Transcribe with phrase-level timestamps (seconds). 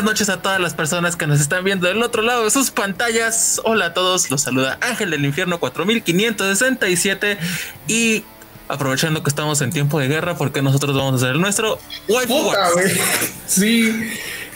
[0.00, 2.70] buenas noches a todas las personas que nos están viendo del otro lado de sus
[2.70, 3.60] pantallas.
[3.64, 7.36] Hola a todos, los saluda Ángel del Infierno 4567
[7.86, 8.24] y
[8.68, 12.50] aprovechando que estamos en tiempo de guerra, porque nosotros vamos a hacer el nuestro Waifu
[13.46, 13.92] Sí,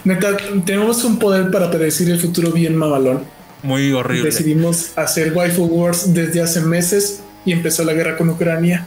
[0.04, 0.34] neta,
[0.64, 3.24] tenemos un poder para predecir el futuro bien mamalón.
[3.62, 4.30] Muy horrible.
[4.30, 8.86] Decidimos hacer Waifu Wars desde hace meses y empezó la guerra con Ucrania.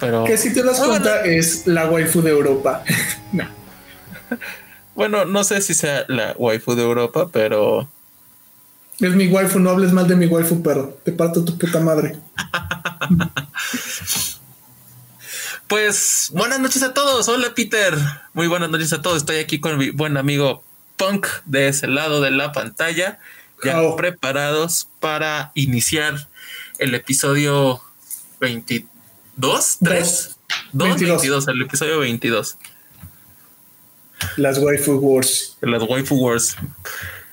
[0.00, 0.24] Pero.
[0.24, 2.82] Que si te das cuenta es la waifu de Europa.
[3.32, 3.44] no.
[4.94, 7.88] Bueno, no sé si sea la waifu de Europa, pero.
[9.00, 12.18] Es mi waifu, no hables mal de mi waifu, pero te parto tu puta madre.
[15.68, 17.28] pues buenas noches a todos.
[17.28, 17.96] Hola, Peter.
[18.34, 19.18] Muy buenas noches a todos.
[19.18, 20.62] Estoy aquí con mi buen amigo
[20.96, 23.18] Punk de ese lado de la pantalla,
[23.64, 26.28] ya preparados para iniciar
[26.78, 27.80] el episodio
[28.40, 30.36] 22, 3,
[30.72, 31.48] 2, 22.
[31.48, 32.58] el episodio 22.
[34.36, 35.56] Las waifu wars.
[35.60, 36.56] Las waifu wars.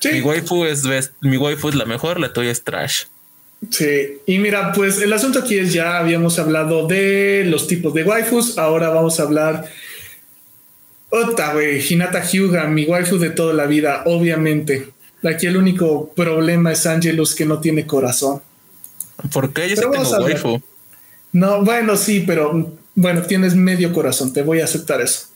[0.06, 0.84] Mi waifu es
[1.22, 3.06] mi waifu es la mejor, la tuya es trash.
[3.70, 8.04] Sí, y mira, pues el asunto aquí es ya habíamos hablado de los tipos de
[8.04, 9.70] waifus, ahora vamos a hablar
[11.10, 14.90] otra, güey, Hinata Hyuga, mi waifu de toda la vida, obviamente.
[15.24, 18.42] Aquí el único problema es Angelus que no tiene corazón.
[19.34, 20.62] ¿Por qué yo sí tengo waifu?
[21.34, 25.28] No, bueno, sí, pero bueno, tienes medio corazón, te voy a aceptar eso.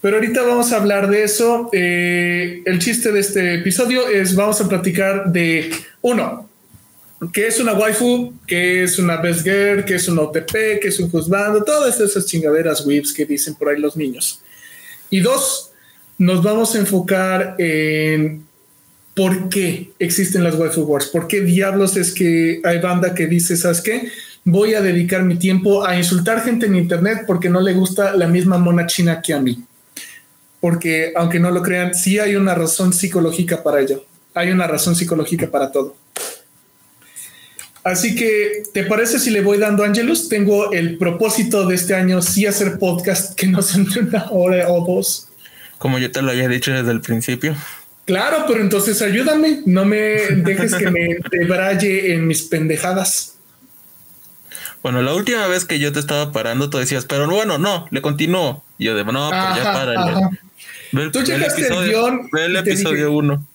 [0.00, 1.70] Pero ahorita vamos a hablar de eso.
[1.72, 5.70] Eh, el chiste de este episodio es vamos a platicar de
[6.02, 6.48] uno,
[7.32, 11.00] qué es una waifu, qué es una best girl, qué es un OTP, qué es
[11.00, 14.40] un juzgando, todas esas chingaderas whips que dicen por ahí los niños.
[15.10, 15.72] Y dos,
[16.16, 18.46] nos vamos a enfocar en
[19.16, 23.56] por qué existen las waifu wars, por qué diablos es que hay banda que dice,
[23.56, 24.12] ¿sabes qué?
[24.44, 28.28] Voy a dedicar mi tiempo a insultar gente en internet porque no le gusta la
[28.28, 29.67] misma mona china que a mí
[30.60, 34.04] porque aunque no lo crean, sí hay una razón psicológica para ello.
[34.34, 35.96] Hay una razón psicológica para todo.
[37.84, 40.28] Así que, ¿te parece si le voy dando Angelus?
[40.28, 44.84] Tengo el propósito de este año sí hacer podcast que no son una hora o
[44.84, 45.28] dos.
[45.78, 47.56] Como yo te lo había dicho desde el principio.
[48.04, 53.36] Claro, pero entonces ayúdame, no me dejes que me debraye en mis pendejadas.
[54.82, 58.00] Bueno, la última vez que yo te estaba parando, tú decías, pero bueno, no, le
[58.00, 58.62] continúo.
[58.78, 60.38] Y yo de, no, pues ya párale.
[61.12, 62.28] Tú checaste el, guion.
[62.38, 63.48] el episodio 1.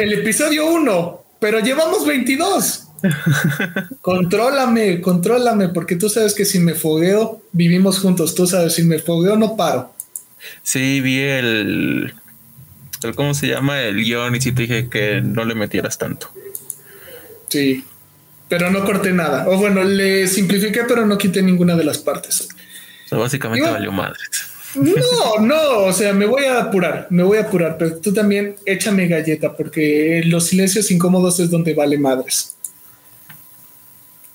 [0.00, 2.84] El episodio 1, pero llevamos 22.
[4.00, 8.34] contrólame, contrólame, porque tú sabes que si me fogueo, vivimos juntos.
[8.34, 9.94] Tú sabes, si me fogueo, no paro.
[10.62, 12.14] Sí, vi el,
[13.02, 13.80] el ¿cómo se llama?
[13.82, 16.30] El guion y sí te dije que no le metieras tanto.
[17.48, 17.84] Sí,
[18.48, 19.48] pero no corté nada.
[19.48, 22.48] O bueno, le simplifiqué, pero no quité ninguna de las partes.
[23.04, 24.18] O sea, básicamente valió madre.
[24.78, 28.56] No, no, o sea, me voy a apurar, me voy a apurar, pero tú también
[28.64, 32.56] échame galleta porque los silencios incómodos es donde vale madres.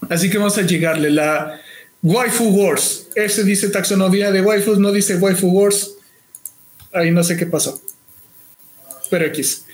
[0.09, 1.59] Así que vamos a llegarle la
[2.01, 3.07] Waifu Wars.
[3.15, 5.95] Ese dice taxonomía de waifus, no dice Waifu Wars.
[6.91, 7.81] Ahí no sé qué pasó.
[9.09, 9.65] Pero X.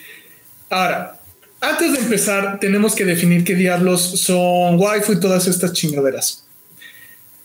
[0.69, 1.19] Ahora,
[1.61, 6.45] antes de empezar, tenemos que definir qué diablos son waifu y todas estas chingaderas.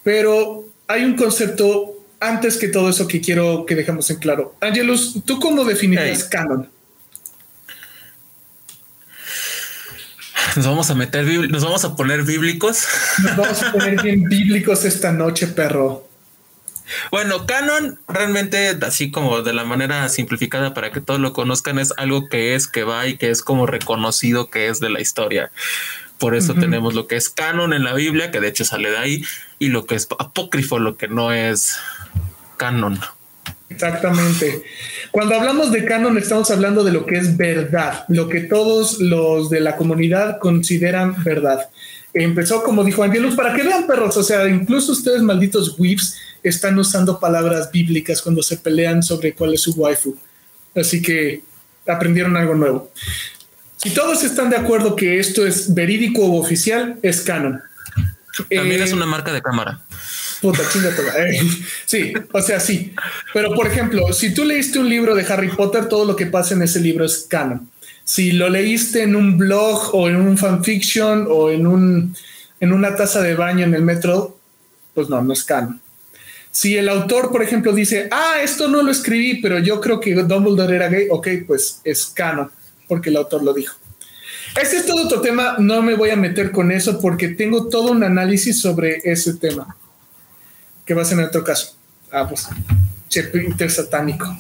[0.03, 4.57] Pero hay un concepto antes que todo eso que quiero que dejemos en claro.
[4.61, 6.69] Angelus, ¿tú cómo definirías canon?
[10.57, 12.87] Nos vamos a meter, nos vamos a poner bíblicos.
[13.23, 16.07] Nos vamos a poner bien bíblicos esta noche, perro.
[17.11, 21.93] Bueno, canon realmente, así como de la manera simplificada para que todos lo conozcan, es
[21.97, 25.51] algo que es, que va y que es como reconocido que es de la historia.
[26.19, 28.99] Por eso tenemos lo que es canon en la Biblia, que de hecho sale de
[28.99, 29.25] ahí,
[29.59, 31.77] y lo que es apócrifo, lo que no es
[32.57, 33.01] canon.
[33.69, 34.63] Exactamente.
[35.11, 39.51] Cuando hablamos de canon estamos hablando de lo que es verdad, lo que todos los
[39.51, 41.69] de la comunidad consideran verdad.
[42.13, 46.79] Empezó como dijo Angelus, para que vean perros, o sea, incluso ustedes malditos whips están
[46.79, 50.17] usando palabras bíblicas cuando se pelean sobre cuál es su waifu.
[50.77, 51.43] Así que
[51.87, 52.93] aprendieron algo nuevo.
[53.85, 57.61] Si todos están de acuerdo que esto es verídico o oficial, es canon.
[58.51, 59.79] También es eh, una marca de cámara.
[60.41, 60.63] Puta,
[61.19, 61.41] eh,
[61.85, 62.95] sí, o sea, sí.
[63.35, 66.55] Pero por ejemplo, si tú leíste un libro de Harry Potter, todo lo que pasa
[66.55, 67.69] en ese libro es canon.
[68.05, 72.17] Si lo leíste en un blog o en un fanfiction o en, un,
[72.61, 74.39] en una taza de baño en el metro,
[74.95, 75.79] pues no, no es canon.
[76.51, 80.15] Si el autor, por ejemplo, dice, ah, esto no lo escribí, pero yo creo que
[80.15, 82.51] Dumbledore era gay, ok, pues es canon,
[82.95, 83.77] porque el autor lo dijo.
[84.63, 87.91] Ese es todo otro tema, no me voy a meter con eso porque tengo todo
[87.91, 89.77] un análisis sobre ese tema,
[90.87, 91.75] que va a ser en otro caso.
[92.13, 92.47] Ah, pues
[93.33, 94.33] Peter satánico.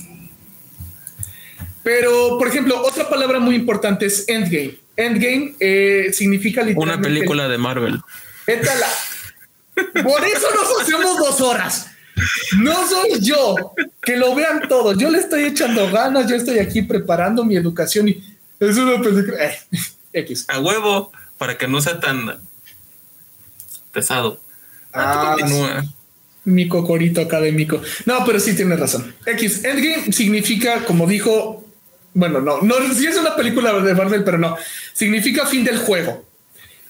[1.82, 4.78] Pero, por ejemplo, otra palabra muy importante es endgame.
[4.96, 8.00] Endgame eh, significa Una película de Marvel.
[8.46, 8.86] Étala.
[9.74, 11.88] Por eso nos hacemos dos horas.
[12.58, 13.74] No soy yo.
[14.00, 14.96] Que lo vean todos.
[14.96, 16.30] Yo le estoy echando ganas.
[16.30, 18.33] Yo estoy aquí preparando mi educación y
[18.68, 19.44] es una película.
[19.44, 19.58] Eh,
[20.12, 20.46] X.
[20.48, 22.40] A huevo, para que no sea tan
[23.92, 24.40] pesado.
[24.92, 25.36] Ah,
[26.44, 27.80] mi cocorito académico.
[28.06, 29.14] No, pero sí tienes razón.
[29.26, 31.64] X, Endgame significa, como dijo,
[32.12, 34.56] bueno, no, no, sí es una película de Marvel, pero no,
[34.92, 36.24] significa fin del juego.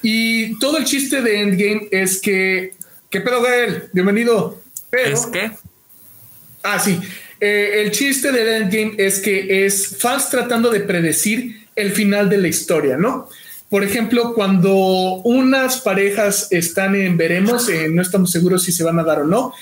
[0.03, 2.75] Y todo el chiste de Endgame es que,
[3.09, 3.89] ¿qué pedo, Gael?
[3.93, 4.61] Bienvenido.
[4.91, 5.51] Pero, ¿Es que?
[6.63, 7.01] Ah, sí.
[7.41, 12.39] Eh, el chiste de Endgame es que es fans tratando de predecir el final de
[12.39, 13.29] la historia, ¿no?
[13.69, 14.75] Por ejemplo, cuando
[15.25, 19.27] unas parejas están en veremos, eh, no estamos seguros si se van a dar o
[19.27, 19.53] no,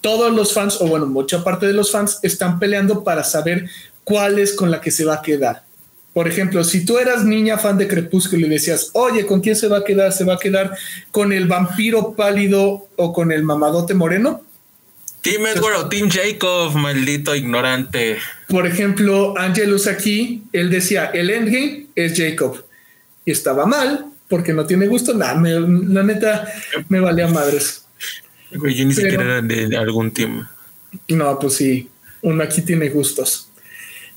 [0.00, 3.70] todos los fans, o bueno, mucha parte de los fans están peleando para saber
[4.04, 5.64] cuál es con la que se va a quedar.
[6.12, 9.66] Por ejemplo, si tú eras niña fan de Crepúsculo y decías, oye, ¿con quién se
[9.66, 10.12] va a quedar?
[10.12, 10.76] ¿Se va a quedar
[11.10, 14.42] con el vampiro pálido o con el mamadote moreno?
[15.24, 18.18] Team Edward o Team Jacob, maldito ignorante.
[18.46, 22.62] Por ejemplo, Angelus aquí, él decía, el endgame es Jacob
[23.24, 25.14] y estaba mal porque no tiene gusto.
[25.14, 26.46] Nada, la neta
[26.90, 27.86] me valía madres.
[28.50, 30.46] yo ni siquiera era de algún team.
[31.08, 31.88] No, pues sí,
[32.20, 33.48] uno aquí tiene gustos.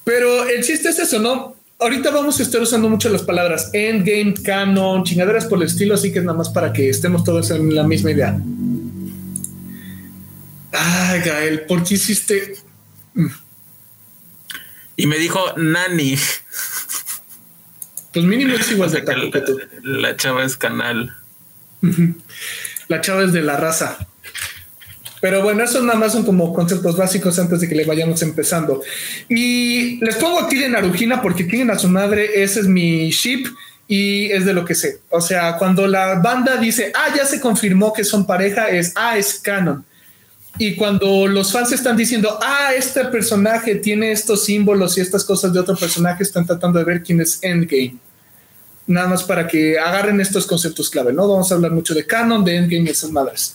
[0.04, 1.56] Pero el chiste es eso, ¿no?
[1.80, 6.12] Ahorita vamos a estar usando mucho las palabras endgame, canon, chingaderas por el estilo, así
[6.12, 8.38] que es nada más para que estemos todos en la misma idea.
[10.80, 12.56] Ay, Gael, ¿por qué hiciste?
[14.96, 16.18] Y me dijo Nani.
[18.14, 19.60] Pues mínimo es igual de taco que tú.
[19.84, 21.16] La chava es canal.
[22.88, 24.08] La chava es de la raza.
[25.20, 28.84] Pero bueno, eso nada más son como conceptos básicos antes de que le vayamos empezando.
[29.30, 33.48] Y les pongo aquí de Narujina porque tienen a su madre, ese es mi ship
[33.88, 35.00] y es de lo que sé.
[35.10, 39.18] O sea, cuando la banda dice, ah, ya se confirmó que son pareja, es, ah,
[39.18, 39.86] es canon.
[40.60, 45.54] Y cuando los fans están diciendo, ah, este personaje tiene estos símbolos y estas cosas
[45.54, 47.98] de otro personaje, están tratando de ver quién es Endgame.
[48.88, 51.28] Nada más para que agarren estos conceptos clave, ¿no?
[51.28, 53.54] Vamos a hablar mucho de canon, de Endgame y esas madres.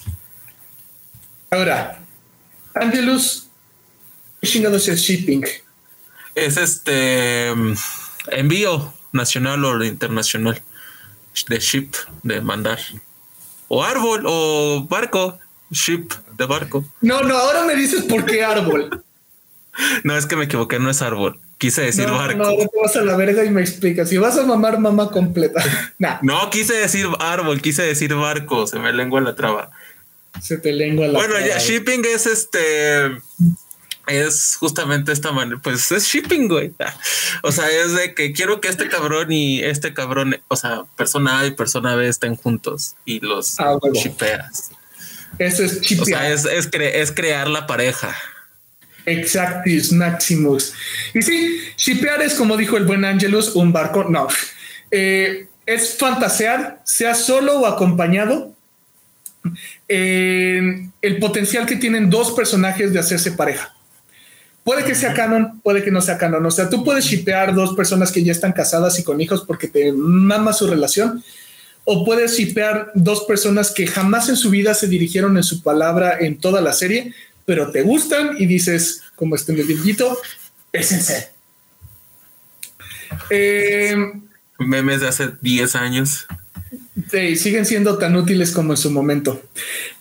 [1.50, 2.00] Ahora,
[2.74, 3.48] Angelus,
[4.40, 5.44] ¿qué chingados es shipping?
[6.34, 7.74] Es este mm,
[8.30, 10.62] envío nacional o internacional
[11.48, 12.78] de ship, de mandar.
[13.68, 15.38] O árbol o barco,
[15.70, 16.84] ship de barco.
[17.00, 19.02] No, no, ahora me dices por qué árbol.
[20.04, 21.38] no, es que me equivoqué, no es árbol.
[21.58, 22.38] Quise decir barco.
[22.38, 24.08] No, te vas a la verga y me explicas.
[24.08, 25.62] Si vas a mamar mamá completa.
[26.22, 28.66] No, quise decir árbol, quise decir barco.
[28.66, 29.70] Se me lengua la traba.
[30.40, 33.18] Se te lengua la Bueno, ya, shipping es este.
[34.08, 36.74] Es justamente esta manera, pues es shipping, güey.
[37.44, 41.38] O sea, es de que quiero que este cabrón y este cabrón, o sea, persona
[41.38, 43.78] A y persona B estén juntos y los ah,
[45.38, 46.02] Eso es shipping.
[46.02, 48.14] O sea, es, es, crear la pareja.
[49.06, 50.72] Exactis Maximus.
[51.14, 54.04] Y sí, shipear es como dijo el buen Angelus, un barco.
[54.04, 54.28] No,
[54.90, 58.54] eh, es fantasear, sea solo o acompañado,
[59.88, 63.74] el potencial que tienen dos personajes de hacerse pareja.
[64.64, 66.46] Puede que sea canon, puede que no sea canon.
[66.46, 69.66] O sea, tú puedes shipear dos personas que ya están casadas y con hijos porque
[69.66, 71.24] te mama su relación.
[71.84, 76.18] O puedes shipear dos personas que jamás en su vida se dirigieron en su palabra
[76.20, 80.16] en toda la serie, pero te gustan y dices, como este medillito,
[80.72, 81.32] es en
[83.30, 83.96] Eh,
[84.58, 86.26] Memes de hace 10 años.
[87.10, 89.42] Sí, siguen siendo tan útiles como en su momento.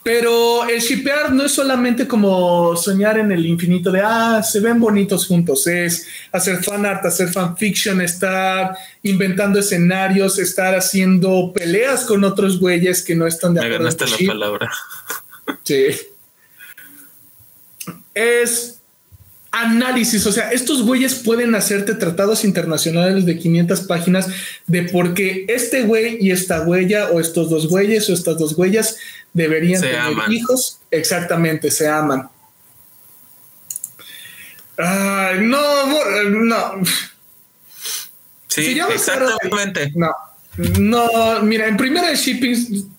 [0.02, 4.80] Pero el shipear no es solamente como soñar en el infinito de, ah, se ven
[4.80, 12.24] bonitos juntos, es hacer fan art, hacer fanfiction, estar inventando escenarios, estar haciendo peleas con
[12.24, 13.78] otros güeyes que no están de acuerdo.
[13.78, 14.72] Me ganaste la palabra.
[15.64, 15.86] Sí.
[18.14, 18.81] Es
[19.52, 24.28] análisis, o sea, estos güeyes pueden hacerte tratados internacionales de 500 páginas
[24.66, 28.56] de por qué este güey y esta huella o estos dos güeyes o estas dos
[28.56, 28.96] huellas
[29.34, 30.80] deberían tener hijos.
[30.90, 32.30] Exactamente, se aman.
[34.78, 36.82] Ay, no, no.
[38.48, 39.92] Sí, exactamente.
[39.94, 40.10] no,
[40.78, 42.90] no, mira, en primera el shipping,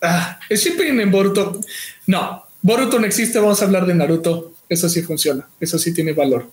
[0.00, 1.60] ah, el shipping en Boruto,
[2.06, 6.12] no, Boruto no existe, vamos a hablar de Naruto eso sí funciona, eso sí tiene
[6.12, 6.50] valor.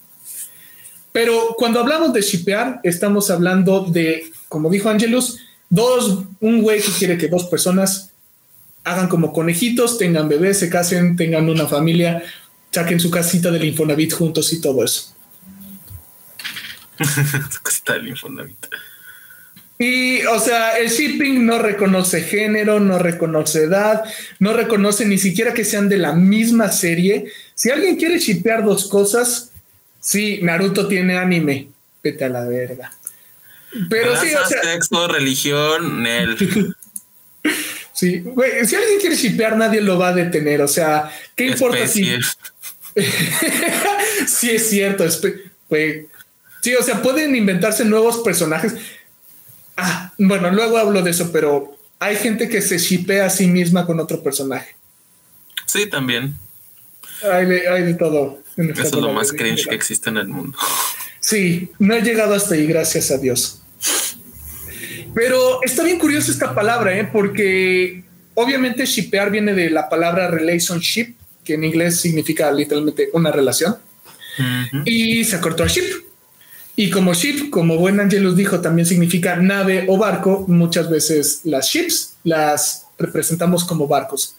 [1.12, 6.92] Pero cuando hablamos de shipear, estamos hablando de, como dijo Angelus, dos, un güey que
[6.92, 8.12] quiere que dos personas
[8.84, 12.24] hagan como conejitos, tengan bebés, se casen, tengan una familia.
[12.72, 15.16] saquen su casita del Infonavit juntos y todo eso.
[17.00, 18.68] su casita del Infonavit.
[19.78, 24.04] Y, o sea, el shipping no reconoce género, no reconoce edad,
[24.40, 27.26] no reconoce ni siquiera que sean de la misma serie.
[27.56, 29.52] Si alguien quiere shippear dos cosas,
[30.00, 31.70] sí, Naruto tiene anime,
[32.04, 32.94] vete a la verga.
[33.90, 36.76] Pero sí, o sea, sexo, religión, el.
[37.94, 40.62] sí, güey, si alguien quiere shippear, nadie lo va a detener.
[40.62, 42.06] O sea, ¿qué importa si.
[44.28, 45.06] sí, es cierto.
[45.70, 46.08] Güey.
[46.62, 48.74] Sí, o sea, pueden inventarse nuevos personajes.
[49.78, 53.86] Ah, bueno, luego hablo de eso, pero hay gente que se shipea a sí misma
[53.86, 54.76] con otro personaje.
[55.66, 56.36] Sí, también.
[57.32, 58.40] Hay de, todo.
[58.58, 60.58] Eso es lo más cringe que existe en el mundo.
[61.20, 63.62] Sí, no he llegado hasta ahí, gracias a Dios.
[65.14, 67.10] Pero está bien curioso esta palabra, ¿eh?
[67.12, 68.04] porque
[68.34, 73.78] obviamente shipear viene de la palabra relationship, que en inglés significa literalmente una relación,
[74.84, 76.04] y se acortó a ship.
[76.76, 80.44] Y como ship, como buen Angelus dijo, también significa nave o barco.
[80.50, 84.36] Muchas veces las ships las representamos como barcos.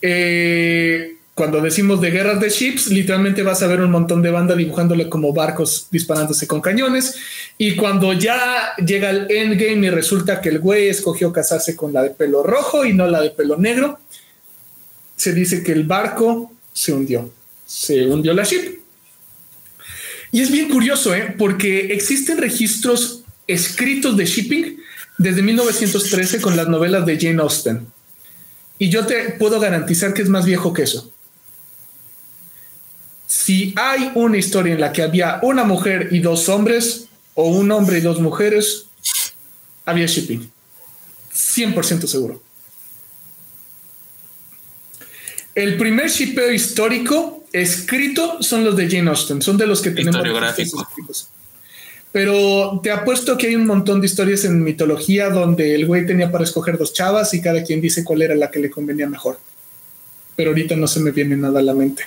[0.00, 4.54] Eh, cuando decimos de guerras de ships, literalmente vas a ver un montón de banda
[4.54, 7.16] dibujándole como barcos disparándose con cañones.
[7.56, 12.02] Y cuando ya llega el endgame y resulta que el güey escogió casarse con la
[12.02, 13.98] de pelo rojo y no la de pelo negro,
[15.16, 17.32] se dice que el barco se hundió.
[17.64, 18.78] Se hundió la ship.
[20.32, 21.34] Y es bien curioso, ¿eh?
[21.38, 24.76] porque existen registros escritos de shipping
[25.16, 27.86] desde 1913 con las novelas de Jane Austen.
[28.78, 31.10] Y yo te puedo garantizar que es más viejo que eso
[33.30, 37.70] si hay una historia en la que había una mujer y dos hombres, o un
[37.70, 38.86] hombre y dos mujeres,
[39.84, 40.50] había shipping.
[41.32, 42.42] 100% seguro.
[45.54, 50.26] El primer shipeo histórico escrito son los de Jane Austen, son de los que tenemos
[50.58, 51.28] escritos.
[52.10, 56.32] Pero te apuesto que hay un montón de historias en mitología donde el güey tenía
[56.32, 59.38] para escoger dos chavas y cada quien dice cuál era la que le convenía mejor.
[60.34, 62.02] Pero ahorita no se me viene nada a la mente.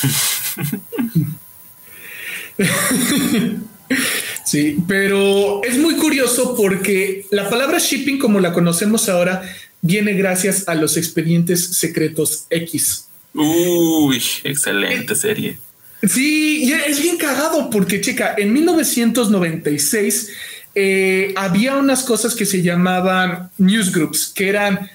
[4.44, 9.42] sí, pero es muy curioso porque la palabra shipping como la conocemos ahora
[9.82, 13.06] viene gracias a los expedientes secretos X.
[13.34, 15.58] Uy, excelente serie.
[16.02, 20.30] Sí, es bien cagado porque, checa, en 1996
[20.74, 24.90] eh, había unas cosas que se llamaban newsgroups, que eran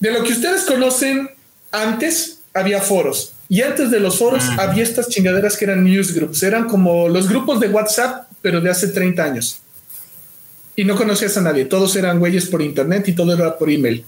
[0.00, 1.30] de lo que ustedes conocen
[1.70, 3.32] antes, había foros.
[3.52, 7.60] Y antes de los foros había estas chingaderas que eran newsgroups, eran como los grupos
[7.60, 9.60] de WhatsApp, pero de hace 30 años.
[10.74, 14.06] Y no conocías a nadie, todos eran güeyes por internet y todo era por email.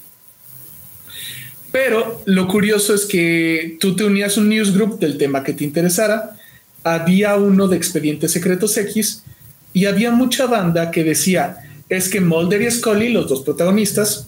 [1.70, 5.64] Pero lo curioso es que tú te unías a un newsgroup del tema que te
[5.64, 6.38] interesara,
[6.82, 9.24] había uno de expedientes secretos X
[9.74, 11.58] y había mucha banda que decía,
[11.90, 14.26] es que Mulder y Scully, los dos protagonistas,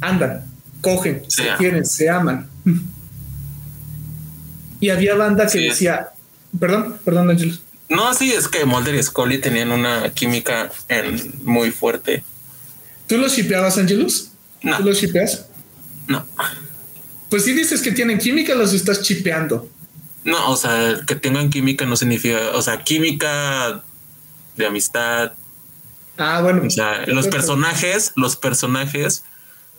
[0.00, 0.44] andan,
[0.82, 2.48] cogen, se quieren, se aman.
[4.84, 6.10] Y había banda que decía,
[6.60, 7.62] perdón, perdón, Ángelos.
[7.88, 12.22] No, sí, es que Mulder y Scully tenían una química en, muy fuerte.
[13.06, 14.32] ¿Tú los shipeabas, Angelus?
[14.60, 14.76] No.
[14.76, 15.46] ¿Tú los shipeas?
[16.06, 16.26] No.
[17.30, 19.70] Pues si dices que tienen química, los estás chipeando.
[20.22, 23.82] No, o sea, que tengan química no significa, o sea, química
[24.54, 25.32] de amistad.
[26.18, 26.60] Ah, bueno.
[26.66, 29.24] O sea, los personajes, los personajes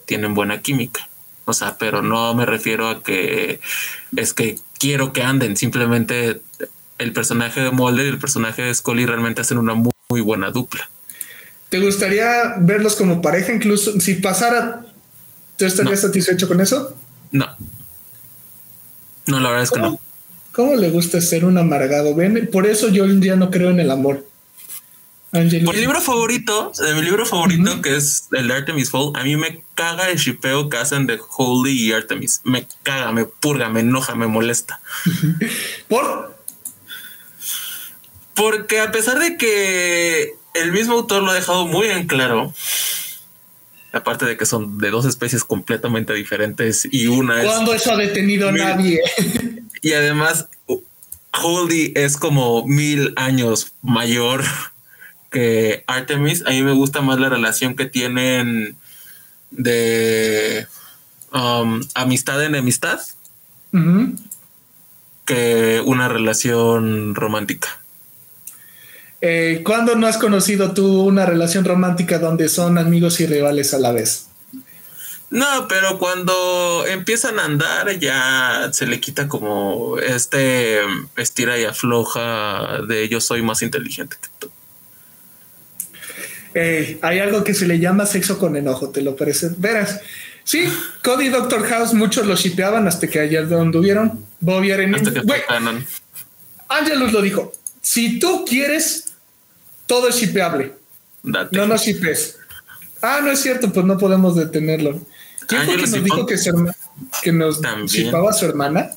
[0.07, 1.07] tienen buena química.
[1.45, 3.59] O sea, pero no me refiero a que
[4.15, 5.57] es que quiero que anden.
[5.57, 6.41] Simplemente
[6.97, 10.89] el personaje de Mulder y el personaje de Scully realmente hacen una muy, buena dupla.
[11.69, 13.53] ¿Te gustaría verlos como pareja?
[13.53, 14.85] Incluso si pasara,
[15.57, 16.95] ¿tú estarías satisfecho con eso?
[17.31, 17.47] No.
[19.25, 19.99] No, la verdad es que no.
[20.51, 22.15] ¿Cómo le gusta ser un amargado?
[22.15, 24.25] Ven, por eso yo un día no creo en el amor.
[25.35, 29.35] Mi libro favorito, de mi libro favorito, que es el de Artemis Fowl, a mí
[29.35, 32.41] me caga el shipeo que hacen de Holy y Artemis.
[32.43, 34.79] Me caga, me purga, me enoja, me molesta.
[35.87, 36.35] ¿Por?
[38.33, 42.53] Porque a pesar de que el mismo autor lo ha dejado muy en claro,
[43.91, 47.47] aparte de que son de dos especies completamente diferentes y una es.
[47.47, 49.01] ¿Cuándo eso ha detenido a nadie?
[49.81, 50.47] y además,
[51.43, 54.43] Holy es como mil años mayor
[55.35, 56.45] que Artemis.
[56.47, 58.77] A mí me gusta más la relación que tienen
[59.51, 60.65] de
[61.33, 63.01] um, amistad en enemistad
[65.25, 67.67] que una relación romántica.
[69.19, 73.79] Eh, ¿Cuándo no has conocido tú una relación romántica donde son amigos y rivales a
[73.79, 74.27] la vez?
[75.29, 80.79] No, pero cuando empiezan a andar ya se le quita como este
[81.17, 84.54] estira y afloja de yo soy más inteligente que tú.
[87.01, 89.49] Hay algo que se le llama sexo con enojo, te lo parece.
[89.57, 89.99] Verás,
[90.43, 90.65] sí,
[91.03, 94.25] Cody y Doctor House muchos lo shipeaban hasta que ayer donde anduvieron.
[94.39, 94.71] Bobby
[96.67, 97.53] Angelus lo dijo.
[97.81, 99.13] Si tú quieres,
[99.85, 100.73] todo es shipeable.
[101.23, 102.37] No nos shipes.
[103.01, 104.99] Ah, no es cierto, pues no podemos detenerlo.
[105.47, 106.35] ¿Quién fue que nos dijo que,
[107.21, 108.91] que nos shipaba a su hermana?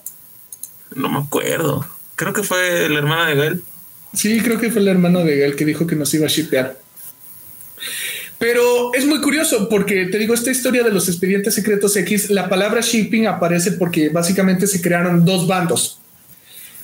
[0.95, 1.87] No me acuerdo.
[2.17, 3.63] Creo que fue la hermana de Gael.
[4.15, 6.79] Sí, creo que fue el hermano de Gael que dijo que nos iba a shipear.
[8.39, 12.49] Pero es muy curioso porque te digo, esta historia de los expedientes secretos X, la
[12.49, 16.01] palabra shipping aparece porque básicamente se crearon dos bandos.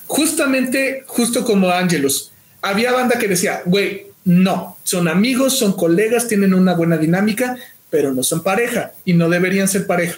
[0.07, 6.55] Justamente, justo como Angelus, había banda que decía, güey, no, son amigos, son colegas, tienen
[6.55, 7.57] una buena dinámica,
[7.91, 10.17] pero no son pareja y no deberían ser pareja.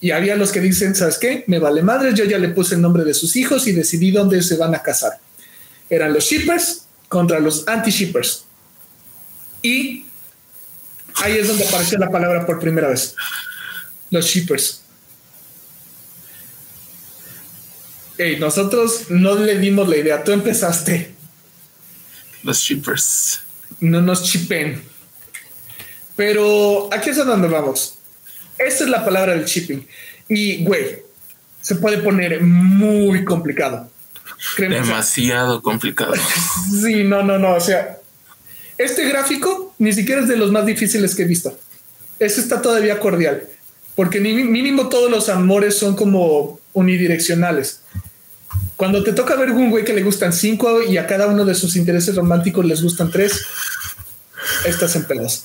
[0.00, 1.44] Y había los que dicen, ¿sabes qué?
[1.46, 4.42] Me vale madre, yo ya le puse el nombre de sus hijos y decidí dónde
[4.42, 5.12] se van a casar.
[5.90, 8.44] Eran los shippers contra los anti-shippers.
[9.64, 10.04] Y
[11.22, 13.16] ahí es donde apareció la palabra por primera vez.
[14.10, 14.82] Los shippers.
[18.18, 21.14] Hey, nosotros no le dimos la idea, tú empezaste.
[22.42, 23.40] Los shippers.
[23.80, 24.84] No nos chipen.
[26.14, 27.96] Pero aquí es a donde vamos.
[28.58, 29.88] Esta es la palabra del shipping.
[30.28, 31.02] Y, güey,
[31.62, 33.90] se puede poner muy complicado.
[34.58, 36.12] Demasiado complicado.
[36.82, 37.54] sí, no, no, no.
[37.54, 37.98] O sea,
[38.78, 41.58] este gráfico ni siquiera es de los más difíciles que he visto.
[42.18, 43.48] Este está todavía cordial.
[43.94, 47.80] Porque mínimo todos los amores son como unidireccionales.
[48.76, 51.54] Cuando te toca ver un güey que le gustan cinco y a cada uno de
[51.54, 53.46] sus intereses románticos les gustan tres,
[54.66, 55.44] estás en pedos.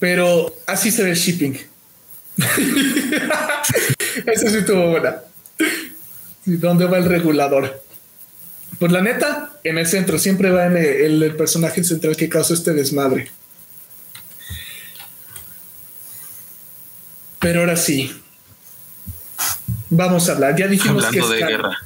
[0.00, 1.56] Pero así se ve el shipping.
[4.26, 5.20] Eso sí estuvo buena.
[6.44, 7.83] ¿Dónde va el regulador?
[8.78, 12.72] Pues la neta, en el centro, siempre va en el, personaje central que causa este
[12.72, 13.30] desmadre.
[17.40, 18.10] Pero ahora sí,
[19.90, 20.56] vamos a hablar.
[20.56, 21.78] Ya dijimos Hablando que es de guerra.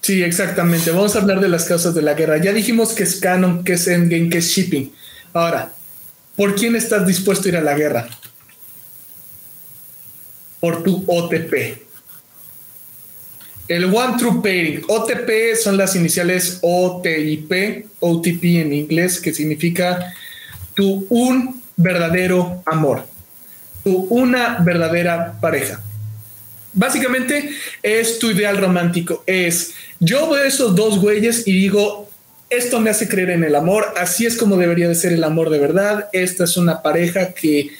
[0.00, 0.90] Sí, exactamente.
[0.90, 2.36] Vamos a hablar de las causas de la guerra.
[2.38, 4.92] Ya dijimos que es canon, que es endgame, que es shipping.
[5.32, 5.72] Ahora,
[6.36, 8.08] ¿Por quién estás dispuesto a ir a la guerra?
[10.60, 11.83] Por tu OTP.
[13.68, 14.84] El One True Pairing.
[14.88, 20.12] OTP son las iniciales OTIP, OTP en inglés, que significa
[20.74, 23.06] tu un verdadero amor,
[23.82, 25.82] tu una verdadera pareja.
[26.72, 27.50] Básicamente
[27.82, 29.22] es tu ideal romántico.
[29.26, 32.10] Es yo veo esos dos güeyes y digo,
[32.50, 35.50] esto me hace creer en el amor, así es como debería de ser el amor
[35.50, 36.08] de verdad.
[36.12, 37.70] Esta es una pareja que,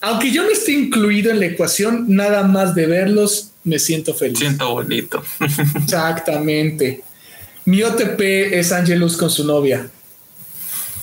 [0.00, 4.38] aunque yo no esté incluido en la ecuación, nada más de verlos, me siento feliz.
[4.38, 5.22] Siento bonito.
[5.82, 7.02] Exactamente.
[7.64, 8.20] Mi OTP
[8.52, 9.88] es Angelus con su novia.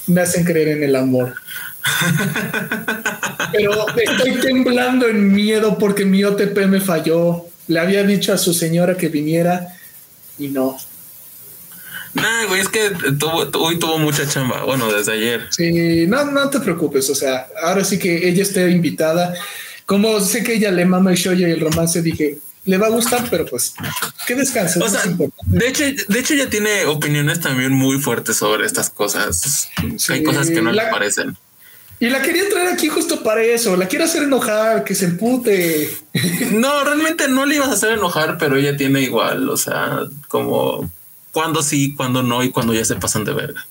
[0.08, 1.36] Me hacen creer en el amor.
[3.52, 7.47] Pero estoy temblando en miedo porque mi OTP me falló.
[7.67, 9.76] Le había dicho a su señora que viniera
[10.38, 10.78] y no.
[12.13, 12.91] Nah, güey, es que
[13.58, 14.63] hoy tuvo mucha chamba.
[14.65, 15.47] Bueno, desde ayer.
[15.50, 17.10] Sí, no, no te preocupes.
[17.10, 19.34] O sea, ahora sí que ella esté invitada.
[19.86, 22.89] Como sé que ella le mama el show y el romance, dije, le va a
[22.89, 23.74] gustar, pero pues
[24.28, 24.82] que descanse.
[24.82, 29.69] O sea, de hecho, de hecho, ella tiene opiniones también muy fuertes sobre estas cosas.
[30.10, 31.38] Hay cosas que no le parecen.
[32.00, 33.78] Y la quería traer aquí justo para eso.
[33.78, 35.95] La quiero hacer enojar, que se empute.
[36.52, 39.47] No, realmente no le ibas a hacer enojar, pero ella tiene igual.
[39.50, 40.89] O sea, como
[41.32, 43.65] cuándo sí, cuándo no y cuando ya se pasan de verga.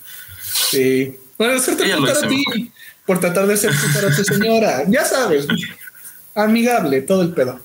[0.70, 1.16] Sí.
[1.38, 2.72] Bueno, hacerte a ti
[3.04, 4.84] por tratar de ser para tu señora.
[4.86, 5.46] ya sabes,
[6.34, 7.60] amigable, todo el pedo.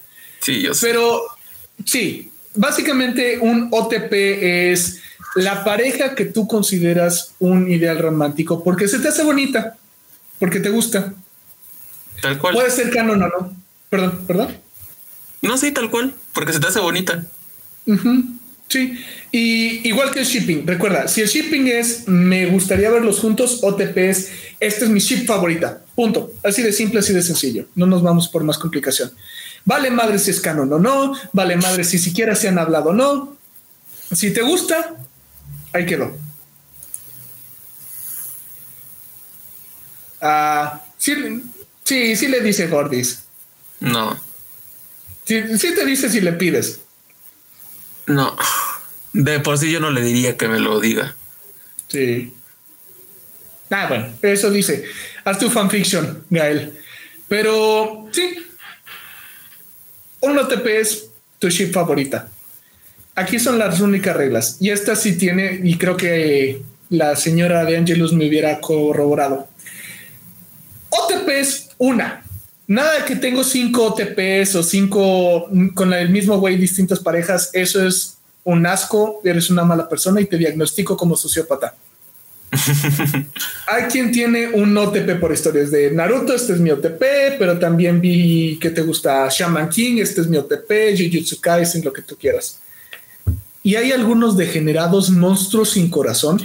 [0.46, 0.88] Sí, yo sé.
[0.88, 1.24] Pero
[1.86, 5.02] sí, básicamente un OTP es
[5.36, 9.76] la pareja que tú consideras un ideal romántico porque se te hace bonita,
[10.38, 11.16] porque te gusta.
[12.22, 12.54] Tal cual.
[12.54, 13.58] Puede ser canon o no.
[13.90, 14.58] Perdón, perdón.
[15.42, 17.26] No, sí, tal cual, porque se te hace bonita.
[18.68, 19.00] Sí,
[19.32, 23.98] y igual que el shipping, recuerda, si el shipping es me gustaría verlos juntos, OTP
[23.98, 25.82] es esta es mi ship favorita.
[25.96, 26.34] Punto.
[26.44, 27.68] Así de simple, así de sencillo.
[27.74, 29.12] No nos vamos por más complicación.
[29.65, 32.93] Vale madre si es canon o no, vale madre si siquiera se han hablado o
[32.93, 33.36] no.
[34.12, 34.95] Si te gusta,
[35.73, 36.15] ahí quedó.
[40.21, 41.13] Ah, sí,
[41.84, 43.23] sí, sí le dice Gordis.
[43.80, 44.19] No.
[45.25, 46.82] Sí, sí te dice si le pides.
[48.06, 48.38] No,
[49.13, 51.15] de por sí yo no le diría que me lo diga.
[51.88, 52.34] Sí.
[53.71, 54.86] Ah, bueno, eso dice.
[55.23, 56.80] Haz tu fanfiction, Gael.
[57.28, 58.45] Pero sí,
[60.26, 61.10] un OTP es
[61.40, 62.30] tu ship favorita.
[63.16, 64.58] Aquí son las únicas reglas.
[64.60, 69.48] Y esta sí tiene, y creo que la señora de Angelus me hubiera corroborado.
[70.90, 72.24] OTP es una.
[72.68, 77.52] Nada que tengo cinco OTPs o cinco con el mismo güey, distintas parejas.
[77.54, 79.22] Eso es un asco.
[79.24, 81.76] Eres una mala persona y te diagnostico como sociópata.
[83.68, 88.02] Hay quien tiene un OTP por historias de Naruto, este es mi OTP, pero también
[88.02, 92.15] vi que te gusta Shaman King, este es mi OTP, Jujutsu Kaisen, lo que tú
[92.18, 92.60] quieras.
[93.63, 96.39] Y hay algunos degenerados monstruos sin corazón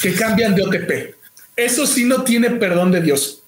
[0.00, 1.16] que cambian de OTP.
[1.56, 3.42] Eso sí no tiene perdón de Dios.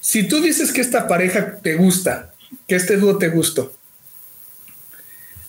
[0.00, 2.32] Si tú dices que esta pareja te gusta,
[2.66, 3.72] que este dúo te gustó,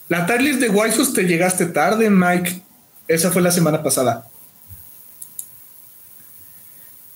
[0.09, 2.61] la list de waifus te llegaste tarde, Mike.
[3.07, 4.27] Esa fue la semana pasada.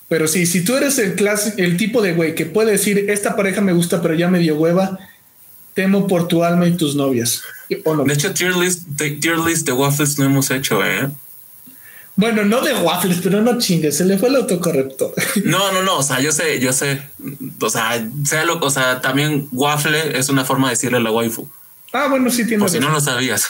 [0.08, 1.15] Pero sí, si tú eres el,
[1.58, 4.56] el tipo de güey que puede decir, esta pareja me gusta, pero ya me dio
[4.56, 5.00] hueva,
[5.74, 7.41] temo por tu alma y tus novias.
[7.70, 11.10] De hecho, tier list, de waffles no hemos hecho, ¿eh?
[12.15, 15.13] Bueno, no de waffles, pero no chingues, se le fue el autocorrector.
[15.44, 17.02] No, no, no, o sea, yo sé, yo sé,
[17.60, 21.12] o sea, sea lo, o sea, también waffle es una forma de decirle a la
[21.12, 21.50] waifu.
[21.91, 22.62] Ah, bueno, sí tiene.
[22.62, 23.48] Por si no lo sabías.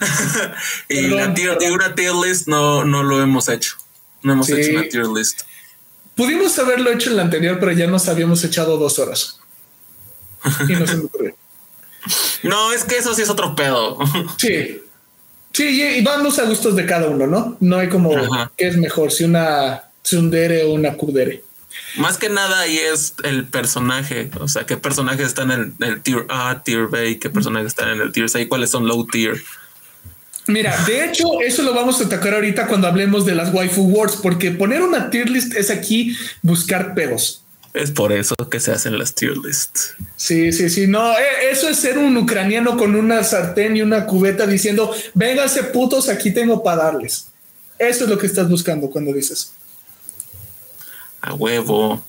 [0.88, 3.76] y la tier, una tier list no, no lo hemos hecho.
[4.22, 5.42] No hemos hecho una tier list.
[6.18, 9.38] Pudimos haberlo hecho en la anterior, pero ya nos habíamos echado dos horas.
[10.68, 11.36] Y no se me ocurrió.
[12.42, 13.96] No, es que eso sí es otro pedo.
[14.36, 14.82] Sí.
[15.52, 17.56] Sí, y vamos a gustos de cada uno, ¿no?
[17.60, 18.10] No hay como
[18.56, 21.44] qué es mejor, si una tsundere o una kudere.
[21.96, 26.26] Más que nada ahí es el personaje, o sea, qué personajes están en el, tier
[26.30, 29.06] A, tier B y qué personajes están en el tier C y cuáles son low
[29.06, 29.40] tier.
[30.48, 34.16] Mira, de hecho, eso lo vamos a atacar ahorita cuando hablemos de las waifu wars,
[34.16, 37.44] porque poner una tier list es aquí buscar pedos.
[37.74, 39.94] Es por eso que se hacen las tier lists.
[40.16, 40.86] Sí, sí, sí.
[40.86, 45.64] No, e, eso es ser un ucraniano con una sartén y una cubeta diciendo, vénganse
[45.64, 47.26] putos, aquí tengo para darles.
[47.78, 49.52] Eso es lo que estás buscando cuando dices.
[51.20, 52.02] A huevo.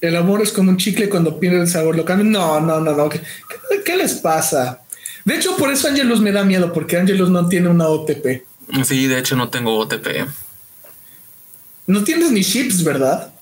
[0.00, 2.28] El amor es como un chicle cuando pierde el sabor, lo cambia.
[2.28, 3.08] No, no, no, no.
[3.08, 4.80] qué les pasa?
[5.24, 8.44] De hecho, por eso Angelus me da miedo, porque Angelus no tiene una OTP.
[8.84, 10.28] Sí, de hecho no tengo OTP.
[11.86, 13.32] No tienes ni chips, ¿verdad?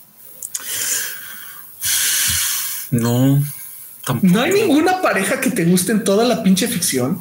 [2.91, 3.43] No.
[4.05, 4.33] Tampoco.
[4.33, 7.19] ¿No hay ninguna pareja que te guste en toda la pinche ficción?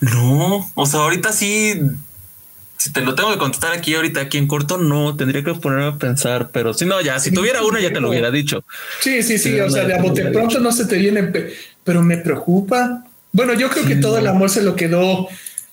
[0.00, 1.78] No, o sea, ahorita sí
[2.80, 5.88] si te lo tengo que contestar aquí ahorita, aquí en corto, no, tendría que ponerme
[5.88, 8.64] a pensar, pero si no, ya, si tuviera uno ya te lo hubiera dicho.
[9.02, 11.30] Sí, sí, sí, o sea, de a bote pronto no se te viene,
[11.84, 13.04] pero me preocupa.
[13.32, 15.28] Bueno, yo creo que todo el amor se lo quedó,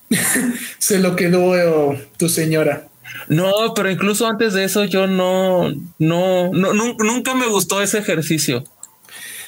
[0.79, 2.89] se lo quedó eh, tu señora.
[3.29, 8.65] No, pero incluso antes de eso yo no, no, no, nunca me gustó ese ejercicio.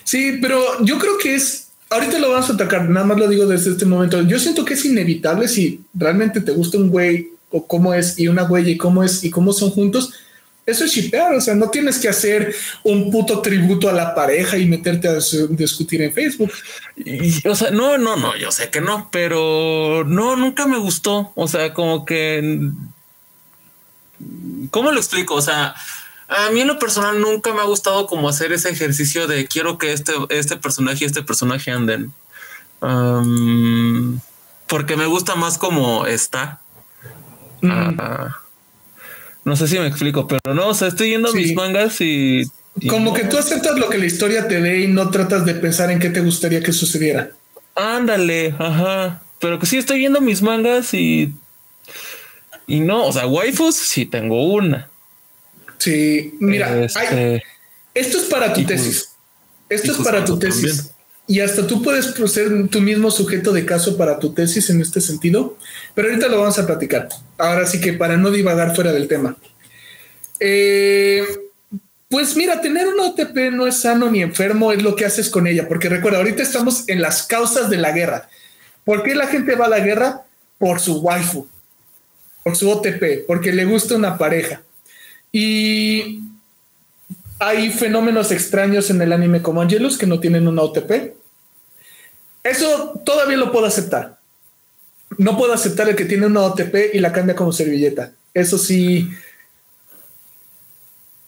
[0.06, 3.46] Sí, pero yo creo que es, ahorita lo vamos a atacar, nada más lo digo
[3.48, 4.22] desde este momento.
[4.22, 7.38] Yo siento que es inevitable si realmente te gusta un güey
[7.68, 10.14] cómo es y una huella y cómo es y cómo son juntos,
[10.70, 11.34] eso es shipear.
[11.34, 15.18] O sea, no tienes que hacer un puto tributo a la pareja y meterte a
[15.50, 16.52] discutir en Facebook.
[17.46, 21.32] o sea, no, no, no, yo sé que no, pero no, nunca me gustó.
[21.36, 22.70] O sea, como que.
[24.70, 25.36] ¿Cómo lo explico?
[25.36, 25.74] O sea,
[26.28, 29.78] a mí en lo personal nunca me ha gustado como hacer ese ejercicio de quiero
[29.78, 32.12] que este, este personaje y este personaje anden.
[34.68, 36.62] porque me gusta más como está
[37.64, 38.42] Ah,
[39.46, 42.44] no sé si me explico, pero no, o sea, estoy yendo mis mangas y,
[42.88, 45.92] Como que tú aceptas lo que la historia te dé y no tratas de pensar
[45.92, 47.32] en qué te gustaría que sucediera.
[47.76, 49.22] Ándale, ajá.
[49.40, 51.34] Pero que sí estoy viendo mis mangas y.
[52.68, 54.90] Y no, o sea, waifus sí tengo una.
[55.78, 57.42] Sí, mira, este,
[57.94, 59.10] esto es para tu pues, tesis.
[59.70, 60.92] Esto es para tu tesis
[61.30, 65.00] y hasta tú puedes ser tu mismo sujeto de caso para tu tesis en este
[65.00, 65.58] sentido,
[65.94, 67.08] pero ahorita lo vamos a platicar.
[67.38, 69.38] Ahora sí que para no divagar fuera del tema.
[70.40, 71.24] Eh,
[72.10, 75.46] pues mira, tener un OTP no es sano ni enfermo, es lo que haces con
[75.46, 78.28] ella, porque recuerda, ahorita estamos en las causas de la guerra.
[78.84, 80.24] ¿Por qué la gente va a la guerra?
[80.58, 81.48] Por su waifu,
[82.44, 84.64] por su OTP, porque le gusta una pareja.
[85.32, 86.24] Y
[87.38, 91.19] hay fenómenos extraños en el anime como Angelus que no tienen una OTP.
[92.44, 94.20] Eso todavía lo puedo aceptar.
[95.18, 98.12] No puedo aceptar el que tiene una OTP y la cambia como servilleta.
[98.34, 99.10] Eso sí.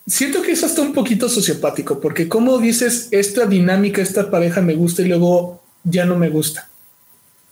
[0.06, 4.74] Siento que eso está un poquito sociopático, porque como dices, esta dinámica, esta pareja me
[4.74, 6.68] gusta y luego ya no me gusta.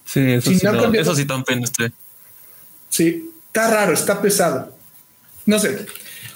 [0.04, 0.60] Sí, eso, sí,
[0.94, 1.66] eso sí tan pena
[2.88, 4.74] Sí, está raro, está pesado.
[5.46, 5.86] No sé.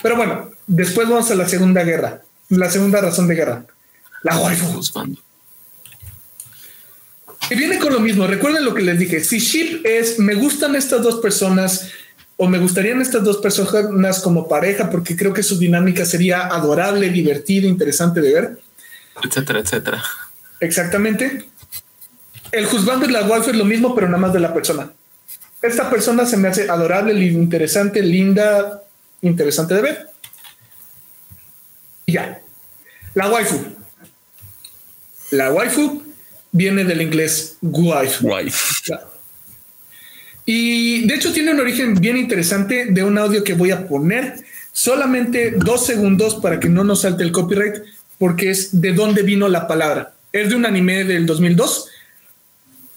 [0.03, 3.67] Pero bueno, después vamos a la segunda guerra, la segunda razón de guerra,
[4.23, 4.81] la waifu.
[7.51, 8.27] Y viene con lo mismo.
[8.27, 9.23] Recuerden lo que les dije.
[9.23, 11.91] Si ship es me gustan estas dos personas
[12.37, 17.11] o me gustarían estas dos personas como pareja porque creo que su dinámica sería adorable,
[17.11, 18.59] divertida, interesante de ver,
[19.23, 20.03] etcétera, etcétera.
[20.61, 21.49] Exactamente.
[22.51, 24.93] El juzgando y la waifu es lo mismo, pero nada más de la persona.
[25.63, 28.83] Esta persona se me hace adorable, interesante, linda,
[29.23, 30.11] interesante de ver.
[32.07, 32.41] Y ya.
[33.15, 33.65] La waifu.
[35.31, 36.04] La waifu
[36.55, 38.25] viene del inglés wife.
[38.25, 38.95] Wife.
[40.47, 44.37] Y de hecho tiene un origen bien interesante de un audio que voy a poner
[44.73, 47.83] solamente dos segundos para que no nos salte el copyright,
[48.19, 50.15] porque es de dónde vino la palabra.
[50.33, 51.89] Es de un anime del 2002,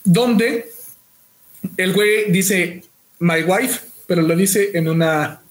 [0.03, 0.69] donde
[1.77, 2.83] el güey dice
[3.19, 5.41] my wife, pero lo dice en una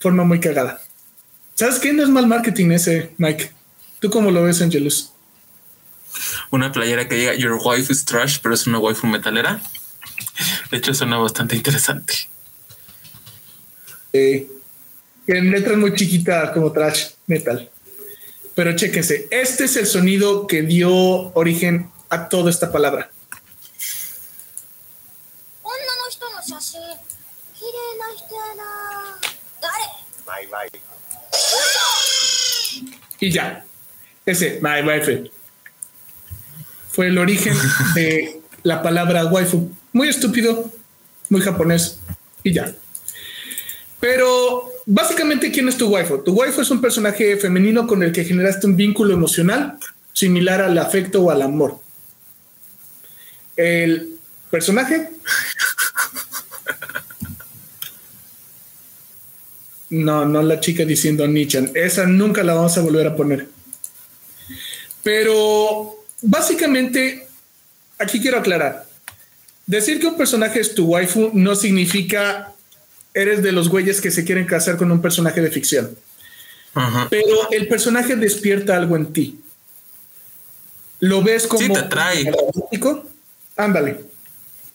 [0.00, 0.82] forma muy cagada.
[1.54, 1.92] ¿Sabes qué?
[1.94, 3.50] No es mal marketing ese, Mike.
[4.00, 5.11] ¿Tú cómo lo ves, Angelus?
[6.52, 9.58] Una playera que diga Your wife is trash, pero es una waifu metalera.
[10.70, 12.28] De hecho, suena bastante interesante.
[14.12, 14.46] Eh,
[15.26, 17.70] en letras muy chiquitas como trash metal.
[18.54, 20.92] Pero chéquense, este es el sonido que dio
[21.32, 23.10] origen a toda esta palabra.
[33.20, 33.64] Y ya,
[34.26, 35.30] ese, my wife,
[36.92, 37.56] fue el origen
[37.94, 39.70] de la palabra waifu.
[39.92, 40.70] Muy estúpido,
[41.28, 41.98] muy japonés
[42.44, 42.72] y ya.
[43.98, 46.22] Pero básicamente, ¿quién es tu waifu?
[46.22, 49.78] Tu waifu es un personaje femenino con el que generaste un vínculo emocional
[50.12, 51.80] similar al afecto o al amor.
[53.56, 54.18] El
[54.50, 55.10] personaje
[59.92, 61.70] No, no la chica diciendo Nichan.
[61.74, 63.46] Esa nunca la vamos a volver a poner.
[65.02, 67.26] Pero básicamente,
[67.98, 68.86] aquí quiero aclarar.
[69.66, 72.52] Decir que un personaje es tu waifu no significa
[73.14, 75.96] eres de los güeyes que se quieren casar con un personaje de ficción.
[77.10, 79.38] Pero el personaje despierta algo en ti.
[81.00, 81.62] Lo ves como.
[81.62, 82.32] Sí, te atrae.
[83.56, 84.04] Ándale.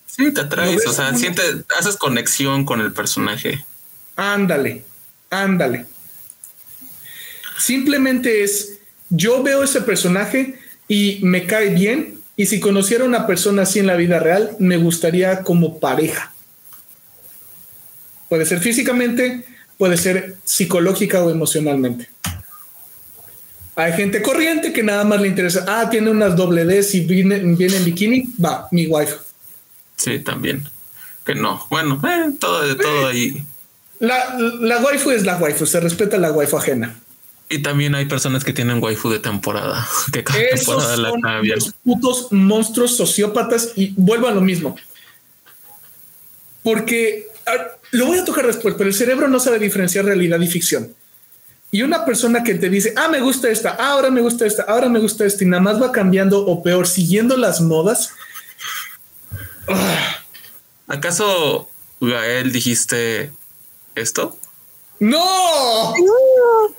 [0.05, 0.85] Sí, te atraes.
[0.85, 3.65] O sea, sientes, haces conexión con el personaje.
[4.15, 4.83] Ándale.
[5.29, 5.85] Ándale.
[7.57, 8.79] Simplemente es,
[9.09, 13.87] yo veo ese personaje y me cae bien y si conociera una persona así en
[13.87, 16.33] la vida real, me gustaría como pareja.
[18.29, 19.43] Puede ser físicamente,
[19.77, 22.09] puede ser psicológica o emocionalmente.
[23.75, 27.39] Hay gente corriente que nada más le interesa, ah, tiene unas doble D y viene,
[27.39, 29.15] viene en bikini, va, mi wife.
[29.95, 30.63] Sí, también.
[31.25, 31.65] Que no.
[31.69, 33.43] Bueno, eh, todo de todo ahí.
[33.99, 36.95] La, la waifu es la waifu, se respeta la waifu ajena.
[37.49, 41.59] Y también hay personas que tienen waifu de temporada, que cada temporada la cambian.
[41.59, 44.75] Los putos monstruos sociópatas y vuelvo a lo mismo.
[46.63, 47.27] Porque
[47.91, 50.93] lo voy a tocar después, pero el cerebro no sabe diferenciar realidad y ficción.
[51.71, 54.63] Y una persona que te dice, ah, me gusta esta, ah, ahora me gusta esta,
[54.63, 58.11] ahora me gusta esta, y nada más va cambiando o peor, siguiendo las modas.
[60.87, 63.31] ¿Acaso, Gael, dijiste
[63.95, 64.37] esto?
[64.99, 65.93] ¡No!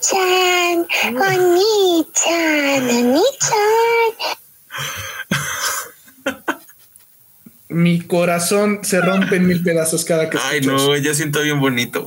[0.01, 4.15] chan Oni-chan, Oni-chan.
[7.69, 12.07] Mi corazón se rompe en mil pedazos cada que Ay, no, ya siento bien bonito.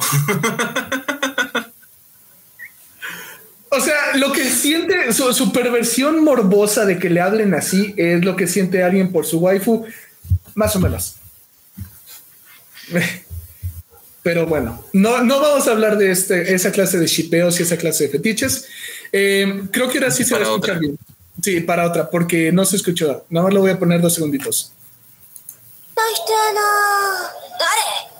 [3.73, 8.25] O sea, lo que siente su, su, perversión morbosa de que le hablen así es
[8.25, 9.85] lo que siente alguien por su waifu,
[10.55, 11.15] más o menos.
[14.23, 17.77] Pero bueno, no, no vamos a hablar de este, esa clase de shipeos y esa
[17.77, 18.67] clase de fetiches.
[19.11, 20.97] Eh, creo que ahora sí se va a escuchar bien.
[21.41, 23.25] Sí, para otra, porque no se escuchó.
[23.29, 24.73] Nada más lo voy a poner dos segunditos.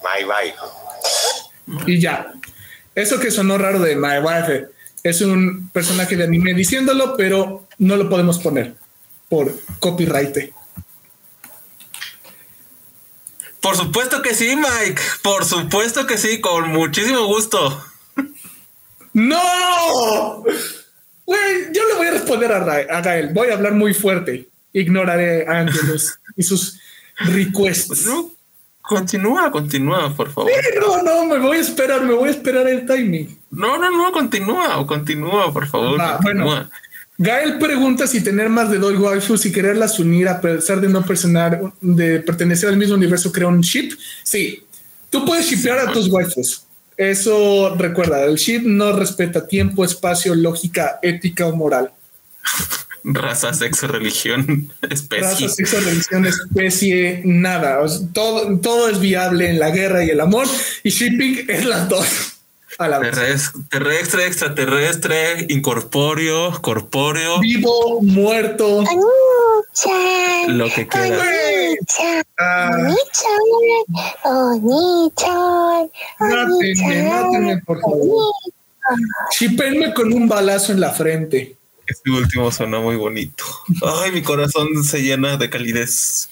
[0.04, 0.58] My wife.
[1.86, 2.34] Y ya.
[2.96, 4.68] Eso que sonó raro de My wife
[5.04, 8.76] es un personaje de anime diciéndolo, pero no lo podemos poner
[9.30, 10.54] por copyright.
[13.62, 15.02] Por supuesto que sí, Mike.
[15.22, 17.84] Por supuesto que sí, con muchísimo gusto.
[19.14, 20.44] ¡No!
[21.74, 23.30] yo le voy a responder a, Gael.
[23.34, 24.50] Voy a hablar muy fuerte.
[24.74, 26.80] Ignoraré a Ángeles y sus
[27.18, 28.10] requests.
[28.82, 30.52] continúa, continúa, por favor.
[30.80, 33.40] no, no, me voy a esperar, me voy a esperar el timing.
[33.52, 36.02] No, no, no, continúa, continúa, por favor.
[36.22, 36.70] Bueno,
[37.22, 41.06] Gael pregunta si tener más de dos waifus y quererlas unir a pesar de no
[41.06, 43.92] personar, de pertenecer al mismo universo crea un ship.
[44.24, 44.64] Sí,
[45.12, 46.66] tú puedes shipear a tus waifus.
[46.98, 51.92] Eso recuerda, el ship no respeta tiempo, espacio, lógica, ética o moral.
[53.04, 55.28] Raza, sexo, religión, especie.
[55.28, 57.82] Raza, sexo, religión, especie, nada.
[57.82, 60.48] O sea, todo, todo es viable en la guerra y el amor
[60.84, 62.41] y shipping es las dos.
[62.78, 63.12] A la vez.
[63.12, 68.84] Terrestre, terrestre, extraterrestre, incorpóreo, corpóreo, Vivo, muerto.
[70.48, 70.88] Lo que.
[72.38, 72.78] Ah,
[76.20, 78.34] mátenme, mátenme, por favor.
[79.32, 81.56] Shippenme con un balazo en la frente.
[81.86, 83.44] Este último sonó muy bonito.
[83.86, 86.30] Ay, mi corazón se llena de calidez.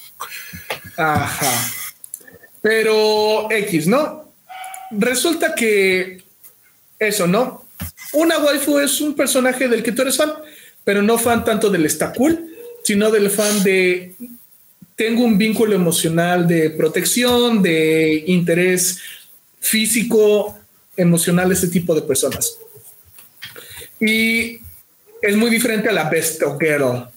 [0.96, 1.70] Ajá.
[2.62, 4.24] Pero X, ¿no?
[4.90, 6.24] Resulta que
[7.00, 7.64] eso, ¿no?
[8.12, 10.32] Una waifu es un personaje del que tú eres fan,
[10.84, 12.46] pero no fan tanto del está cool,
[12.84, 14.14] sino del fan de
[14.94, 19.00] tengo un vínculo emocional de protección, de interés
[19.58, 20.58] físico,
[20.96, 22.58] emocional, ese tipo de personas.
[23.98, 24.60] Y
[25.22, 27.08] es muy diferente a la best of girl.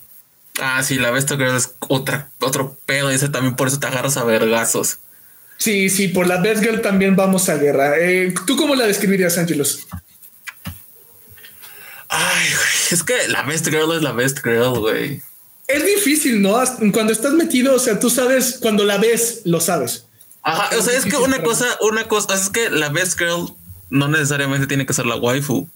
[0.62, 3.12] Ah, sí, la Besto Girl es otra, otro pedo.
[3.12, 5.00] Y ese también por eso te agarras a vergazos.
[5.64, 7.98] Sí, sí, por la best girl también vamos a guerra.
[7.98, 9.88] Eh, ¿Tú cómo la describirías, Ángelos?
[12.10, 12.48] Ay,
[12.92, 15.22] es que la Best Girl es la Best Girl, güey.
[15.66, 16.62] Es difícil, ¿no?
[16.92, 20.06] Cuando estás metido, o sea, tú sabes, cuando la ves, lo sabes.
[20.42, 23.56] Ajá, o sea, es que una cosa, una cosa, es que la Best Girl
[23.90, 25.70] no necesariamente tiene que ser la waifu,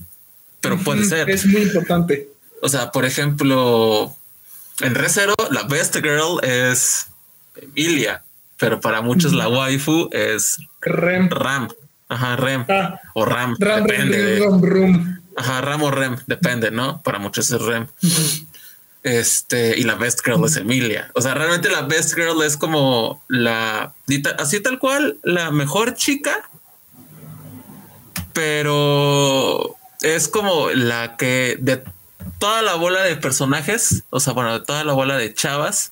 [0.60, 1.30] pero puede ser.
[1.30, 2.28] Es muy importante.
[2.62, 4.14] O sea, por ejemplo,
[4.82, 7.08] en Recero, la Best Girl es
[7.56, 8.22] Emilia,
[8.58, 11.30] pero para muchos la waifu es Rem.
[11.30, 11.68] Ram.
[12.10, 12.66] Ajá, Rem.
[12.70, 14.18] Ah, O Ram, ram, depende.
[14.18, 15.22] de- ram, ram, ram.
[15.36, 17.02] Ajá, Ram o Rem, depende, ¿no?
[17.04, 17.86] Para muchos es Rem.
[19.04, 21.12] Este, y la best girl es Emilia.
[21.14, 23.94] O sea, realmente la best girl es como la,
[24.40, 26.50] así tal cual, la mejor chica,
[28.34, 31.84] pero es como la que de
[32.40, 35.92] toda la bola de personajes, o sea, bueno, de toda la bola de chavas,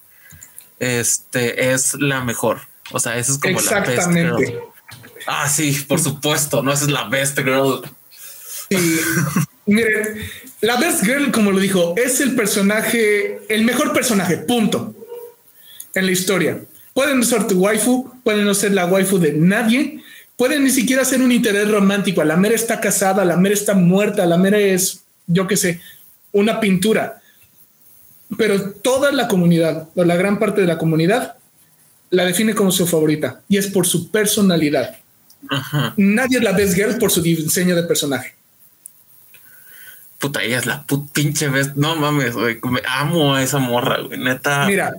[0.79, 2.59] este es la mejor.
[2.91, 4.59] O sea, esa es como la best girl.
[5.27, 7.81] Ah, sí, por supuesto, no, esa es la best girl.
[8.69, 8.99] Sí.
[9.65, 10.19] Miren,
[10.61, 14.93] la Best Girl, como lo dijo, es el personaje, el mejor personaje, punto.
[15.93, 16.61] En la historia.
[16.93, 20.01] Pueden no ser tu waifu, pueden no ser la waifu de nadie,
[20.37, 22.23] pueden ni siquiera ser un interés romántico.
[22.23, 25.81] La mera está casada, la mera está muerta, la mera es, yo qué sé,
[26.31, 27.21] una pintura.
[28.37, 31.35] Pero toda la comunidad, o la gran parte de la comunidad,
[32.09, 34.97] la define como su favorita y es por su personalidad.
[35.49, 35.93] Ajá.
[35.97, 38.33] Nadie es la Best Girl por su diseño de personaje.
[40.17, 41.75] Puta, ella es la put pinche vez.
[41.75, 42.57] No mames, güey.
[42.63, 44.17] Me amo a esa morra, güey.
[44.17, 44.65] Neta.
[44.65, 44.95] Mira,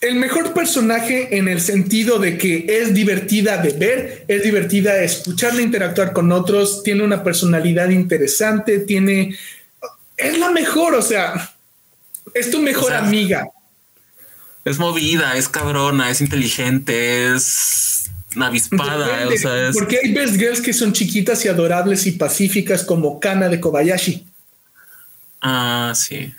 [0.00, 5.62] el mejor personaje en el sentido de que es divertida de ver, es divertida escucharla
[5.62, 9.36] interactuar con otros, tiene una personalidad interesante, tiene.
[10.16, 11.55] Es la mejor, o sea,
[12.36, 13.48] es tu mejor O sea, amiga.
[14.64, 19.06] Es movida, es cabrona, es inteligente, es avispada.
[19.06, 19.76] Depende, o sea, es.
[19.76, 24.26] Porque hay best girls que son chiquitas y adorables y pacíficas como Kana de Kobayashi.
[25.40, 26.34] Ah, sí.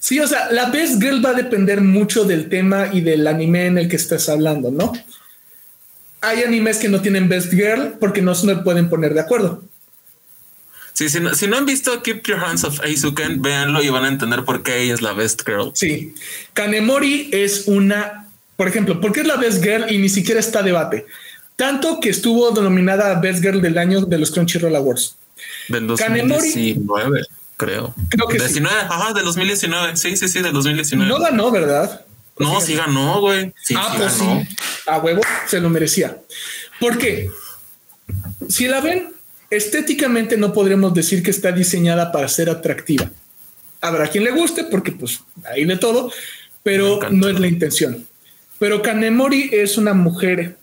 [0.00, 3.66] Sí, o sea, la best girl va a depender mucho del tema y del anime
[3.66, 4.92] en el que estás hablando, ¿no?
[6.20, 9.62] Hay animes que no tienen best girl porque no se pueden poner de acuerdo.
[10.94, 14.04] Sí, si no, si no han visto Keep Your Hands Off Aizuken, véanlo y van
[14.04, 15.72] a entender por qué ella es la best girl.
[15.74, 16.14] Sí,
[16.54, 20.62] Kanemori es una, por ejemplo, ¿por qué es la best girl y ni siquiera está
[20.62, 21.04] debate?
[21.56, 25.16] Tanto que estuvo denominada Best Girl del año de los Crunchyroll Awards.
[25.68, 26.48] Del Kanemori.
[26.48, 27.26] 2019,
[27.56, 27.94] creo.
[28.08, 28.46] Creo que sí.
[28.46, 29.96] 19, ajá, del 2019.
[29.96, 31.08] Sí, sí, sí, del 2019.
[31.08, 32.04] No ganó, ¿verdad?
[32.38, 33.52] No, sí ganó, güey.
[33.62, 34.40] Sí, ah, sí pues ganó.
[34.42, 34.56] sí.
[34.86, 36.18] A huevo se lo merecía.
[36.80, 37.30] ¿Por qué?
[38.48, 39.14] Si la ven,
[39.56, 43.10] estéticamente no podremos decir que está diseñada para ser atractiva.
[43.80, 45.20] Habrá quien le guste porque pues
[45.52, 46.10] hay de todo,
[46.62, 48.06] pero no es la intención.
[48.58, 50.56] Pero Kanemori es una mujer.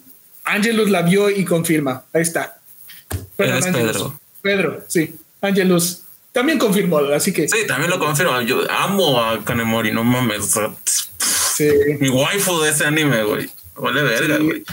[0.44, 2.04] Angelus la vio y confirma.
[2.14, 2.60] Ahí está.
[3.38, 3.92] Es Angelus.
[3.94, 4.20] Pedro.
[4.42, 5.16] Pedro, sí.
[5.42, 8.42] Angelus también confirmó, así que Sí, también lo confirmo.
[8.42, 10.56] Yo amo a Kanemori, no mames.
[11.56, 11.70] sí.
[12.00, 13.50] mi waifu de ese anime, güey.
[13.76, 14.44] Vale verga, Sí.
[14.44, 14.64] güey.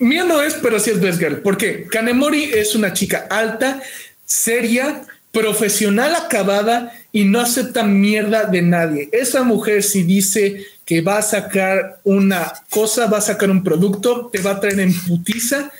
[0.00, 1.42] Mía no es, pero sí es best girl.
[1.42, 3.82] Porque Kanemori es una chica alta,
[4.24, 9.10] seria, profesional acabada y no acepta mierda de nadie.
[9.12, 14.30] Esa mujer si dice que va a sacar una cosa, va a sacar un producto,
[14.32, 15.70] te va a traer en putiza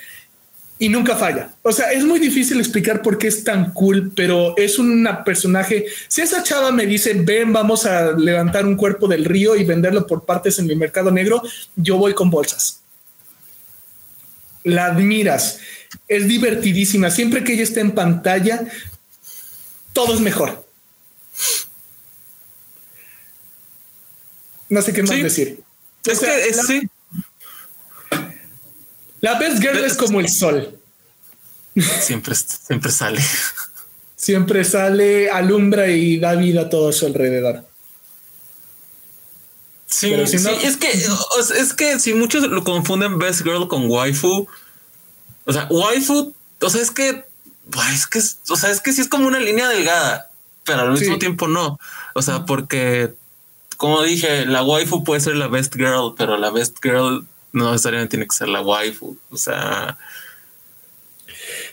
[0.79, 1.55] y nunca falla.
[1.63, 5.87] O sea, es muy difícil explicar por qué es tan cool, pero es una personaje.
[6.09, 10.07] Si esa chava me dice, ven, vamos a levantar un cuerpo del río y venderlo
[10.07, 11.43] por partes en el mercado negro,
[11.75, 12.81] yo voy con bolsas.
[14.65, 15.59] La admiras,
[16.09, 17.11] es divertidísima.
[17.11, 18.65] Siempre que ella está en pantalla,
[19.93, 20.67] todo es mejor.
[24.69, 25.23] No sé qué más Sí.
[25.23, 25.63] decir.
[26.07, 26.89] Es O sea, que es, la, sí.
[29.21, 30.79] la Best Girl es como el sol.
[32.01, 33.21] Siempre, siempre sale.
[34.17, 37.67] Siempre sale, alumbra y da vida a todo a su alrededor.
[39.91, 40.89] Sí, Pero si sí, no- es que
[41.59, 44.47] es que si muchos lo confunden Best Girl con waifu,
[45.45, 47.25] o sea, waifu, o sea, es que
[47.71, 48.19] pues, es que
[48.53, 50.31] o sea, es que sí es como una línea delgada,
[50.65, 51.19] pero al mismo Sí.
[51.19, 51.79] tiempo no.
[52.15, 53.13] O sea, porque
[53.77, 58.11] como dije, la waifu puede ser la best girl, pero la best girl no necesariamente
[58.11, 59.17] tiene que ser la waifu.
[59.31, 59.99] O sea,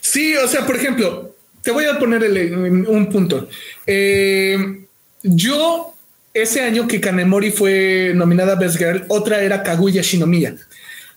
[0.00, 3.48] Sí, o sea, por ejemplo, te voy a poner el- un punto.
[3.86, 4.86] Eh,
[5.22, 5.94] yo,
[6.42, 10.56] ese año que Kanemori fue nominada Best Girl, otra era Kaguya Shinomiya.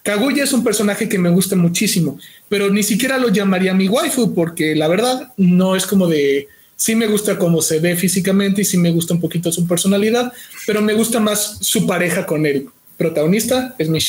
[0.02, 2.18] Kaguya es un personaje que me gusta muchísimo,
[2.48, 6.48] pero ni siquiera lo llamaría mi waifu, porque la verdad no es como de.
[6.74, 10.32] Sí me gusta cómo se ve físicamente y sí me gusta un poquito su personalidad,
[10.66, 12.66] pero me gusta más su pareja con el
[12.96, 14.00] protagonista, es mi.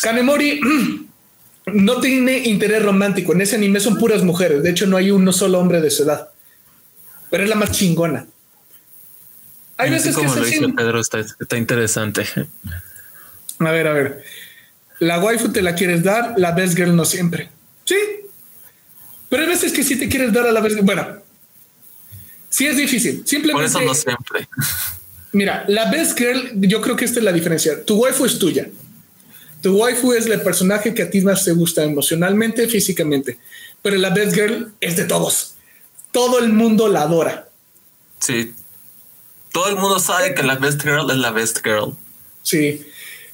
[0.00, 0.60] Kanemori
[1.66, 3.32] no tiene interés romántico.
[3.32, 4.62] En ese anime son puras mujeres.
[4.62, 6.28] De hecho, no hay uno solo hombre de su edad.
[7.30, 8.26] Pero es la más chingona.
[9.80, 12.26] Hay veces que como lo dice siente- Pedro, está, está interesante.
[13.58, 14.24] A ver, a ver.
[15.00, 17.50] La waifu te la quieres dar, la best girl no siempre.
[17.84, 17.96] Sí.
[19.28, 20.86] Pero hay veces que sí te quieres dar a la best girl.
[20.86, 21.22] Bueno,
[22.48, 23.18] sí es difícil.
[23.20, 24.48] Por Simplemente, eso no siempre.
[25.32, 27.84] mira, la best girl, yo creo que esta es la diferencia.
[27.84, 28.68] Tu waifu es tuya.
[29.62, 33.38] Tu waifu es el personaje que a ti más te gusta emocionalmente, físicamente.
[33.82, 35.54] Pero la best girl es de todos.
[36.12, 37.48] Todo el mundo la adora.
[38.18, 38.52] Sí.
[39.52, 41.96] Todo el mundo sabe que la best girl es la best girl.
[42.42, 42.86] Sí.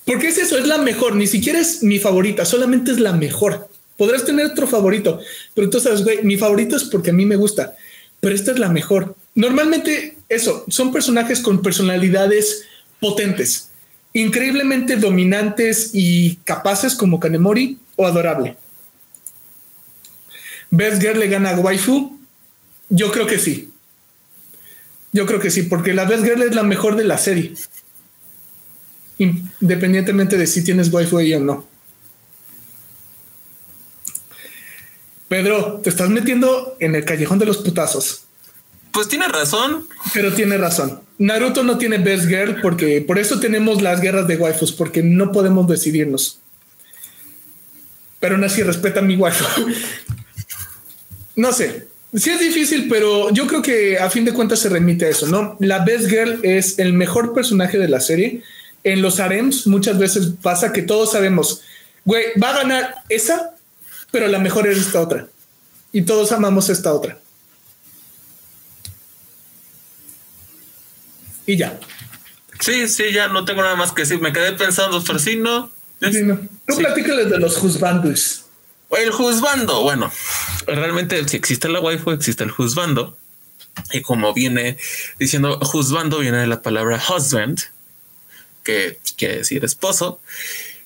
[0.04, 1.16] Porque es eso, es la mejor.
[1.16, 3.68] Ni siquiera es mi favorita, solamente es la mejor.
[3.96, 5.20] Podrás tener otro favorito,
[5.54, 7.76] pero tú sabes, güey, mi favorito es porque a mí me gusta,
[8.20, 9.16] pero esta es la mejor.
[9.34, 12.64] Normalmente, eso, son personajes con personalidades
[13.00, 13.70] potentes,
[14.12, 18.56] increíblemente dominantes y capaces como Kanemori o adorable.
[20.70, 22.18] Best Girl le gana a Waifu.
[22.88, 23.70] Yo creo que sí.
[25.16, 27.54] Yo creo que sí, porque la Best Girl es la mejor de la serie
[29.18, 31.66] independientemente de si tienes waifu ahí o no.
[35.28, 38.24] Pedro, te estás metiendo en el callejón de los putazos,
[38.92, 39.88] Pues tiene razón.
[40.14, 41.00] pero tiene razón.
[41.18, 45.32] Naruto no tiene best girl porque por eso tenemos las guerras de waifus, porque no
[45.32, 46.40] podemos decidirnos.
[48.20, 49.44] Pero aún así respeta mi waifu.
[51.36, 51.85] no sé.
[52.14, 55.26] Sí es difícil, pero yo creo que a fin de cuentas se remite a eso,
[55.26, 55.56] ¿no?
[55.60, 58.42] La best girl es el mejor personaje de la serie.
[58.84, 61.62] En los harems muchas veces pasa que todos sabemos,
[62.04, 63.54] güey, va a ganar esa,
[64.10, 65.26] pero la mejor es esta otra.
[65.92, 67.18] Y todos amamos esta otra.
[71.46, 71.78] Y ya.
[72.60, 74.20] Sí, sí, ya no tengo nada más que decir.
[74.20, 75.70] Me quedé pensando, pero sí, no.
[76.00, 76.38] Sí, no.
[76.66, 76.82] Tú Sí.
[76.82, 78.45] de los juzbandos.
[78.90, 80.12] El juzbando, bueno,
[80.66, 83.16] realmente si existe la waifu, existe el juzbando.
[83.92, 84.78] Y como viene
[85.18, 87.60] diciendo juzbando, viene de la palabra husband,
[88.62, 90.20] que quiere decir esposo.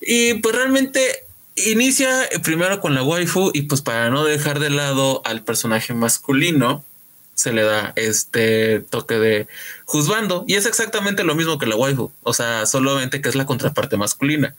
[0.01, 1.27] Y pues realmente
[1.57, 6.85] inicia primero con la waifu y pues para no dejar de lado al personaje masculino,
[7.35, 9.47] se le da este toque de
[9.85, 10.45] juzbando.
[10.49, 13.97] Y es exactamente lo mismo que la waifu, o sea, solamente que es la contraparte
[13.97, 14.57] masculina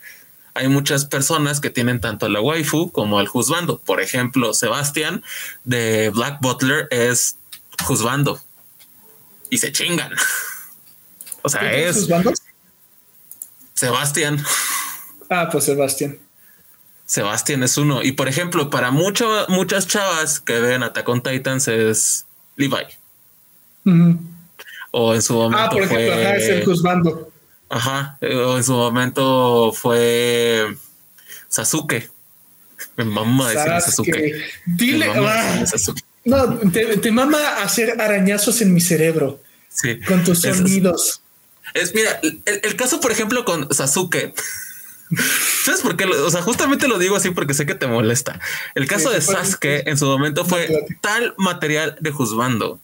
[0.54, 3.80] hay muchas personas que tienen tanto a la waifu como al juzbando.
[3.80, 5.24] Por ejemplo, Sebastián
[5.64, 7.38] de Black Butler es
[7.84, 8.40] juzbando
[9.50, 10.12] y se chingan.
[11.44, 12.08] O sea, ¿Tienes es?
[13.74, 14.44] Sebastián.
[15.28, 16.20] Ah, pues Sebastián.
[17.06, 18.04] Sebastián es uno.
[18.04, 22.28] Y por ejemplo, para mucho, muchas chavas que ven Attack on Titans es
[22.58, 22.86] Levi.
[24.92, 26.38] O en su momento Ah, por ejemplo, fue.
[26.38, 27.31] es el juzbando.
[27.72, 30.76] Ajá, eh, en su momento fue
[31.48, 32.10] Sasuke.
[32.98, 34.34] Me mama decirle Sasuke.
[34.66, 36.02] Dile, Me mama ah, Sasuke.
[36.26, 40.00] no, te, te mama hacer arañazos en mi cerebro Sí.
[40.02, 41.22] con tus Es- sonidos.
[41.74, 44.34] Es, mira, el, el caso, por ejemplo, con Sasuke.
[45.64, 46.06] ¿Sabes por qué?
[46.06, 48.40] O sea, justamente lo digo así porque sé que te molesta.
[48.76, 50.70] El caso Sí, de Sasuke en su momento fue
[51.02, 52.80] tal material de juzgando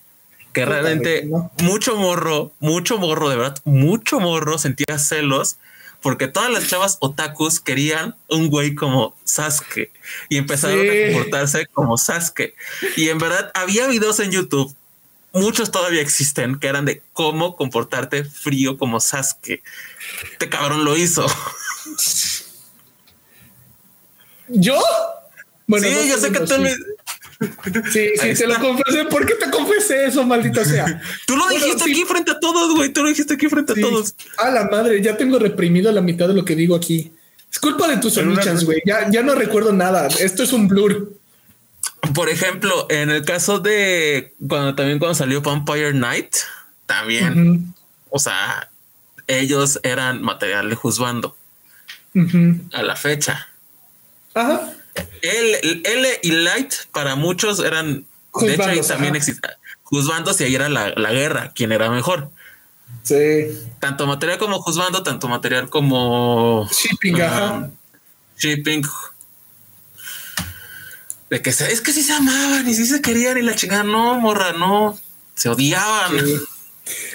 [0.57, 1.51] que realmente ¿no?
[1.61, 5.57] mucho morro, mucho morro, de verdad, mucho morro sentía celos
[6.01, 9.91] porque todas las chavas otakus querían un güey como Sasuke
[10.29, 10.89] y empezaron Sí.
[10.89, 12.55] a comportarse como Sasuke.
[12.95, 14.75] Y en verdad había videos en YouTube
[15.31, 19.61] muchos todavía existen que eran de cómo comportarte frío como Sasuke.
[20.31, 21.25] Este cabrón lo hizo.
[24.47, 24.81] ¿Yo?
[25.67, 26.69] Bueno, sí, no yo sé que tú lo,
[27.91, 29.05] Sí, sí, te lo confesé.
[29.05, 31.01] ¿Por qué te confesé eso, maldita sea?
[31.27, 31.91] tú lo Bueno, dijiste sí.
[31.91, 32.89] aquí frente a todos, güey.
[32.89, 33.79] Tú lo dijiste aquí frente Sí.
[33.79, 34.15] a todos.
[34.38, 37.11] A la madre, ya tengo reprimido la mitad de lo que digo aquí.
[37.51, 38.81] Es culpa de tus omichans, güey.
[38.85, 40.07] Ya, ya no recuerdo nada.
[40.07, 41.13] Esto es un blur.
[42.13, 46.35] Por ejemplo, en el caso de cuando también cuando salió Vampire Night,
[46.85, 47.73] también,
[48.09, 48.69] o sea,
[49.27, 51.35] ellos eran material de juzgando
[52.73, 53.47] a la fecha.
[54.33, 54.73] Ajá.
[55.21, 58.05] L, L y Light para muchos eran,
[58.41, 59.17] de hecho, ahí Juzbandos, también ajá.
[59.17, 62.29] existía juzgando si ahí era la, la guerra, quién era mejor.
[63.03, 63.47] Sí.
[63.79, 67.53] Tanto material como juzgando, tanto material como Shipping, ajá.
[67.53, 67.71] um,
[68.37, 68.83] shipping.
[71.29, 73.83] De que se, es que sí se amaban y sí se querían y la chingada,
[73.83, 74.97] no, morra, no,
[75.35, 76.19] se odiaban.
[76.19, 76.35] Sí.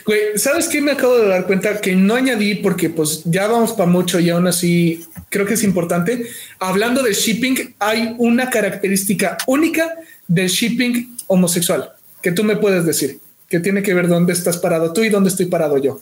[0.04, 0.80] Güey, ¿sabes qué?
[0.80, 4.30] Me acabo de dar cuenta que no añadí porque pues ya vamos para mucho y
[4.30, 6.28] aún así creo que es importante.
[6.58, 9.94] Hablando de shipping, hay una característica única
[10.28, 13.18] del shipping homosexual que tú me puedes decir,
[13.48, 16.00] que tiene que ver dónde estás parado tú y dónde estoy parado yo.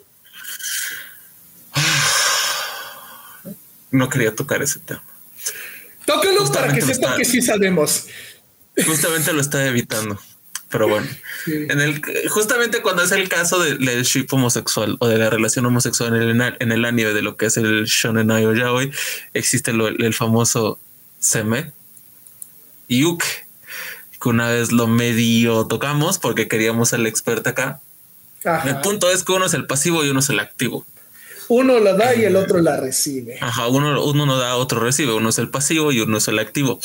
[3.91, 5.03] No quería tocar ese tema.
[6.07, 8.07] Tócalo para que sepa está- que sí sabemos.
[8.87, 10.19] Justamente lo estaba evitando.
[10.71, 11.07] Pero bueno,
[11.45, 11.67] Sí.
[11.69, 15.67] en el justamente cuando es el caso de- del ship homosexual o de la relación
[15.67, 18.93] homosexual en el, en el anime de lo que es el shonen o yaoi,
[19.35, 20.79] existe lo- el famoso
[21.19, 21.73] seme
[22.89, 23.27] y uke,
[24.23, 27.81] que una vez lo medio tocamos porque queríamos al experto acá.
[28.45, 28.69] Ajá.
[28.69, 30.87] El punto es que uno es el pasivo y uno es el activo.
[31.49, 33.39] Uno la da y el otro la recibe.
[33.41, 36.39] Ajá, uno, uno no da, otro recibe, uno es el pasivo y uno es el
[36.39, 36.79] activo.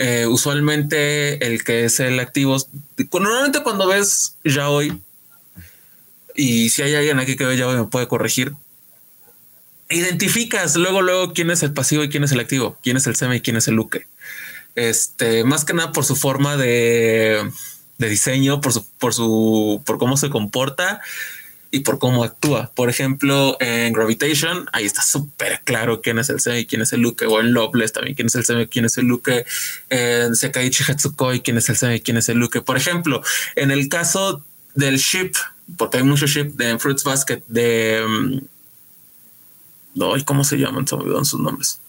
[0.00, 2.56] Eh, usualmente el que es el activo,
[3.12, 5.02] normalmente cuando ves ya hoy,
[6.36, 8.52] y si hay alguien aquí que ve ya hoy me puede corregir,
[9.88, 13.16] identificas luego, luego quién es el pasivo y quién es el activo, quién es el
[13.16, 14.06] seme y quién es el luque.
[14.76, 17.50] Este, más que nada por su forma de,
[17.98, 21.00] de diseño, por su, por su, por cómo se comporta
[21.70, 22.72] y por cómo actúa.
[22.74, 26.92] Por ejemplo, en Gravitation, ahí está súper claro quién es el Semi y quién es
[26.94, 29.44] el Luke, o en Loveless también quién es el Semi y quién es el Luke,
[29.90, 32.62] en Sekaiichi Hatsukoi quién es el Semi y quién es el Luke.
[32.62, 33.22] Por ejemplo,
[33.54, 34.42] en el caso
[34.74, 35.32] del ship,
[35.76, 38.02] porque hay mucho ship de Fruits Basket de...
[38.08, 38.38] mm,
[39.94, 40.86] No, ¿y ¿cómo se llaman?
[40.86, 41.80] Se me olvidaron sus nombres.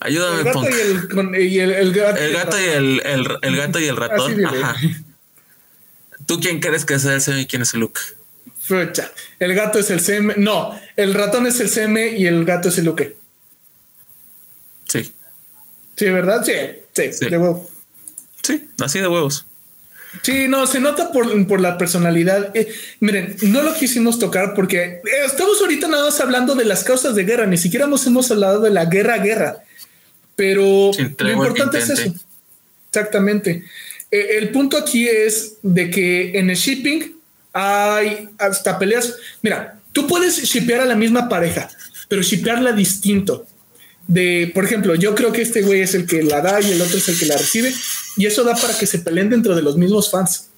[0.00, 0.68] El Ayúdame, gato Punk.
[0.70, 2.20] y el, con- y el, el gato.
[2.20, 4.44] El gato y el, el, el gato y el ratón.
[4.44, 4.76] Ajá.
[6.26, 8.00] ¿Tú quién crees que es el Semi y quién es el Luke?
[8.62, 9.10] Fecha.
[9.38, 10.34] El gato es el CM.
[10.36, 13.16] No, el ratón es el CM y el gato es el Luque.
[14.88, 15.12] Sí.
[15.96, 16.44] Sí, ¿verdad?
[16.44, 16.52] Sí,
[16.92, 17.28] sí, Sí.
[17.28, 17.68] de huevo.
[18.42, 19.46] Sí, así de huevos.
[20.22, 22.54] Sí, no, se nota por, por la personalidad.
[22.54, 27.14] Eh, miren, no lo quisimos tocar porque estamos ahorita nada más hablando de las causas
[27.14, 29.64] de guerra, ni siquiera hemos, hemos hablado de la guerra-guerra.
[30.36, 32.14] Pero Sin lo tregua que importante es eso.
[32.90, 33.64] Exactamente.
[34.10, 37.14] Eh, el punto aquí es de que en el shipping
[37.52, 39.14] hay hasta peleas.
[39.42, 41.68] Mira, tú puedes shippear a la misma pareja,
[42.08, 43.46] pero shippearla distinto.
[44.06, 46.82] De, por ejemplo, yo creo que este güey es el que la da y el
[46.82, 47.72] otro es el que la recibe,
[48.16, 50.48] y eso da para que se peleen dentro de los mismos fans.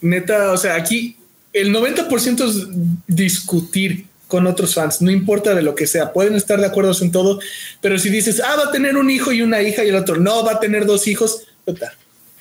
[0.00, 1.16] Neta, o sea, aquí
[1.52, 2.66] el 90% es
[3.06, 7.12] discutir con otros fans, no importa de lo que sea, pueden estar de acuerdo en
[7.12, 7.38] todo,
[7.80, 10.16] pero si dices, ah, va a tener un hijo y una hija, y el otro,
[10.16, 11.42] no, va a tener dos hijos,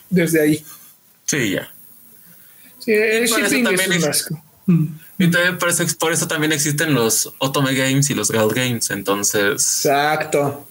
[0.09, 0.65] desde ahí.
[1.25, 1.74] Sí, ya.
[2.85, 4.43] Sí, el Por eso es también un es- asco.
[4.67, 4.85] Mm,
[5.19, 8.89] Y también por eso, por eso también existen los Otome Games y los Gal Games.
[8.91, 9.53] Entonces,
[9.85, 10.67] Exacto.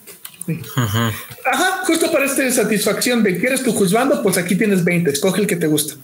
[0.75, 1.11] ajá.
[1.45, 5.47] Ajá, justo para esta satisfacción de quieres tu juzgando, pues aquí tienes 20, escoge el
[5.47, 5.95] que te gusta.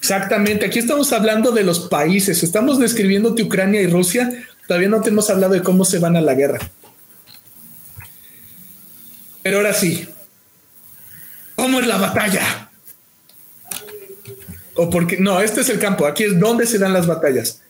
[0.00, 4.30] Exactamente, aquí estamos hablando de los países, estamos describiéndote Ucrania y Rusia,
[4.66, 6.58] todavía no te hemos hablado de cómo se van a la guerra.
[9.44, 10.08] Pero ahora sí,
[11.54, 12.70] ¿cómo es la batalla?
[14.74, 17.60] O porque, no, este es el campo, aquí es donde se dan las batallas.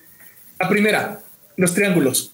[0.59, 1.21] La primera,
[1.57, 2.33] los triángulos.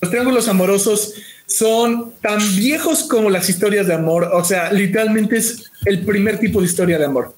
[0.00, 1.14] Los triángulos amorosos
[1.46, 4.30] son tan viejos como las historias de amor.
[4.32, 7.34] O sea, literalmente es el primer tipo de historia de amor.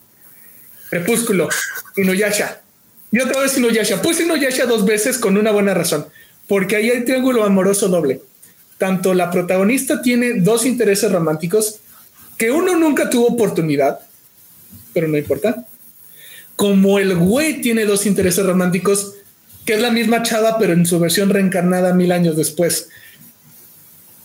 [0.90, 1.48] Crepúsculo,
[1.96, 2.62] Inuyasha.
[3.12, 4.00] Y otra vez Inuyasha.
[4.02, 6.06] Puse Inuyasha dos veces con una buena razón.
[6.46, 8.22] Porque ahí hay triángulo amoroso doble.
[8.78, 11.80] Tanto la protagonista tiene dos intereses románticos
[12.38, 13.98] que uno nunca tuvo oportunidad,
[14.94, 15.66] pero no importa.
[16.58, 19.14] Como el güey tiene dos intereses románticos
[19.64, 22.88] que es la misma chava, pero en su versión reencarnada mil años después.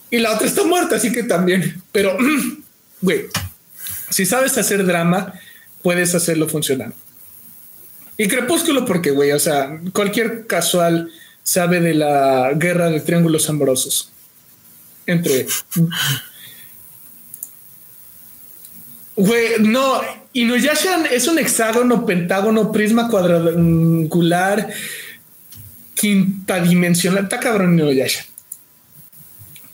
[0.10, 1.84] Y la otra está muerta, así que también.
[1.92, 2.18] Pero,
[3.02, 3.26] güey,
[4.10, 5.34] si sabes hacer drama,
[5.82, 6.94] puedes hacerlo funcionar.
[8.18, 11.12] Y Crepúsculo, porque, güey, o sea, cualquier casual
[11.44, 14.12] sabe de la guerra de triángulos amorosos.
[15.06, 15.46] entre.
[19.16, 20.02] Güey, no,
[20.34, 24.70] Inuyasha es un hexágono, pentágono, prisma cuadrangular,
[25.94, 27.26] quinta dimensional.
[27.26, 28.26] Está cabrón Inuyasha.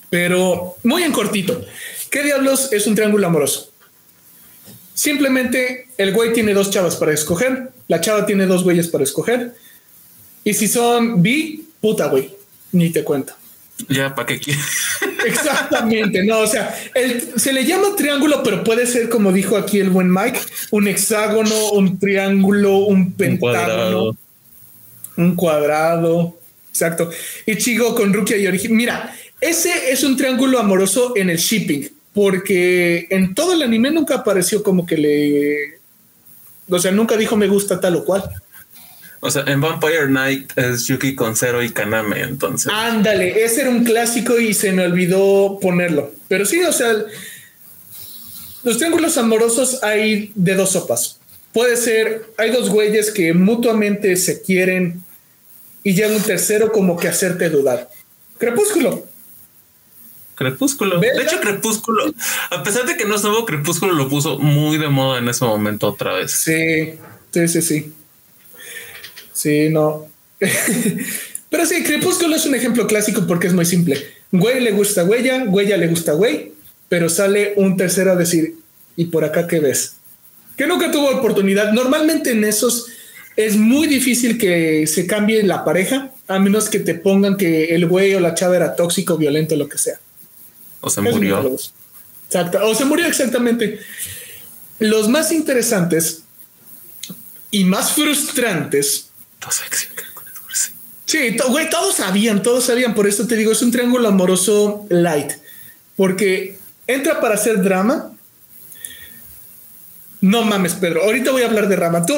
[0.09, 1.63] Pero muy en cortito.
[2.09, 3.71] ¿Qué diablos es un triángulo amoroso?
[4.93, 9.55] Simplemente el güey tiene dos chavas para escoger, la chava tiene dos güeyes para escoger.
[10.43, 12.33] Y si son bi, puta güey,
[12.73, 13.38] ni te cuento.
[13.87, 14.65] Ya, ¿para qué quieres?
[15.25, 16.75] Exactamente, no, o sea,
[17.35, 20.39] se le llama triángulo, pero puede ser, como dijo aquí el buen Mike,
[20.71, 24.17] un hexágono, un triángulo, un pentágono,
[25.17, 26.37] un cuadrado.
[26.69, 27.09] Exacto.
[27.45, 28.75] Y Chigo con Rukia y Origen.
[28.75, 34.15] Mira, ese es un triángulo amoroso en el shipping, porque en todo el anime nunca
[34.15, 35.79] apareció como que le.
[36.69, 38.23] O sea, nunca dijo me gusta tal o cual.
[39.21, 42.71] O sea, en Vampire Night es Yuki con Zero y Kaname, entonces.
[42.73, 46.11] Ándale, ese era un clásico y se me olvidó ponerlo.
[46.29, 46.93] Pero sí, o sea,
[48.63, 51.19] los triángulos amorosos hay de dos sopas.
[51.51, 55.03] Puede ser, hay dos güeyes que mutuamente se quieren
[55.83, 57.89] y llega un tercero como que hacerte dudar.
[58.37, 59.05] Crepúsculo.
[60.35, 60.99] Crepúsculo.
[61.01, 62.13] De hecho, Crepúsculo,
[62.51, 65.43] a pesar de que no es nuevo, Crepúsculo lo puso muy de moda en ese
[65.43, 66.31] momento otra vez.
[66.31, 66.93] Sí,
[67.33, 67.93] sí, sí, sí.
[69.39, 70.05] Sí, no.
[71.49, 74.05] Pero sí, Crepúsculo es un ejemplo clásico porque es muy simple.
[74.33, 76.51] Güey le gusta huella, huella le gusta güey,
[76.89, 78.57] pero sale un tercero a decir,
[78.97, 79.95] ¿y por acá qué ves?
[80.57, 81.71] Que nunca tuvo oportunidad.
[81.71, 82.87] Normalmente en esos
[83.37, 87.87] es muy difícil que se cambie la pareja, a menos que te pongan que el
[87.87, 89.99] güey o la chava era tóxico, violento, lo que sea.
[90.81, 91.57] O se murió.
[92.27, 92.59] Exacto.
[92.67, 93.79] O se murió exactamente.
[94.79, 96.23] Los más interesantes
[97.49, 99.08] y más frustrantes
[101.09, 102.93] Sí, güey, todos sabían, todos sabían.
[102.93, 105.31] Por eso te digo, es un triángulo amoroso light.
[105.95, 108.11] Porque entra para hacer drama.
[110.21, 111.01] No mames, Pedro.
[111.03, 112.05] Ahorita voy a hablar de Rama.
[112.05, 112.13] Tú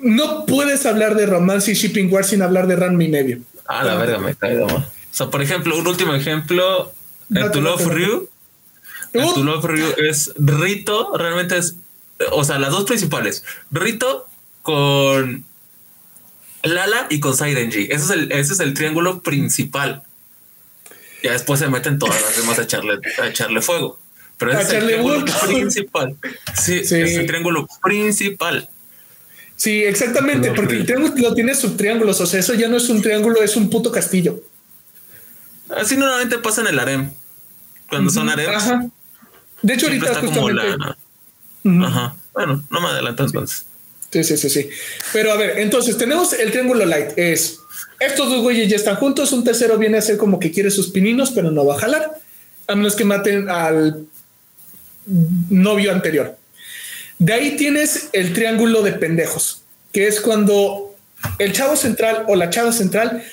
[0.00, 3.40] no puedes hablar de romance y shipping war sin hablar de Ram y medio.
[3.66, 6.92] Ah, la verga, me cae O sea, por ejemplo, un último ejemplo.
[7.34, 8.28] En Tu Love Ryu.
[9.12, 11.16] En Tu Love Ryu es Rito.
[11.16, 11.74] Realmente es.
[12.30, 13.42] O sea, las dos principales.
[13.72, 14.28] Rito
[14.62, 15.44] con
[16.68, 17.84] Lala y con Sirenji.
[17.84, 20.02] Ese es el, ese es el triángulo principal.
[21.22, 23.98] Ya después se meten todas las demás a echarle, a echarle fuego.
[24.38, 26.16] Pero ese es el triángulo principal.
[26.54, 28.68] Sí, es el triángulo principal.
[29.56, 33.42] Sí, exactamente, porque el triángulo tiene subtriángulos, o sea, eso ya no es un triángulo,
[33.42, 34.42] es un puto castillo.
[35.74, 37.10] Así normalmente pasa en el harem.
[37.88, 38.64] Cuando son harems.
[39.62, 40.76] De hecho, ahorita justamente...
[41.82, 42.14] Ajá.
[42.34, 43.66] Bueno, no me adelanto entonces.
[44.10, 44.68] Sí, sí, sí, sí.
[45.12, 47.10] Pero a ver, entonces tenemos el triángulo light.
[47.16, 47.58] Es
[47.98, 49.32] estos dos güeyes ya están juntos.
[49.32, 52.18] Un tercero viene a ser como que quiere sus pininos, pero no va a jalar.
[52.66, 54.06] A menos que maten al
[55.50, 56.36] novio anterior.
[57.18, 60.94] De ahí tienes el triángulo de pendejos, que es cuando
[61.38, 63.24] el chavo central o la chava central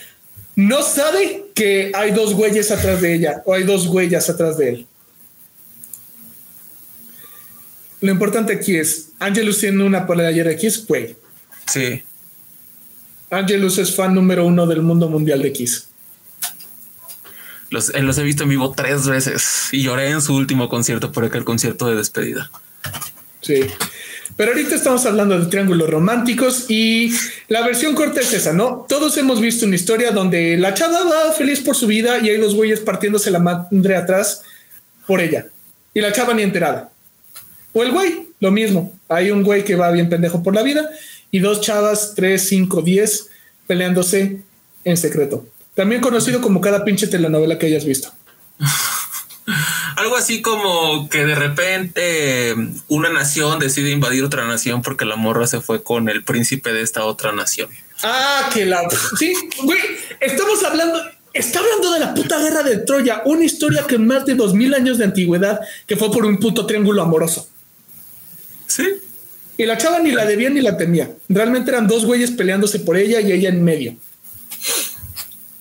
[0.55, 4.69] no sabe que hay dos güeyes atrás de ella o hay dos huellas atrás de
[4.69, 4.87] él.
[8.03, 11.15] Lo importante aquí es, Angelus tiene una playera de Kiss, güey.
[11.65, 12.03] Sí.
[13.29, 15.87] Angelus es fan número uno del mundo mundial de Kiss.
[17.69, 21.13] Los, eh, los he visto en vivo tres veces y lloré en su último concierto
[21.13, 22.51] por aquel concierto de despedida.
[23.39, 23.61] Sí.
[24.35, 27.15] Pero ahorita estamos hablando de triángulos románticos y
[27.47, 28.85] la versión corta es esa, ¿no?
[28.89, 32.37] Todos hemos visto una historia donde la chava va feliz por su vida y hay
[32.37, 34.41] dos güeyes partiéndose la madre atrás
[35.07, 35.45] por ella.
[35.93, 36.92] Y la chava ni enterada.
[37.73, 38.93] O el güey, lo mismo.
[39.09, 40.89] Hay un güey que va bien pendejo por la vida
[41.31, 43.29] y dos chavas, tres, cinco, diez,
[43.67, 44.41] peleándose
[44.85, 45.45] en secreto.
[45.73, 48.13] También conocido como cada pinche telenovela que hayas visto.
[49.97, 52.55] Algo así como que de repente
[52.87, 56.81] una nación decide invadir otra nación porque la morra se fue con el príncipe de
[56.81, 57.69] esta otra nación.
[58.03, 58.81] Ah, que la...
[59.17, 59.79] Sí, güey,
[60.19, 61.01] estamos hablando...
[61.33, 64.71] Está hablando de la puta guerra de Troya, una historia que más de dos mil
[64.75, 67.49] años de antigüedad que fue por un puto triángulo amoroso.
[68.67, 68.87] Sí.
[69.57, 71.11] Y la chava ni la debía ni la temía.
[71.29, 73.95] Realmente eran dos güeyes peleándose por ella y ella en medio.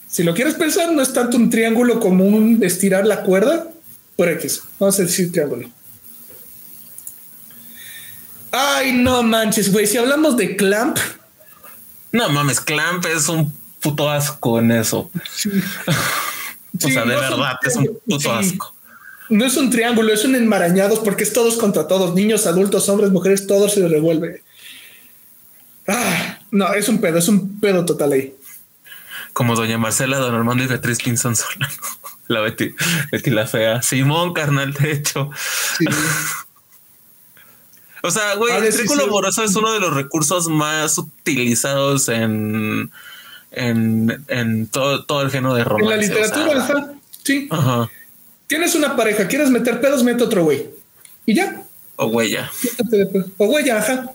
[0.07, 3.67] Si lo quieres pensar, no es tanto un triángulo como un estirar la cuerda
[4.15, 4.61] por X.
[4.79, 5.69] Vamos a decir triángulo.
[8.51, 9.87] Ay, no manches, güey.
[9.87, 10.97] Si hablamos de Clamp.
[12.11, 15.09] No mames, Clamp es un puto asco en eso.
[16.83, 18.72] o sea, de verdad, es un puto asco
[19.29, 23.11] no es un triángulo, es un enmarañados porque es todos contra todos, niños, adultos, hombres,
[23.11, 24.43] mujeres, todo se revuelve.
[25.87, 28.35] Ah, no, es un pedo, es un pedo total ahí.
[29.33, 31.73] Como doña Marcela, don Armando y Beatriz Pinzón Solano.
[32.27, 32.73] La Betty,
[33.11, 33.81] Betty la fea.
[33.81, 35.29] Simón, carnal, de hecho.
[35.77, 35.85] Sí.
[38.05, 39.01] O sea, güey, A el sí, sí.
[39.01, 42.91] amoroso es uno de los recursos más utilizados en,
[43.51, 45.89] en, en todo, todo el género de En romance.
[45.89, 46.93] la o literatura, sea, ajá.
[47.23, 47.47] Sí.
[47.49, 47.89] ajá.
[48.53, 50.69] Tienes una pareja, quieres meter pedos, mete otro güey.
[51.25, 51.63] Y ya.
[51.95, 52.51] O huella.
[52.61, 54.11] Quítate de pe- O güey, ajá.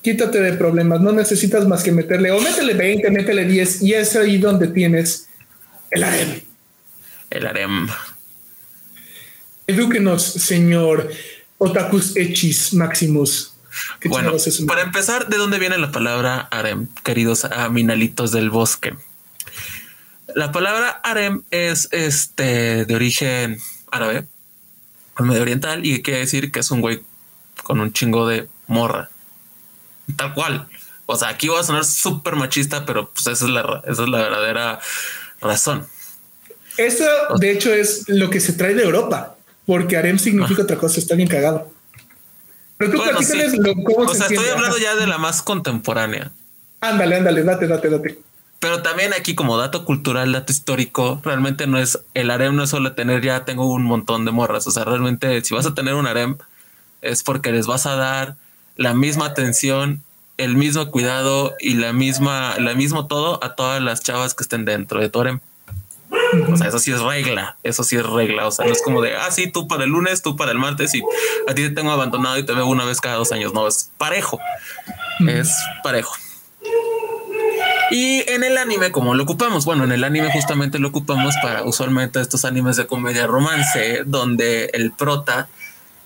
[0.00, 1.02] Quítate de problemas.
[1.02, 2.30] No necesitas más que meterle.
[2.30, 3.82] O métele 20, métele 10.
[3.82, 5.28] Y es ahí donde tienes
[5.90, 6.40] el harem.
[7.28, 7.86] El harem.
[9.66, 11.10] Edúquenos, señor
[11.58, 13.52] Otakus Echis Maximus.
[14.00, 14.32] ¿Qué Bueno,
[14.66, 18.94] para empezar, ¿de dónde viene la palabra harem, queridos aminalitos del bosque?
[20.34, 23.58] La palabra harem es este de origen
[23.90, 24.24] árabe,
[25.20, 27.02] medio oriental, y quiere decir que es un güey
[27.62, 29.10] con un chingo de morra.
[30.16, 30.66] Tal cual.
[31.06, 34.08] O sea, aquí va a sonar súper machista, pero pues esa es la, esa es
[34.08, 34.80] la verdadera
[35.40, 35.86] razón.
[36.76, 37.04] Esto,
[37.38, 40.98] de hecho, es lo que se trae de Europa, porque harem significa otra cosa.
[40.98, 41.70] Está bien cagado.
[42.76, 42.96] Pero tú.
[42.98, 43.38] Bueno, sí.
[43.58, 44.84] lo- cómo O se sea, estoy hablando Ajá.
[44.84, 46.32] ya de la más contemporánea.
[46.80, 48.18] Ándale, ándale, date, date, date.
[48.64, 52.70] Pero también aquí como dato cultural, dato histórico, realmente no es el harem no es
[52.70, 55.92] solo tener ya tengo un montón de morras, o sea, realmente si vas a tener
[55.92, 56.38] un harem
[57.02, 58.36] es porque les vas a dar
[58.76, 60.02] la misma atención,
[60.38, 64.64] el mismo cuidado y la misma la mismo todo a todas las chavas que estén
[64.64, 65.40] dentro de tu harem.
[66.50, 69.02] O sea, eso sí es regla, eso sí es regla, o sea, no es como
[69.02, 71.02] de, ah, sí, tú para el lunes, tú para el martes y
[71.46, 73.90] a ti te tengo abandonado y te veo una vez cada dos años, no, es
[73.98, 74.40] parejo,
[75.28, 76.14] es parejo.
[77.90, 79.64] Y en el anime, como lo ocupamos?
[79.64, 84.70] Bueno, en el anime justamente lo ocupamos para usualmente estos animes de comedia romance, donde
[84.72, 85.48] el prota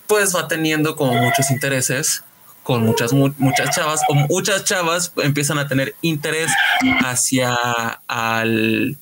[0.06, 2.22] pues va teniendo como muchos intereses
[2.62, 6.50] con muchas mu- muchas chavas o muchas chavas empiezan a tener interés
[7.04, 7.54] hacia
[8.08, 8.96] al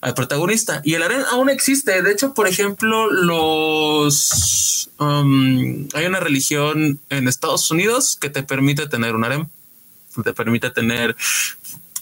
[0.00, 6.20] al protagonista y el harem aún existe de hecho por ejemplo los um, hay una
[6.20, 9.48] religión en Estados Unidos que te permite tener un harem
[10.22, 11.16] te permite tener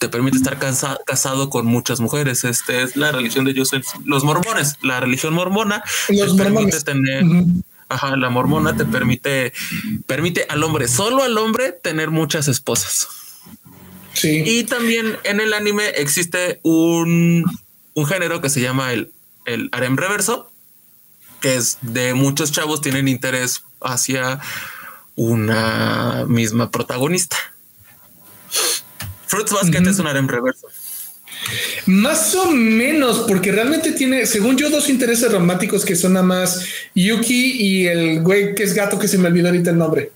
[0.03, 2.43] te permite estar casa- casado con muchas mujeres.
[2.43, 6.75] Este es la religión de Joseph, los mormones, la religión mormona Los te mormones.
[6.75, 7.25] permite tener,
[7.89, 9.53] ajá, la mormona te permite,
[10.09, 13.07] permite al hombre, solo al hombre, tener muchas esposas.
[14.15, 14.43] Sí.
[14.45, 17.45] Y también en el anime existe un,
[17.95, 19.13] un género que se llama el,
[19.47, 20.51] el harem reverso,
[21.41, 24.41] que es de muchos chavos tienen interés hacia
[25.15, 27.37] una misma protagonista.
[29.33, 30.69] Fruits Basket es un harem reverso.
[31.87, 36.63] Más o menos, porque realmente tiene, según yo, dos intereses románticos que son nada más
[36.95, 40.13] Yuki y el güey que es gato que se me olvidó ahorita el nombre.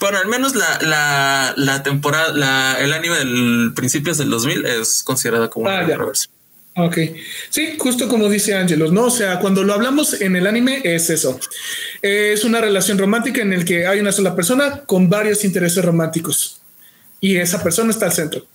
[0.00, 5.02] Bueno, al menos la, la, la temporada, la, el anime del principios del 2000 es
[5.02, 5.98] considerado como un Ah, ya.
[5.98, 6.28] reverso.
[6.76, 6.96] Ok.
[7.50, 9.04] Sí, justo como dice Ángelos, ¿no?
[9.04, 11.38] O sea, cuando lo hablamos en el anime es eso.
[12.00, 16.62] Es una relación romántica en el que hay una sola persona con varios intereses románticos
[17.26, 18.46] y esa persona está al centro.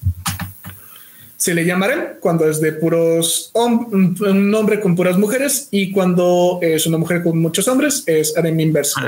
[1.36, 6.60] Se le llama harem cuando es de puros un hombre con puras mujeres y cuando
[6.62, 9.02] es una mujer con muchos hombres es harem inverso.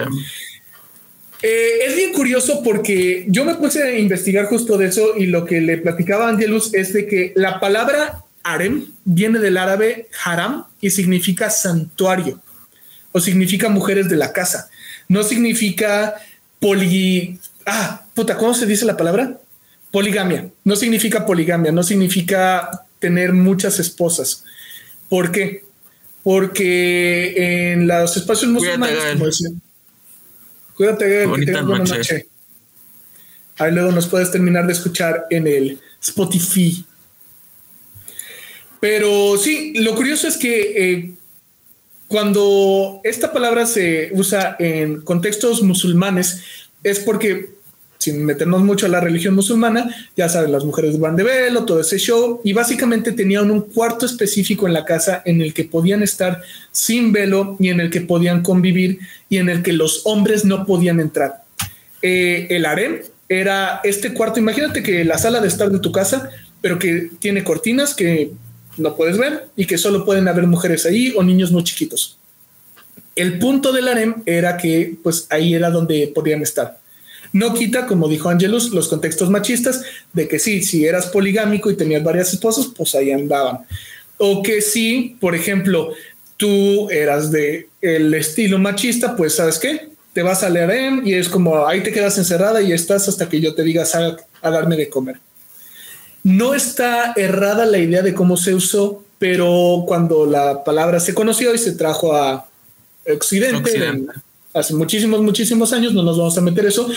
[1.41, 5.45] Eh, es bien curioso porque yo me puse a investigar justo de eso y lo
[5.45, 10.66] que le platicaba a Angelus es de que la palabra harem viene del árabe haram
[10.82, 12.41] y significa santuario
[13.14, 14.70] o significa mujeres de la casa.
[15.07, 16.16] No significa
[16.59, 17.39] poli...
[17.66, 19.38] Ah, puta, ¿cómo se dice la palabra?
[19.94, 20.50] Poligamia.
[20.64, 22.68] No significa poligamia, no significa
[22.98, 24.44] tener muchas esposas.
[25.08, 25.64] ¿Por qué?
[26.24, 29.50] Porque en los espacios musulmanes, como decía-
[30.76, 31.98] Cuídate, que tengas buena noche.
[31.98, 32.28] noche.
[33.60, 36.84] Ahí luego nos puedes terminar de escuchar en el Spotify.
[38.80, 41.14] Pero sí, lo curioso es que eh,
[42.08, 46.41] cuando esta palabra se usa en contextos musulmanes
[46.84, 47.54] es porque,
[48.04, 51.80] sin meternos mucho a la religión musulmana, ya saben, las mujeres van de velo, todo
[51.80, 56.04] ese show, y básicamente tenían un cuarto específico en la casa en el que podían
[56.04, 56.41] estar
[56.72, 58.99] sin velo y en el que podían convivir
[59.30, 61.43] y en el que los hombres no podían entrar.
[62.01, 62.99] Eh, el harem
[63.30, 66.30] era este cuarto, imagínate que la sala de estar de tu casa,
[66.62, 68.32] pero que tiene cortinas que
[68.78, 72.18] no puedes ver y que solo pueden haber mujeres ahí o niños muy chiquitos.
[73.16, 76.83] El punto del harem era que pues ahí era donde podían estar.
[77.34, 79.82] No quita, como dijo Angelus, los contextos machistas
[80.14, 83.60] de que sí, si eras poligámico y tenías varias esposas, pues ahí andaban.
[84.18, 85.90] O que sí, por ejemplo,
[86.38, 91.28] tú eras de el estilo machista, pues sabes qué, te vas al harem y es
[91.28, 94.78] como ahí te quedas encerrada y estás hasta que yo te diga sal a darme
[94.78, 95.18] de comer.
[96.22, 101.54] No está errada la idea de cómo se usó, pero cuando la palabra se conoció
[101.54, 102.48] y se trajo a
[103.12, 104.08] Occidente, en-
[104.54, 106.88] hace muchísimos, muchísimos años, no nos vamos a meter eso,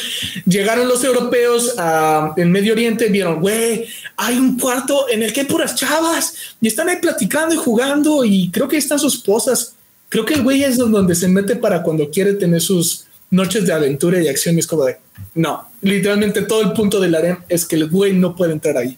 [0.44, 3.86] llegaron los europeos a, en Medio Oriente, vieron, güey,
[4.16, 8.24] hay un cuarto en el que hay puras chavas y están ahí platicando y jugando
[8.24, 9.74] y creo que están sus esposas.
[10.08, 13.72] Creo que el güey es donde se mete para cuando quiere tener sus noches de
[13.72, 14.98] aventura y acción y es como de,
[15.34, 18.96] no, literalmente todo el punto del harem es que el güey no puede entrar ahí.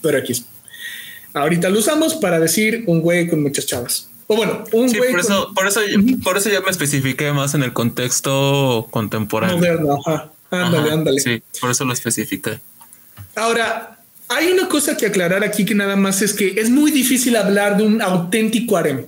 [0.00, 0.32] Pero aquí,
[1.34, 4.08] ahorita lo usamos para decir un güey con muchas chavas.
[4.28, 6.70] O bueno, un Sí, güey por con- eso, por eso, yo- por eso yo me
[6.70, 9.56] especifiqué más en el contexto contemporáneo.
[9.56, 9.98] moderno.
[10.04, 10.32] Ajá.
[10.50, 11.20] Ándale, Ajá, ándale.
[11.20, 12.58] Sí, por eso lo especifiqué.
[13.34, 13.98] Ahora,
[14.28, 17.76] hay una cosa que aclarar aquí que nada más es que es muy difícil hablar
[17.76, 19.06] de un auténtico harem.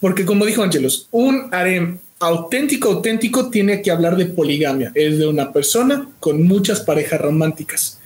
[0.00, 4.92] Porque como dijo Angelos, un harem auténtico, auténtico tiene que hablar de poligamia.
[4.94, 7.98] Es de una persona con muchas parejas románticas.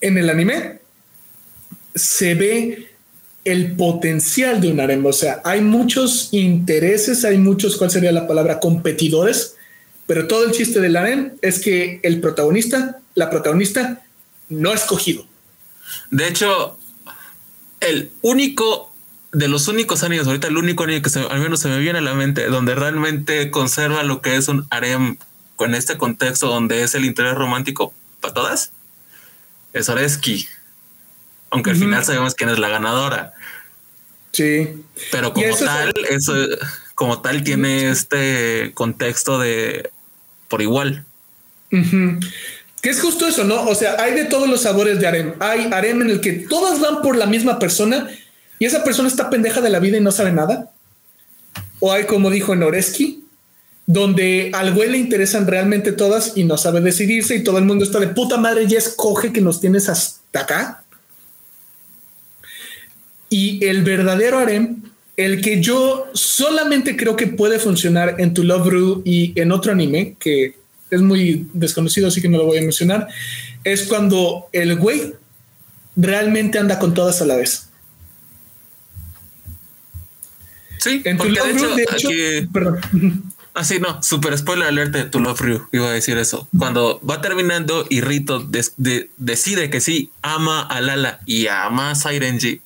[0.00, 0.78] En el anime
[1.94, 2.87] se ve
[3.52, 5.04] el potencial de un harem.
[5.06, 8.60] O sea, hay muchos intereses, hay muchos, ¿cuál sería la palabra?
[8.60, 9.54] Competidores.
[10.06, 14.02] Pero todo el chiste del harem es que el protagonista, la protagonista,
[14.48, 15.26] no ha escogido.
[16.10, 16.78] De hecho,
[17.80, 18.92] el único
[19.32, 21.98] de los únicos años, ahorita el único año que se- al menos se me viene
[21.98, 25.18] a la mente, donde realmente conserva lo que es un harem
[25.56, 28.72] con este contexto donde es el interés romántico para todas,
[29.74, 30.46] es Oreski.
[31.50, 33.32] Aunque al final sabemos quién es la ganadora.
[34.32, 34.68] Sí.
[35.10, 36.34] Pero como eso es- tal, eso
[36.94, 39.90] como tal tiene este contexto de
[40.48, 41.04] por igual.
[41.70, 43.62] Que es justo eso, ¿no?
[43.64, 45.34] O sea, hay de todos los sabores de harem.
[45.40, 48.08] Hay harem en el que todas van por la misma persona
[48.58, 50.70] y esa persona está pendeja de la vida y no sabe nada.
[51.80, 53.24] O hay, como dijo Noreski,
[53.86, 57.84] donde al güey le interesan realmente todas y no sabe decidirse y todo el mundo
[57.84, 60.84] está de puta madre, ya escoge que nos tienes hasta acá.
[63.30, 64.82] Y el verdadero harem,
[65.16, 69.72] el que yo solamente creo que puede funcionar en Tu Love Ru y en otro
[69.72, 70.56] anime que
[70.90, 73.08] es muy desconocido, así que no lo voy a mencionar,
[73.64, 75.12] es cuando el güey
[75.96, 77.68] realmente anda con todas a la vez.
[80.78, 82.80] Sí, En Tu porque de hecho, Ru, de hecho, aquí perdón.
[83.54, 86.48] Así no, super spoiler alert de To Love Ryu, iba a decir eso.
[86.56, 91.94] Cuando va terminando y Rito de- decide que sí, ama a Lala y ama a
[91.96, 92.60] Sirenji,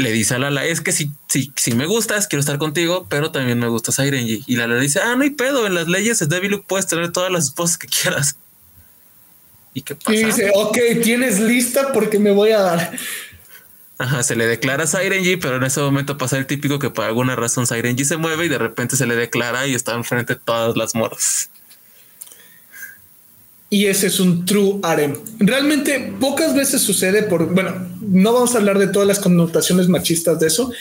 [0.00, 3.30] le dice a Lala, es que si, si, si me gustas, quiero estar contigo, pero
[3.30, 4.44] también me gusta Sirenji.
[4.46, 7.12] Y Lala le dice, ah, no hay pedo, en las leyes de Devil puedes tener
[7.12, 8.36] todas las esposas que quieras.
[9.74, 10.12] ¿Y qué pasa?
[10.12, 12.92] Y dice, ok, tienes lista porque me voy a dar.
[13.98, 17.04] Ajá, se le declara a Sirenji, pero en ese momento pasa el típico que por
[17.04, 20.40] alguna razón Sirenji se mueve y de repente se le declara y está enfrente de
[20.40, 21.49] todas las morras.
[23.72, 25.16] Y ese es un true harem.
[25.38, 30.40] Realmente pocas veces sucede por, bueno, no vamos a hablar de todas las connotaciones machistas
[30.40, 30.72] de eso.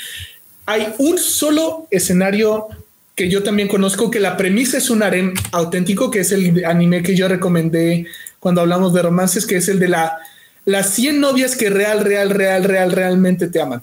[0.66, 2.68] Hay un solo escenario
[3.16, 7.04] que yo también conozco que la premisa es un harem auténtico, que es el anime
[7.04, 8.08] que yo recomendé
[8.40, 10.18] cuando hablamos de romances, que es el de la
[10.66, 13.82] las 100 novias que real, real, real, real, realmente te aman.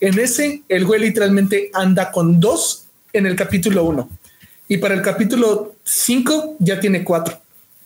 [0.00, 4.08] En ese, el güey literalmente anda con dos en el capítulo 1
[4.68, 7.40] y para el capítulo 5 ya tiene cuatro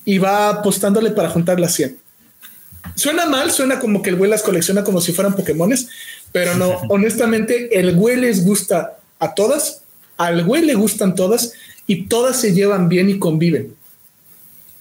[0.04, 1.98] y va apostándole para juntar las 100.
[2.94, 5.88] Suena mal, suena como que el güey las colecciona como si fueran Pokémones,
[6.32, 9.82] pero no, honestamente, el güey les gusta a todas,
[10.16, 11.52] al güey le gustan todas
[11.86, 13.74] y todas se llevan bien y conviven.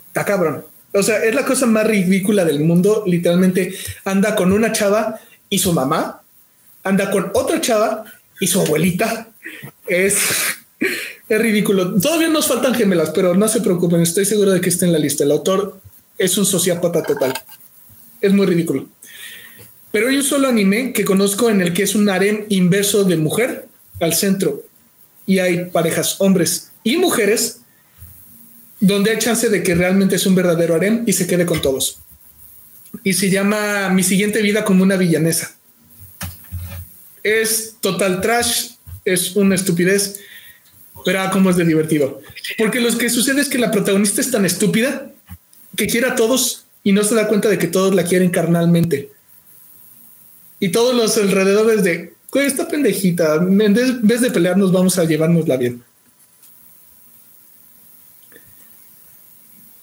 [0.07, 0.65] Está cabrón.
[0.93, 3.03] O sea, es la cosa más ridícula del mundo.
[3.05, 3.73] Literalmente
[4.05, 6.21] anda con una chava y su mamá,
[6.83, 8.05] anda con otra chava
[8.39, 9.27] y su abuelita.
[9.87, 10.17] Es,
[11.29, 11.93] es ridículo.
[11.99, 14.01] Todavía nos faltan gemelas, pero no se preocupen.
[14.01, 15.23] Estoy seguro de que está en la lista.
[15.23, 15.79] El autor
[16.17, 17.33] es un sociópata total.
[18.19, 18.87] Es muy ridículo.
[19.91, 23.17] Pero hay un solo anime que conozco en el que es un harem inverso de
[23.17, 23.67] mujer
[23.99, 24.63] al centro
[25.25, 27.59] y hay parejas hombres y mujeres
[28.79, 31.99] donde hay chance de que realmente es un verdadero harem y se quede con todos.
[33.03, 35.55] Y se llama Mi siguiente vida como una villanesa.
[37.21, 38.71] Es total trash,
[39.05, 40.19] es una estupidez,
[41.05, 42.21] pero ah, cómo es de divertido.
[42.57, 45.11] Porque lo que sucede es que la protagonista es tan estúpida
[45.75, 49.11] que quiere a todos y no se da cuenta de que todos la quieren carnalmente.
[50.59, 55.57] Y todos los alrededores de, "Güey, esta pendejita, en vez- de pelearnos, vamos a llevárnosla
[55.57, 55.83] bien.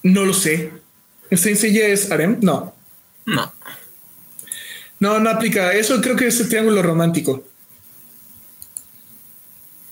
[0.03, 0.71] No lo sé.
[1.33, 2.39] ¿Saint Seiya es harem?
[2.41, 2.75] No.
[3.25, 3.53] No.
[5.01, 5.73] No, no aplica.
[5.73, 7.45] Eso creo que es el triángulo romántico.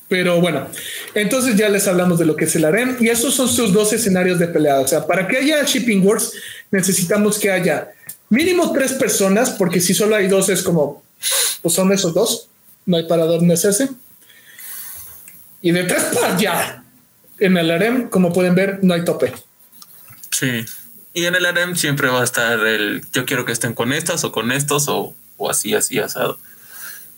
[0.08, 0.68] Pero bueno,
[1.14, 3.92] entonces ya les hablamos de lo que es el harem y esos son sus dos
[3.92, 4.80] escenarios de pelea.
[4.80, 6.32] O sea, para que haya shipping wars
[6.70, 7.90] necesitamos que haya
[8.28, 11.02] mínimo tres personas, porque si solo hay dos es como,
[11.62, 12.48] pues son esos dos,
[12.84, 13.88] no hay para dónde hacerse.
[15.62, 16.84] Y de tres para allá,
[17.38, 19.32] en el harem, como pueden ver, no hay tope.
[20.30, 20.64] Sí.
[21.14, 24.24] Y en el harem siempre va a estar el yo quiero que estén con estas
[24.24, 26.38] o con estos o, o así, así asado.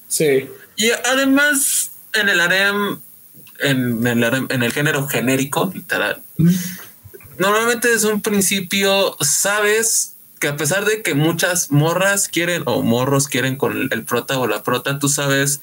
[0.06, 0.48] Sí.
[0.76, 1.90] Y además,
[2.20, 2.98] en el harem,
[3.60, 6.22] en el, harem- en el género genérico, literal,
[7.38, 13.28] normalmente desde un principio sabes que a pesar de que muchas morras quieren o morros
[13.28, 15.60] quieren con el prota o la prota, tú sabes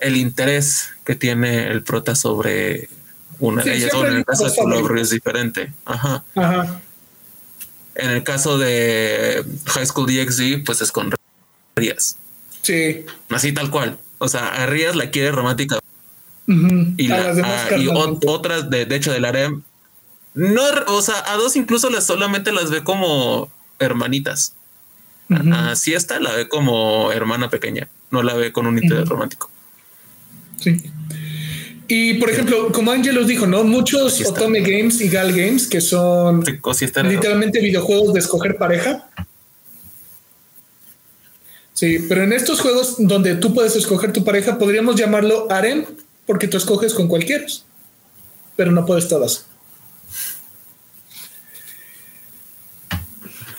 [0.00, 2.88] el interés que tiene el prota sobre
[3.40, 3.94] una Sí, de ellas.
[3.94, 5.72] O en el caso de Colobro es diferente.
[5.84, 6.22] Ajá.
[6.36, 6.80] Ajá.
[7.96, 11.12] En el caso de High School DxD, pues es con
[11.76, 12.16] Rías.
[12.62, 13.04] Sí.
[13.30, 13.98] Así tal cual.
[14.18, 15.78] O sea, a Rías la quiere romántica
[16.98, 18.26] Y, A la- las demás a- y ot- carnalmente.
[18.28, 19.62] otras de, de hecho del harem
[20.34, 24.54] no o sea a dos incluso las solamente las ve como hermanitas
[25.30, 25.52] Ujú.
[25.52, 29.50] a siesta la ve como hermana pequeña no la ve con un interés romántico
[30.60, 30.80] Sí.
[31.88, 33.64] Y por ejemplo, como Angelos dijo, ¿no?
[33.64, 34.24] Muchos Sí.
[34.24, 36.52] Otome Games y Gal Games, que son Sí,
[37.08, 39.08] literalmente videojuegos de escoger pareja.
[41.72, 45.84] Sí, pero en estos juegos donde tú puedes escoger tu pareja, podríamos llamarlo harem,
[46.32, 47.44] porque tú escoges con cualquiera,
[48.56, 49.44] pero no puedes todas.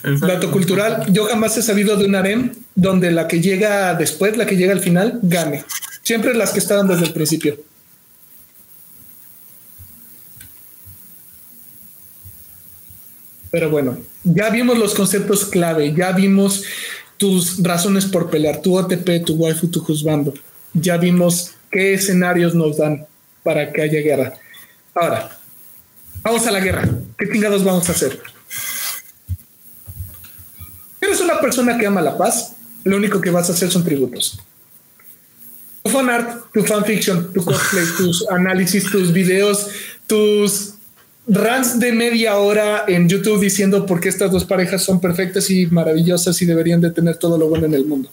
[0.01, 4.47] Dato cultural, yo jamás he sabido de un harem donde la que llega después, la
[4.47, 5.63] que llega al final, gane.
[6.01, 7.59] Siempre las que estaban desde el principio.
[13.51, 16.63] Pero bueno, ya vimos los conceptos clave, ya vimos
[17.17, 20.33] tus razones por pelear, tu OTP, tu waifu, tu juzgando.
[20.73, 23.05] Ya vimos qué escenarios nos dan
[23.41, 24.33] para que haya guerra.
[24.93, 25.37] Ahora,
[26.21, 26.87] vamos a la guerra.
[27.17, 28.21] ¿Qué chingados vamos a hacer?
[31.01, 32.53] Eres una persona que ama la paz,
[32.83, 34.39] lo único que vas a hacer son tributos.
[35.81, 39.67] Tu fanart, tu fanfiction, tu cosplay, tus análisis, tus videos,
[40.07, 40.75] tus
[41.27, 45.65] rants de media hora en YouTube diciendo por qué estas dos parejas son perfectas y
[45.65, 48.09] maravillosas y deberían de tener todo lo bueno en el mundo.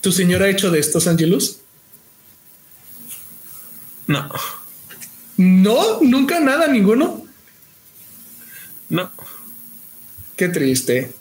[0.00, 1.58] ¿Tu señora ha hecho de estos, Angelus?
[4.06, 4.28] no
[5.36, 7.24] No, nunca nada, ninguno.
[8.88, 9.10] no
[10.36, 11.12] Qué triste.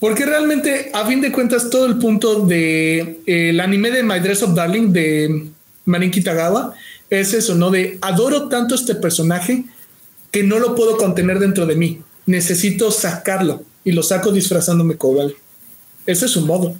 [0.00, 4.20] Porque realmente, a fin de cuentas, todo el punto de eh, el anime de My
[4.20, 5.46] Dress of Darling de
[5.84, 6.74] Marin Kitagawa
[7.10, 7.70] es eso, ¿no?
[7.70, 9.64] De adoro tanto este personaje
[10.30, 12.02] que no lo puedo contener dentro de mí.
[12.26, 15.36] Necesito sacarlo y lo saco disfrazándome como él.
[16.06, 16.76] Ese es su modo.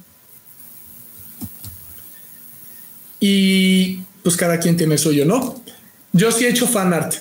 [3.19, 5.61] Y pues cada quien tiene suyo, ¿no?
[6.13, 7.15] Yo sí he hecho fan art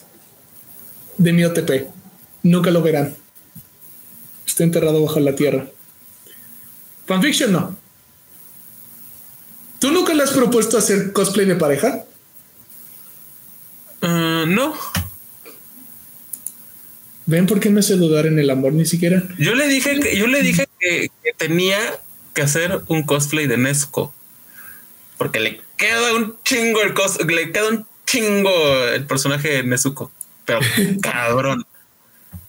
[1.18, 1.86] de mi OTP.
[2.42, 3.14] Nunca lo verán.
[4.46, 5.66] Está enterrado bajo la tierra.
[7.06, 7.76] Fanfiction no.
[9.80, 12.04] ¿Tú nunca le has propuesto hacer cosplay de pareja?
[14.02, 14.74] Uh, no
[17.26, 19.22] ¿Ven por qué me hace dudar en el amor ni siquiera?
[19.38, 21.78] yo le dije que yo le dije que, que tenía
[22.34, 24.14] que hacer un cosplay de Nesco
[25.16, 28.52] porque le queda un chingo el cos le queda un chingo
[28.94, 30.10] el personaje de Nezuko
[30.44, 30.60] pero
[31.02, 31.66] cabrón.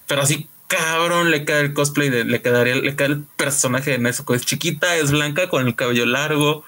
[0.07, 3.99] Pero así cabrón le queda el cosplay de le quedaría le queda el personaje de
[3.99, 4.35] Nezuko.
[4.35, 6.63] Es chiquita es blanca con el cabello largo.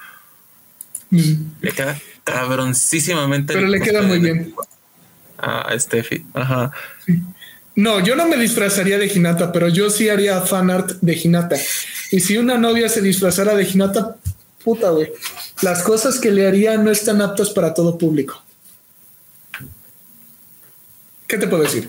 [1.10, 4.54] Le queda cabroncísimamente Pero le queda muy bien.
[5.38, 6.72] A a Steffi ajá.
[7.74, 11.56] No, yo no me disfrazaría de Hinata, pero yo sí haría fan art de Hinata.
[12.10, 14.16] Y si una novia se disfrazara de Hinata,
[14.68, 15.10] puta, güey.
[15.62, 18.42] Las cosas que le haría no están aptas para todo público.
[21.26, 21.88] ¿Qué te puedo decir?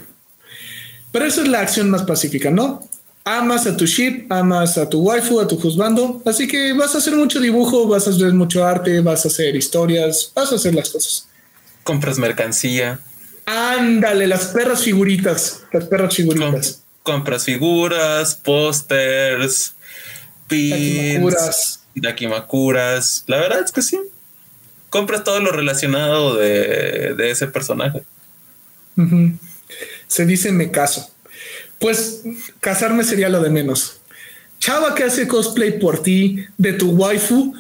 [1.11, 2.87] Pero esa es la acción más pacífica, ¿no?
[3.25, 6.99] Amas a tu ship, amas a tu waifu, a tu juzgando, así que vas a
[6.99, 10.73] hacer mucho dibujo, vas a hacer mucho arte, vas a hacer historias, vas a hacer
[10.73, 11.27] las cosas.
[11.83, 12.99] compras mercancía
[13.45, 16.83] Ándale, las perras figuritas, las perras Com- figuritas.
[17.03, 19.73] compras figuras, pósters,
[20.47, 23.23] pins, Dakimakuras.
[23.27, 23.99] La verdad es que sí.
[24.89, 28.03] Compras todo lo relacionado de, de ese personaje.
[30.07, 31.11] Se dice me caso.
[31.79, 32.23] Pues
[32.59, 33.99] casarme sería lo de menos.
[34.59, 37.53] Chava que hace cosplay por ti, de tu waifu,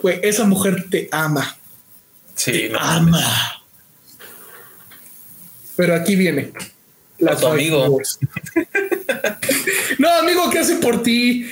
[0.00, 1.56] güey, esa mujer te ama.
[2.36, 2.78] Sí, no.
[2.78, 3.62] Ama.
[5.76, 6.52] Pero aquí viene.
[7.20, 8.00] O tu waifu amigo.
[9.98, 11.50] no, amigo, ¿qué hace por ti?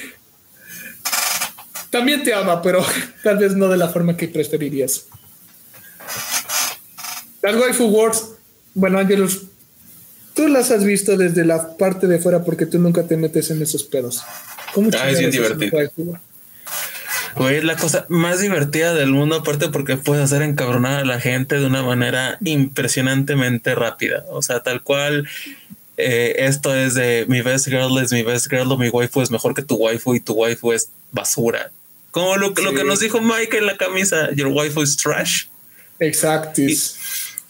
[1.93, 2.85] También te ama, pero
[3.23, 5.05] tal vez no de la forma que preferirías.
[7.43, 8.31] Las waifu wars,
[8.75, 9.43] bueno, Angelus,
[10.35, 13.61] tú las has visto desde la parte de fuera porque tú nunca te metes en
[13.61, 14.23] esos pedos.
[14.73, 15.79] ¿Cómo Ah, es bien divertido.
[17.37, 21.21] Güey, es la cosa más divertida del mundo, aparte porque puedes hacer encabronar a la
[21.21, 24.25] gente de una manera impresionantemente rápida.
[24.31, 25.29] O sea, tal cual.
[25.99, 29.31] eh, esto es de mi best girl es mi best girl o mi waifu es
[29.31, 31.71] mejor que tu waifu y tu waifu es basura.
[32.13, 32.87] Como lo, lo que Sí.
[32.87, 35.47] nos dijo Mike en la camisa, your waifu is trash
[35.99, 36.97] Exactis.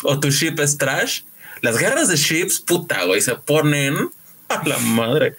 [0.02, 1.22] o tu ship es trash.
[1.60, 3.94] Las guerras de ships, puta, güey, se ponen
[4.48, 5.36] a la madre.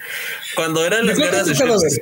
[0.55, 2.01] Cuando eran las ¿De cuál te guerras de ships,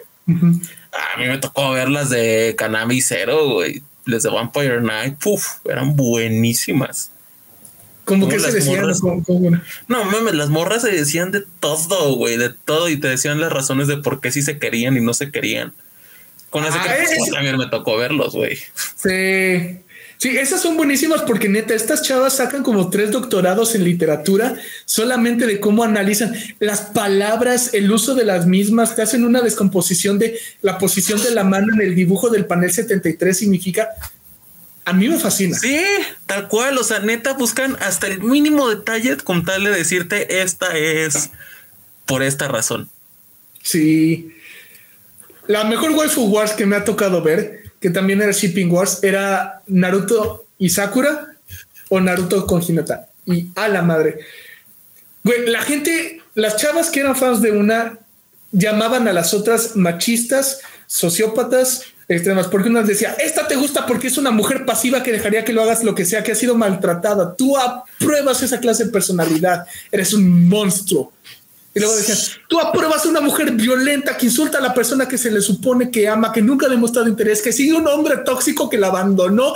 [0.92, 3.82] a mí me tocó ver las de Kanami Zero, güey.
[4.06, 7.12] Las de Vampire Knight, puf, eran buenísimas.
[8.04, 8.82] Como ¿Cómo que se las decían.
[8.82, 9.00] morras?
[9.00, 9.52] ¿Cómo- cómo?
[9.88, 13.52] No mames, las morras se decían de todo, güey, de todo, y te decían las
[13.54, 15.74] razones de por qué sí se querían y no se querían.
[16.52, 18.58] Con de Ah, que pues, es- también me tocó verlos, güey.
[18.96, 19.80] Sí.
[20.18, 24.54] Sí, esas son buenísimas porque neta, estas chavas sacan como tres doctorados en literatura
[24.86, 30.20] solamente de cómo analizan las palabras, el uso de las mismas, te hacen una descomposición
[30.20, 33.90] de la posición de la mano en el dibujo del panel 73 significa.
[34.86, 35.58] A mí me fascina.
[35.58, 35.80] Sí,
[36.28, 40.78] tal cual, o sea, neta buscan hasta el mínimo detalle con tal de decirte esta
[40.78, 41.32] es
[42.06, 42.90] por esta razón.
[43.64, 44.36] Sí.
[45.48, 49.62] La mejor waifu wars que me ha tocado ver, que también era Shipping Wars, era
[49.68, 51.34] Naruto y Sakura
[51.90, 53.08] o Naruto con Hinata.
[53.26, 54.20] Y a la madre.
[55.24, 58.00] Güey, la gente, las chavas que eran fans de una
[58.52, 64.18] llamaban a las otras machistas, sociópatas, extremas, porque una decía, esta te gusta porque es
[64.18, 67.36] una mujer pasiva que dejaría que lo hagas lo que sea, que ha sido maltratada.
[67.36, 71.14] Tú apruebas esa clase de personalidad, eres un monstruo.
[71.74, 72.18] Y luego decían,
[72.50, 75.90] tú apruebas a una mujer violenta que insulta a la persona que se le supone
[75.90, 79.54] que ama, que nunca ha demostrado interés, que sigue un hombre tóxico que la abandonó.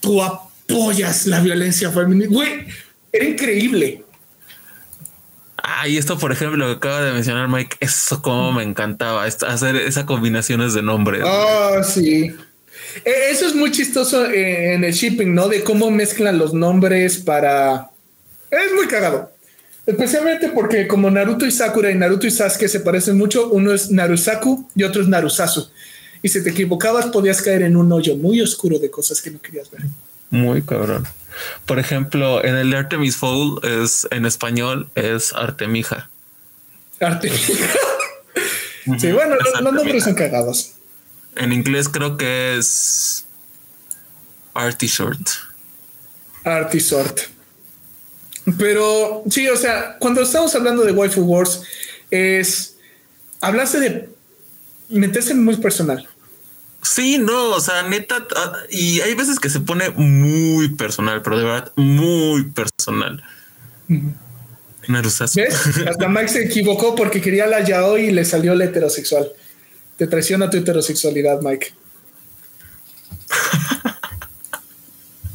[0.00, 2.26] Tú apoyas la violencia femenina.
[2.28, 2.66] Güey,
[3.12, 4.02] era increíble.
[5.62, 9.24] Ah, y esto, por ejemplo, lo que acaba de mencionar Mike, eso como me encantaba,
[9.24, 11.22] hacer esas combinaciones de nombres.
[11.24, 12.34] Ah, sí.
[13.04, 15.48] E- Eso es muy chistoso eh, en el shipping, ¿no?
[15.48, 17.90] De cómo mezclan los nombres para...
[18.50, 19.32] Es muy cagado.
[19.86, 23.90] Especialmente porque como Naruto y Sakura y Naruto y Sasuke se parecen mucho, uno es
[23.90, 25.70] Narusaku y otro es Narusasu.
[26.22, 29.40] Y si te equivocabas podías caer en un hoyo muy oscuro de cosas que no
[29.40, 29.82] querías ver.
[30.30, 31.06] Muy cabrón.
[31.66, 36.10] Por ejemplo, en el de Artemis Fowl es en español es Artemija.
[36.98, 37.30] Arte.
[38.98, 40.04] sí, bueno, los, los nombres Artemija.
[40.04, 40.72] son cagados.
[41.36, 43.24] En inglés creo que es
[44.54, 45.28] Artie Short.
[48.58, 51.62] Pero sí, o sea, cuando estamos hablando de Waifu Wars,
[52.10, 52.76] es
[53.40, 54.08] hablarse de
[54.88, 56.08] meterse en muy personal.
[56.82, 61.38] Sí, no, o sea, neta, ah, y hay veces que se pone muy personal, pero
[61.38, 63.24] de verdad muy personal.
[64.86, 65.40] Narusasu.
[65.40, 65.54] ¿Ves?
[65.88, 69.28] Hasta Mike se equivocó porque quería la yaoi y le salió la heterosexual.
[69.96, 71.74] Te traiciona tu heterosexualidad, Mike.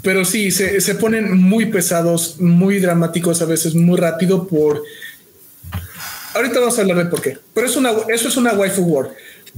[0.01, 4.83] Pero sí, se, se ponen muy pesados, muy dramáticos, a veces muy rápido por...
[6.33, 7.37] Ahorita vamos a hablar de por qué.
[7.53, 9.09] Pero es una, eso es una waifu war.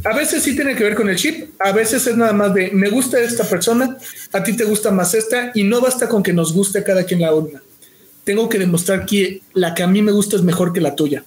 [0.04, 2.72] A veces sí tiene que ver con el chip, a veces es nada más de
[2.72, 3.96] me gusta esta persona,
[4.32, 7.04] a ti te gusta más esta y no basta con que nos guste a cada
[7.06, 7.62] quien la una.
[8.24, 11.24] Tengo que demostrar que la que a mí me gusta es mejor que la tuya.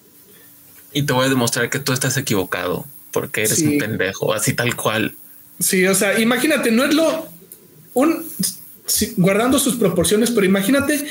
[0.93, 3.67] Y te voy a demostrar que tú estás equivocado porque eres Sí.
[3.67, 5.15] un pendejo, así tal cual.
[5.61, 7.29] Sí, o sea, imagínate, no es lo
[7.95, 8.27] un
[9.17, 11.07] guardando sus proporciones, pero imagínate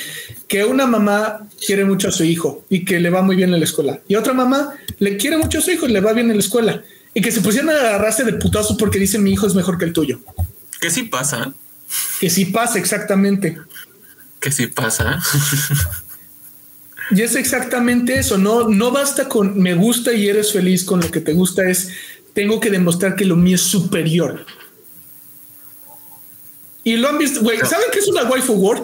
[0.47, 3.60] que una mamá quiere mucho a su hijo y que le va muy bien en
[3.60, 6.30] la escuela, y otra mamá le quiere mucho a su hijo y le va bien
[6.30, 6.84] en la escuela,
[7.14, 9.85] y que se pusieran a agarrarse de putazo porque dicen mi hijo es mejor que
[9.85, 10.19] el tuyo.
[10.80, 11.53] Que sí pasa,
[12.19, 13.57] Que sí pasa exactamente.
[14.39, 15.22] que sí pasa.
[17.11, 21.11] Y es exactamente eso, no, no basta con me gusta y eres feliz con lo
[21.11, 21.89] que te gusta, es
[22.34, 24.45] tengo que demostrar que lo mío es superior.
[26.86, 28.84] Y lo han visto, güey, ¿saben qué es una waifu war?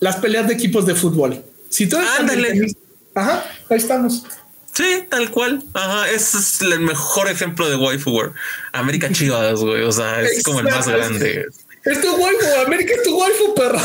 [0.00, 1.44] Las peleas de equipos de fútbol.
[1.68, 2.66] Si tú eres Ándale.
[3.14, 4.24] Ajá, ahí estamos.
[4.72, 5.62] Sí, tal cual.
[5.74, 8.32] Ajá, ese es el mejor ejemplo de waifu war.
[8.72, 9.82] América Chivas, güey.
[9.82, 11.46] O sea, es como el más grande.
[11.84, 13.80] Es tu waifu, América es tu waifu, perro.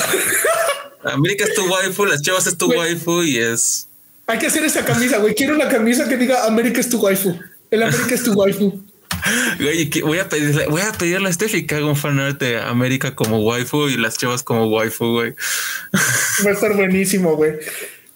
[1.04, 2.80] América es tu waifu, las Chivas es tu Güey.
[2.80, 3.88] waifu y es.
[4.28, 5.36] Hay que hacer esa camisa, güey.
[5.36, 7.38] Quiero una camisa que diga América es tu waifu.
[7.70, 8.82] El América es tu waifu.
[9.60, 13.16] Güey, voy a pedirle, voy a pedirle a Steffi que haga un fanart de América
[13.16, 15.36] como waifu y las Chivas como waifu, güey.
[16.46, 17.54] Va a estar buenísimo, güey.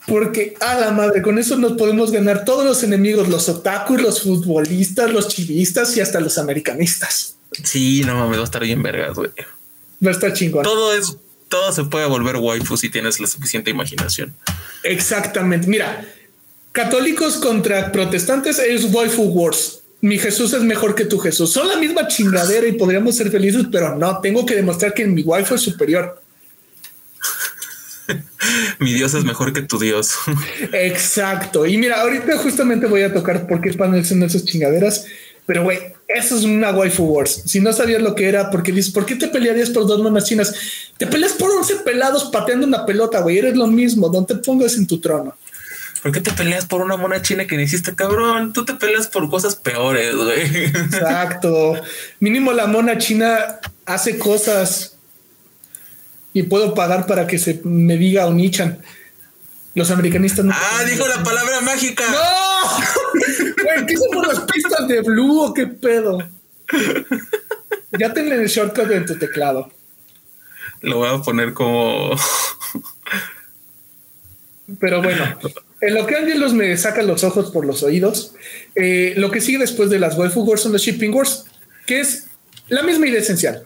[0.05, 4.23] Porque a la madre, con eso nos podemos ganar todos los enemigos, los otakus, los
[4.23, 7.37] futbolistas, los chivistas y hasta los americanistas.
[7.63, 9.31] Sí, no mames, va a estar bien vergas, güey.
[10.05, 10.63] Va a estar chingón.
[10.63, 11.17] Todo es
[11.49, 14.35] todo se puede volver waifu si tienes la suficiente imaginación.
[14.83, 15.67] Exactamente.
[15.67, 16.05] Mira,
[16.71, 19.81] católicos contra protestantes es waifu wars.
[20.01, 21.51] Mi Jesús es mejor que tu Jesús.
[21.51, 25.23] Son la misma chingadera y podríamos ser felices, pero no, tengo que demostrar que mi
[25.23, 26.21] waifu es superior.
[28.79, 30.15] Mi Dios es mejor que tu Dios.
[30.71, 31.65] Exacto.
[31.65, 35.05] Y mira, ahorita justamente voy a tocar por qué están haciendo esas chingaderas.
[35.45, 37.43] Pero güey, eso es una waifu wars.
[37.45, 40.25] Si no sabías lo que era, porque dices, ¿por qué te pelearías por dos monas
[40.25, 40.53] chinas?
[40.97, 43.37] Te peleas por 11 pelados pateando una pelota, güey.
[43.39, 44.09] Eres lo mismo.
[44.11, 45.35] No te pongas en tu trono.
[46.01, 48.53] ¿Por qué te peleas por una mona china que hiciste, cabrón?
[48.53, 50.65] Tú te peleas por cosas peores, güey.
[50.65, 51.73] Exacto.
[52.19, 54.97] Mínimo la mona china hace cosas
[56.33, 58.79] y puedo pagar para que se me diga Onichan.
[59.73, 60.53] Los americanistas no.
[60.55, 62.03] Ah, dijo la palabra mágica.
[62.11, 62.17] ¡No!
[63.63, 66.19] Güey, ¿qué son las pistas de Blue o qué pedo?
[67.99, 69.71] Ya tenle el shortcut en tu teclado.
[70.81, 72.11] Lo voy a poner como.
[74.79, 75.37] Pero bueno,
[75.81, 78.33] en lo que Angelos me saca los ojos por los oídos,
[78.75, 81.45] eh, lo que sigue después de las waifu wars son los shipping wars,
[81.85, 82.25] que es
[82.67, 83.63] la misma idea esencial.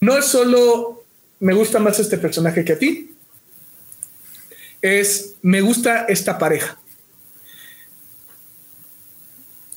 [0.00, 1.04] No es solo
[1.40, 3.12] me gusta más este personaje que a ti,
[4.82, 6.78] es me gusta esta pareja.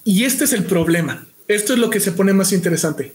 [0.03, 1.27] Y este es el problema.
[1.47, 3.13] Esto es lo que se pone más interesante.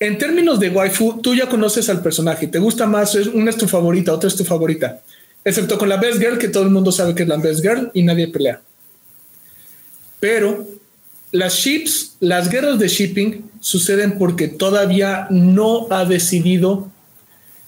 [0.00, 3.68] En términos de waifu, tú ya conoces al personaje, te gusta más, una es tu
[3.68, 5.02] favorita, otra es tu favorita,
[5.44, 7.90] excepto con la Best Girl, que todo el mundo sabe que es la Best Girl
[7.94, 8.62] y nadie pelea.
[10.20, 10.66] Pero
[11.32, 16.90] las ships, las guerras de shipping suceden porque todavía no ha decidido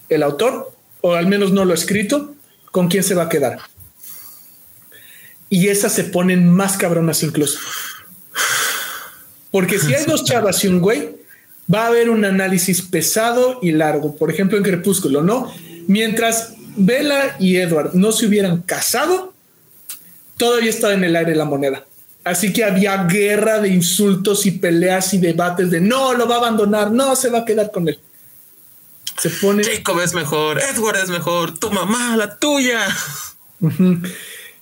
[0.09, 2.35] el autor, o al menos no lo ha escrito,
[2.71, 3.59] con quién se va a quedar.
[5.51, 7.59] Y esas se ponen más cabronas incluso.
[9.51, 11.17] Porque si hay dos chavas y un güey,
[11.73, 14.17] va a haber un análisis pesado y largo.
[14.17, 15.53] Por ejemplo, en Crepúsculo, ¿no?
[15.87, 19.35] Mientras Bella y Edward no se hubieran casado,
[20.37, 21.85] todavía estaba en el aire la moneda.
[22.25, 26.39] Así que había guerra de insultos y peleas y debates de no, lo va a
[26.39, 28.01] abandonar, no, se va a quedar con él.
[29.19, 29.63] Se pone.
[29.63, 32.81] Jacob es mejor, Edward es mejor, tu mamá, la tuya.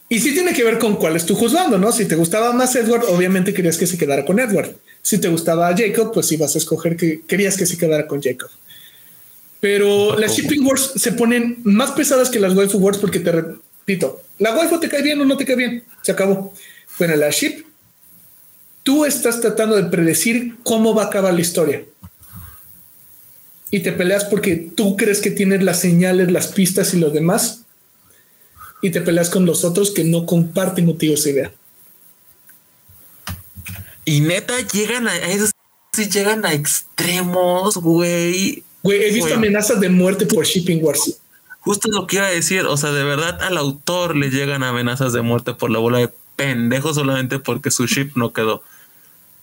[0.08, 1.90] Y sí tiene que ver con cuál es tu juzgando, ¿no?
[1.90, 4.76] Si te gustaba más Edward, obviamente querías que se quedara con Edward.
[5.02, 8.50] Si te gustaba Jacob, pues ibas a escoger que querías que se quedara con Jacob.
[9.64, 14.20] Pero las shipping wars se ponen más pesadas que las waifu wars porque te repito,
[14.38, 16.52] la waifu te cae bien o no te cae bien, se acabó.
[16.98, 17.64] Bueno, la ship,
[18.82, 21.82] tú estás tratando de predecir cómo va a acabar la historia
[23.70, 27.62] y te peleas porque tú crees que tienes las señales, las pistas y lo demás,
[28.82, 31.52] y te peleas con los otros que no comparten contigo esa idea.
[34.04, 35.52] Y neta, llegan a esos
[35.94, 38.62] sí llegan a extremos, güey.
[38.84, 41.18] Güey, he visto amenazas de muerte por shipping wars.
[41.60, 45.14] Justo lo que iba a decir, o sea, de verdad al autor le llegan amenazas
[45.14, 48.62] de muerte por la bola de pendejo solamente porque su ship no quedó.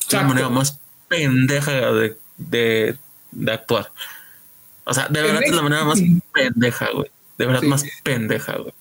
[0.08, 2.96] Es la manera más pendeja de, de,
[3.32, 3.92] de actuar.
[4.84, 6.00] O sea, de verdad es la manera más
[6.34, 7.10] pendeja, güey.
[7.40, 8.74] De verdad más pendeja, güey.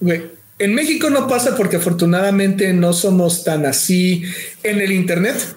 [0.00, 0.22] Güey,
[0.58, 4.24] en México no pasa porque afortunadamente no somos tan así
[4.62, 5.54] en el Internet,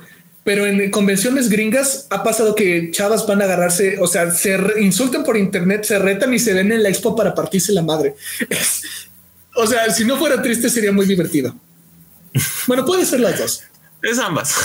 [0.50, 5.24] pero en convenciones gringas ha pasado que chavas van a agarrarse, o sea, se insultan
[5.24, 8.16] por Internet, se retan y se ven en la expo para partirse la madre.
[9.56, 11.56] o sea, si no fuera triste sería muy divertido.
[12.66, 13.62] Bueno, puede ser las dos.
[14.02, 14.56] Es ambas.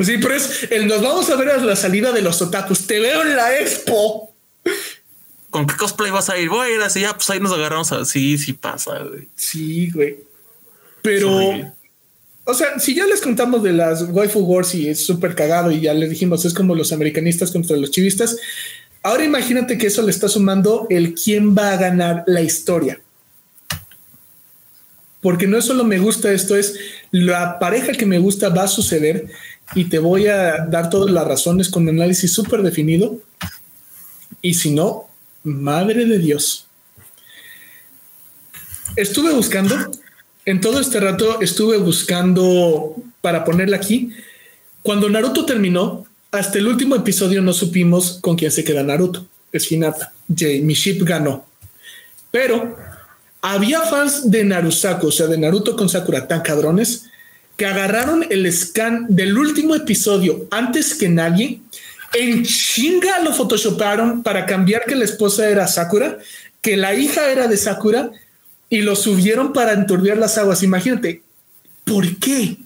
[0.00, 2.88] Sí, pero es el nos vamos a ver a la salida de los otakus.
[2.88, 4.34] Te veo en la expo.
[5.50, 6.48] ¿Con qué cosplay vas a ir?
[6.48, 9.28] Voy a ir así, ya, pues ahí nos agarramos así, sí pasa, güey.
[9.36, 10.18] Sí, güey.
[11.00, 11.30] Pero,
[12.44, 15.80] o sea, si ya les contamos de las waifu wars y es súper cagado y
[15.80, 18.36] ya les dijimos, es como los americanistas contra los chivistas.
[19.02, 23.00] Ahora imagínate que eso le está sumando el quién va a ganar la historia.
[25.22, 26.78] Porque no es solo me gusta esto, es
[27.10, 29.30] la pareja que me gusta va a suceder
[29.74, 33.18] y te voy a dar todas las razones con análisis súper definido.
[34.42, 35.08] Y si no,
[35.42, 36.66] madre de Dios.
[38.96, 39.74] Estuve buscando,
[40.46, 44.10] en todo este rato estuve buscando para ponerla aquí.
[44.82, 49.26] Cuando Naruto terminó, hasta el último episodio no supimos con quién se queda Naruto.
[49.52, 50.12] Es Hinata.
[50.34, 51.46] Jay, mi ship ganó.
[52.30, 52.76] Pero
[53.40, 57.04] había fans de Narusaku, o sea, de Naruto con Sakura, tan cabrones,
[57.56, 61.60] que agarraron el scan del último episodio antes que nadie,
[62.14, 66.18] en chinga lo photoshoparon para cambiar que la esposa era Sakura,
[66.60, 68.10] que la hija era de Sakura
[68.74, 70.64] y lo subieron para enturbiar las aguas.
[70.64, 71.22] Imagínate,
[71.84, 72.56] ¿por qué?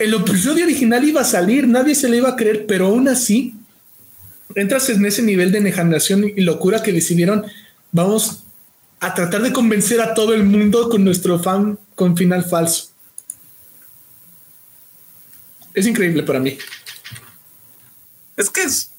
[0.00, 3.54] El episodio original iba a salir, nadie se le iba a creer, pero aún así
[4.56, 7.44] entras en ese nivel de enajenación y locura que decidieron,
[7.92, 8.42] vamos
[8.98, 12.90] a tratar de convencer a todo el mundo con nuestro fan con final falso.
[15.72, 16.58] Es increíble para mí.
[18.36, 18.90] Es que es,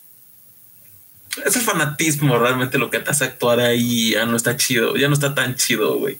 [1.45, 4.11] es el fanatismo realmente lo que te hace actuar ahí.
[4.11, 6.19] Ya no está chido, ya no está tan chido, güey.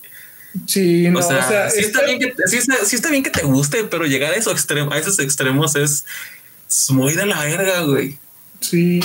[0.66, 3.24] Sí, no, o sea, o sea, sí, está bien que, sí, está, sí está bien
[3.24, 6.06] que te guste, pero llegar a esos, extremos, a esos extremos es,
[6.68, 8.18] es muy de la verga, güey.
[8.60, 9.00] Sí.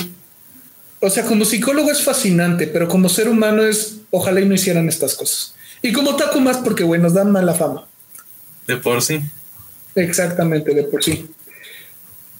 [0.99, 4.87] O sea, como psicólogo es fascinante, pero como ser humano es, ojalá y no hicieran
[4.87, 5.53] estas cosas.
[5.81, 7.87] Y como taco más porque, güey, nos dan mala fama.
[8.65, 9.21] De por sí.
[9.95, 11.29] Exactamente, de por sí.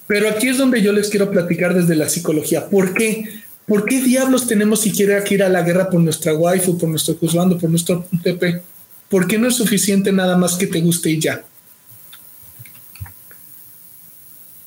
[0.07, 2.69] Pero aquí es donde yo les quiero platicar desde la psicología.
[2.69, 3.41] ¿Por qué?
[3.65, 7.15] ¿Por qué diablos tenemos siquiera que ir a la guerra por nuestra waifu, por nuestro
[7.15, 8.61] juzgando, por nuestro TP?
[9.09, 11.43] ¿Por qué no es suficiente nada más que te guste y ya?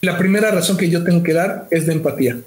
[0.00, 2.38] La primera razón que yo tengo que dar es de empatía.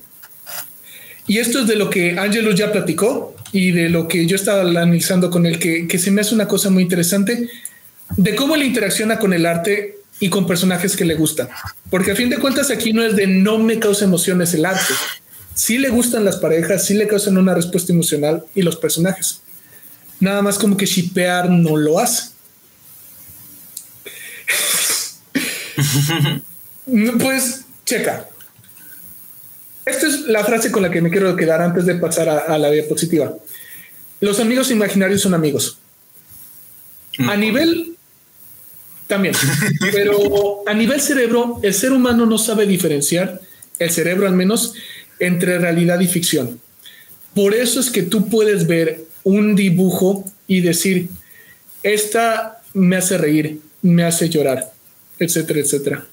[1.27, 4.61] Y esto es de lo que Angelus ya platicó y de lo que yo estaba
[4.61, 7.49] analizando con él, que, que se me hace una cosa muy interesante
[8.15, 11.47] de cómo él interacciona con el arte y con personajes que le gustan.
[11.89, 14.93] Porque a fin de cuentas aquí no es de no me causa emociones el arte.
[15.59, 19.41] Sí le gustan las parejas, sí le causan una respuesta emocional y los personajes.
[20.21, 22.29] Nada más como que shipear no lo hace.
[27.19, 28.29] pues checa.
[29.85, 32.57] Esta es la frase con la que me quiero quedar antes de pasar a, a
[32.57, 33.35] la diapositiva.
[34.21, 35.77] Los amigos imaginarios son amigos.
[37.27, 37.97] A nivel
[39.07, 39.35] también,
[39.91, 43.41] pero a nivel cerebro, el ser humano no sabe diferenciar,
[43.77, 44.73] el cerebro al menos,
[45.19, 46.59] entre realidad y ficción.
[47.35, 51.09] Por eso es que tú puedes ver un dibujo y decir,
[51.83, 54.71] esta me hace reír, me hace llorar,
[55.19, 56.07] etcétera, etcétera.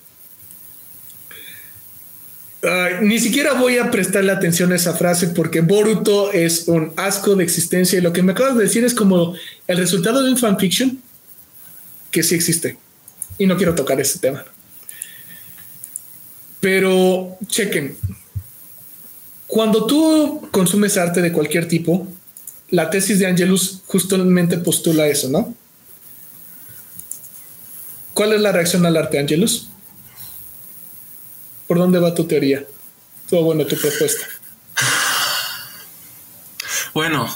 [3.02, 7.44] Ni siquiera voy a prestarle atención a esa frase porque Boruto es un asco de
[7.44, 9.34] existencia y lo que me acabas de decir es como
[9.68, 11.00] el resultado de un fanfiction
[12.10, 12.76] que sí existe.
[13.38, 14.44] Y no quiero tocar ese tema.
[16.60, 17.96] Pero chequen,
[19.46, 22.08] cuando tú consumes arte de cualquier tipo,
[22.70, 25.54] la tesis de Angelus justamente postula eso, ¿no?
[28.12, 29.68] ¿Cuál es la reacción al arte, Angelus?
[31.66, 32.64] ¿Por dónde va tu teoría?
[33.30, 34.26] O bueno, tu propuesta.
[36.94, 37.28] Bueno,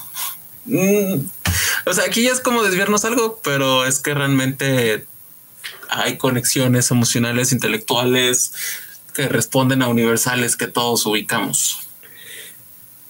[0.64, 1.16] mm,
[1.84, 5.06] o sea, aquí ya es como desviarnos algo, pero es que realmente
[5.90, 8.54] hay conexiones emocionales, intelectuales
[9.12, 11.79] que responden a universales que todos ubicamos.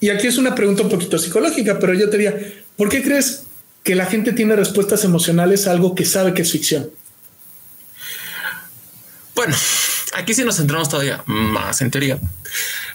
[0.01, 2.35] Y aquí es una pregunta un poquito psicológica, pero yo te diría,
[2.75, 3.43] ¿por qué crees
[3.83, 6.89] que la gente tiene respuestas emocionales a algo que sabe que es ficción?
[9.35, 9.55] Bueno,
[10.13, 12.19] aquí sí nos centramos todavía más en teoría.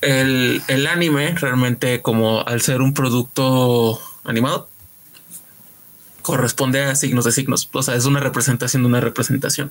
[0.01, 4.69] El, el anime realmente como al ser un producto animado
[6.23, 9.71] corresponde a signos de signos, o sea, es una representación de una representación.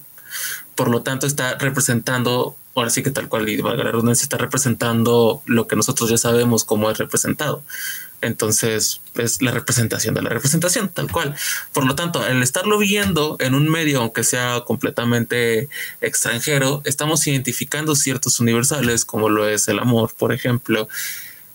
[0.75, 4.37] Por lo tanto, está representando, ahora sí que tal cual, y valga la redundancia, está
[4.37, 7.63] representando lo que nosotros ya sabemos cómo es representado.
[8.21, 11.35] Entonces, es la representación de la representación, tal cual.
[11.73, 15.69] Por lo tanto, al estarlo viendo en un medio, aunque sea completamente
[16.01, 20.87] extranjero, estamos identificando ciertos universales, como lo es el amor, por ejemplo,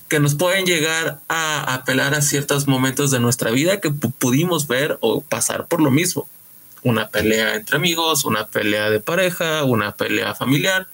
[0.09, 4.67] que nos pueden llegar a apelar a ciertos momentos de nuestra vida que pu- pudimos
[4.69, 6.29] ver o pasar por lo mismo.
[6.83, 10.89] Una pelea entre amigos, una pelea de pareja, una pelea familiar.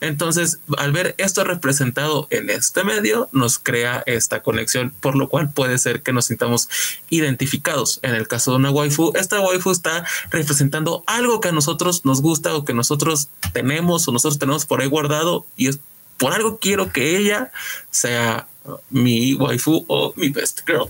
[0.00, 5.52] Entonces, al ver esto representado en este medio, nos crea esta conexión, por lo cual
[5.52, 6.68] puede ser que nos sintamos
[7.10, 8.00] identificados.
[8.02, 12.22] En el caso de una waifu, esta waifu está representando algo que a nosotros nos
[12.22, 15.80] gusta o que nosotros tenemos o nosotros tenemos por ahí guardado y es
[16.16, 17.50] por algo quiero que ella
[17.90, 18.46] sea
[18.90, 20.88] mi waifu o mi best girl.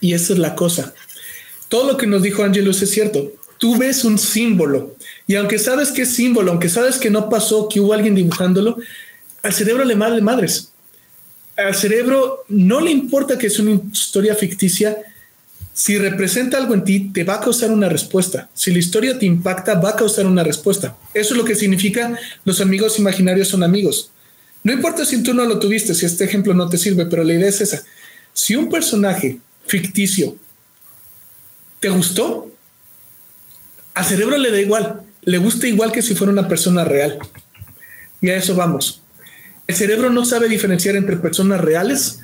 [0.00, 0.94] Y esa es la cosa.
[1.68, 3.32] Todo lo que nos dijo Angelus es cierto.
[3.58, 4.96] Tú ves un símbolo
[5.26, 8.76] y aunque sabes que es símbolo, aunque sabes que no pasó, que hubo alguien dibujándolo,
[9.42, 10.70] al cerebro le vale madres.
[11.56, 14.96] Al cerebro no le importa que es una historia ficticia.
[15.72, 18.48] Si representa algo en ti, te va a causar una respuesta.
[18.54, 20.96] Si la historia te impacta, va a causar una respuesta.
[21.14, 24.10] Eso es lo que significa los amigos imaginarios son amigos.
[24.62, 27.34] No importa si tú no lo tuviste, si este ejemplo no te sirve, pero la
[27.34, 27.84] idea es esa.
[28.32, 30.36] Si un personaje ficticio
[31.84, 32.50] te gustó,
[33.92, 37.18] al cerebro le da igual, le gusta igual que si fuera una persona real.
[38.22, 39.02] Y a eso vamos.
[39.66, 42.20] El cerebro no sabe diferenciar entre personas reales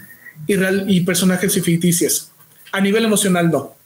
[0.47, 2.31] y, real, y personajes ficticios.
[2.73, 3.77] A nivel emocional, no.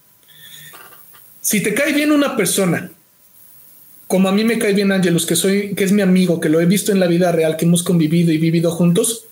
[1.40, 2.92] Si te cae bien una persona,
[4.06, 6.60] como a mí me cae bien Angelus, que soy, que es mi amigo, que lo
[6.60, 9.26] he visto en la vida real, que hemos convivido y vivido juntos,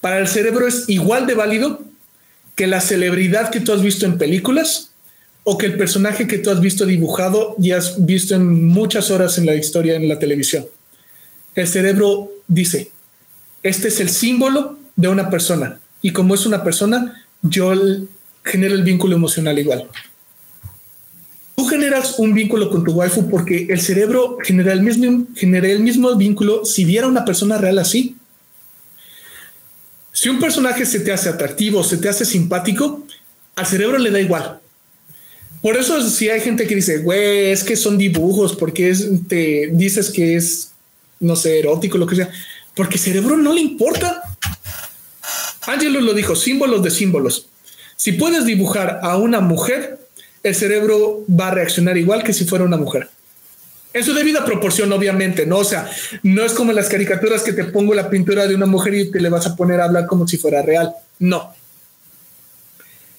[0.00, 1.84] para el cerebro es igual de válido
[2.56, 4.89] que la celebridad que tú has visto en películas
[5.44, 9.38] o que el personaje que tú has visto dibujado y has visto en muchas horas
[9.38, 10.66] en la historia en la televisión.
[11.54, 12.90] El cerebro dice,
[13.62, 17.72] este es el símbolo de una persona y como es una persona, yo
[18.44, 19.88] genero el vínculo emocional igual.
[21.56, 25.80] Tú generas un vínculo con tu waifu porque el cerebro genera el mismo, genera el
[25.80, 28.16] mismo vínculo si viera una persona real así.
[30.12, 33.06] Si un personaje se te hace atractivo, se te hace simpático,
[33.56, 34.60] al cerebro le da igual.
[35.62, 38.94] Por eso si hay gente que dice, güey, es que son dibujos, porque
[39.28, 40.72] te dices que es,
[41.18, 42.30] no sé, erótico, lo que sea,
[42.74, 44.22] porque el cerebro no le importa.
[45.66, 47.48] Angelo lo dijo, símbolos de símbolos.
[47.96, 49.98] Si puedes dibujar a una mujer,
[50.42, 53.10] el cerebro va a reaccionar igual que si fuera una mujer.
[53.92, 55.58] En su debida proporción, obviamente, ¿no?
[55.58, 55.90] O sea,
[56.22, 59.20] no es como las caricaturas que te pongo la pintura de una mujer y te
[59.20, 60.94] le vas a poner a hablar como si fuera real.
[61.18, 61.52] No.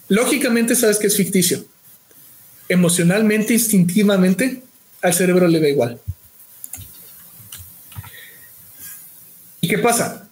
[0.07, 1.65] Lógicamente sabes que es ficticio.
[2.71, 4.61] Emocionalmente, instintivamente,
[5.01, 5.99] al cerebro le da igual.
[9.59, 10.29] ¿Y qué pasa?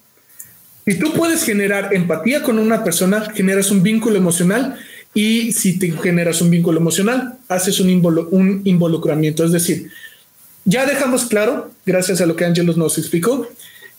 [0.86, 4.80] Si tú puedes generar empatía con una persona, generas un vínculo emocional
[5.14, 7.90] y si te generas un vínculo emocional, haces un,
[8.64, 9.44] involucramiento.
[9.44, 9.92] Es decir,
[10.64, 13.50] ya dejamos claro, gracias a lo que Angelos nos explicó,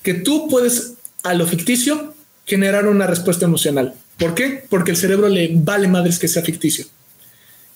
[0.03, 0.95] que tú puedes
[1.25, 2.15] a lo ficticio
[2.47, 3.93] generar una respuesta emocional.
[4.17, 4.65] ¿Por qué?
[4.71, 6.87] Porque el cerebro le vale madres que sea ficticio.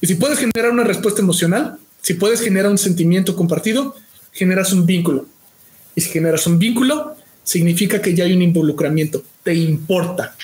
[0.04, 3.96] Y si puedes generar una respuesta emocional, si puedes generar un sentimiento compartido,
[4.32, 5.24] generas un vínculo.
[5.94, 10.36] Y si generas un vínculo, significa que ya hay un involucramiento, te importa.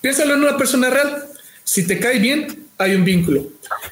[0.00, 1.24] Piénsalo en una persona real.
[1.64, 3.48] Si te cae bien, hay un vínculo.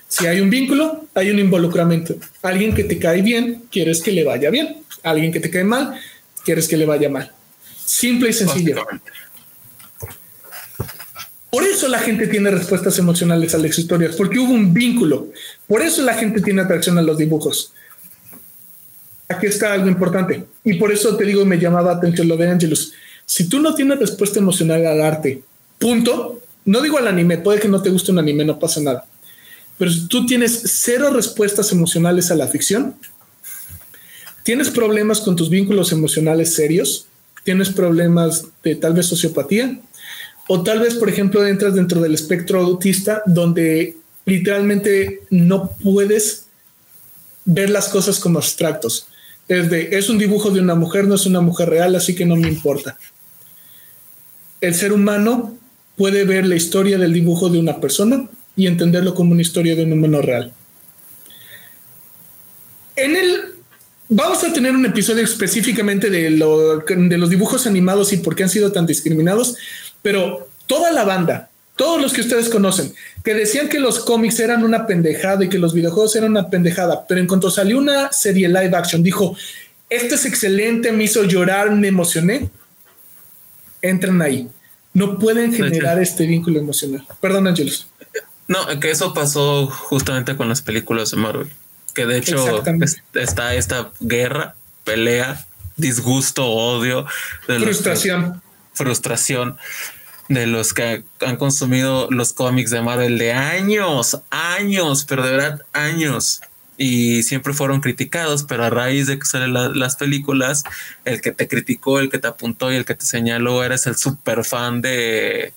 [0.06, 2.15] Si hay un vínculo, hay un involucramiento.
[2.40, 4.77] Alguien que te cae bien, quieres que le vaya bien.
[5.02, 6.01] Alguien que te cae mal,
[6.44, 7.32] quieres que le vaya mal.
[7.85, 8.77] Simple y sencillo.
[11.55, 15.29] Por eso la gente tiene respuestas emocionales a las historias, porque hubo un vínculo.
[15.69, 17.73] Por eso la gente tiene atracción a los dibujos
[19.29, 20.45] aquí está algo importante.
[20.65, 22.93] Y por eso te digo, me llamaba atención lo de Angelus.
[23.27, 25.43] Si tú no tienes respuesta emocional al arte,
[25.79, 29.07] punto, no digo al anime, puede que no te guste un anime, no pasa nada.
[29.79, 32.95] Pero si tú tienes cero respuestas emocionales a la ficción,
[34.43, 37.07] tienes problemas con tus vínculos emocionales serios,
[37.45, 39.81] tienes problemas de tal vez sociopatía,
[40.49, 43.97] o tal vez, por ejemplo, entras dentro del espectro autista donde
[44.27, 46.47] literalmente no puedes
[47.45, 49.09] ver las cosas como abstractos.
[49.49, 52.25] Es de, es un dibujo de una mujer, no es una mujer real, así que
[52.25, 52.99] no me importa.
[54.61, 55.57] El ser humano
[55.97, 59.85] puede ver la historia del dibujo de una persona y entenderlo como una historia de
[59.85, 60.53] un humano real.
[62.97, 63.55] En el
[64.09, 68.49] vamos a tener un episodio específicamente de, de los dibujos animados y por qué han
[68.49, 69.57] sido tan discriminados,
[70.05, 72.93] pero toda la banda, todos los que ustedes conocen,
[73.25, 77.07] que decían que los cómics eran una pendejada y que los videojuegos eran una pendejada,
[77.09, 79.35] pero en cuanto salió una serie live action, dijo,
[79.89, 82.51] esto es excelente, me hizo llorar, me emocioné,
[83.81, 84.47] entran ahí.
[84.93, 87.07] No pueden generar este vínculo emocional.
[87.23, 87.89] Perdón, Ángelos.
[88.47, 91.49] No, que eso pasó justamente con las películas de Marvel,
[91.95, 92.63] que de hecho
[93.15, 94.55] está esta guerra,
[94.85, 95.47] pelea,
[95.79, 97.07] disgusto, odio,
[97.47, 98.43] frustración.
[98.75, 99.57] frustración
[100.29, 105.61] de los que han consumido los cómics de Marvel de años, años, pero de verdad
[105.73, 106.41] años.
[106.77, 110.65] Y siempre fueron criticados, pero a raíz de que salen las películas,
[111.05, 113.97] el que te criticó, el que te apuntó y el que te señaló, eres el
[113.97, 115.53] super fan de.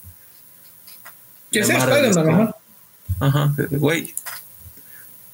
[1.50, 2.54] ¿Quién es Spider-Man?
[3.20, 4.14] Ajá, güey.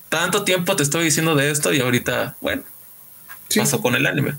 [0.07, 2.64] Tanto tiempo te estoy diciendo de esto y ahorita, bueno,
[3.53, 4.35] pasó con el anime.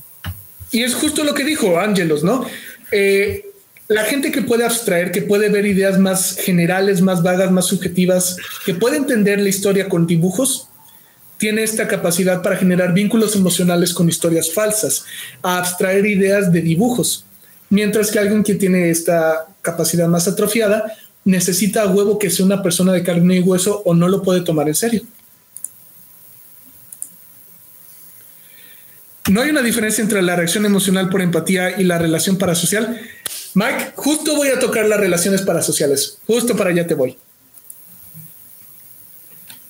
[0.70, 2.46] Y es justo lo que dijo Ángelos, ¿no?
[2.90, 3.53] Eh,
[3.88, 8.36] la gente que puede abstraer, que puede ver ideas más generales, más vagas, más subjetivas,
[8.64, 10.68] que puede entender la historia con dibujos,
[11.36, 15.04] tiene esta capacidad para generar vínculos emocionales con historias falsas,
[15.42, 17.26] a abstraer ideas de dibujos.
[17.68, 22.62] Mientras que alguien que tiene esta capacidad más atrofiada necesita a huevo que sea una
[22.62, 25.02] persona de carne y hueso o no lo puede tomar en serio.
[29.30, 33.00] No hay una diferencia entre la reacción emocional por empatía y la relación parasocial.
[33.54, 36.18] Mike, justo voy a tocar las relaciones parasociales.
[36.26, 37.16] Justo para allá te voy.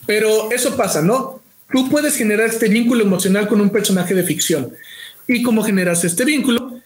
[0.07, 1.41] Pero eso pasa, ¿no?
[1.71, 4.73] Tú puedes generar este vínculo emocional con un personaje de ficción.
[5.27, 6.81] ¿Y cómo generas este vínculo?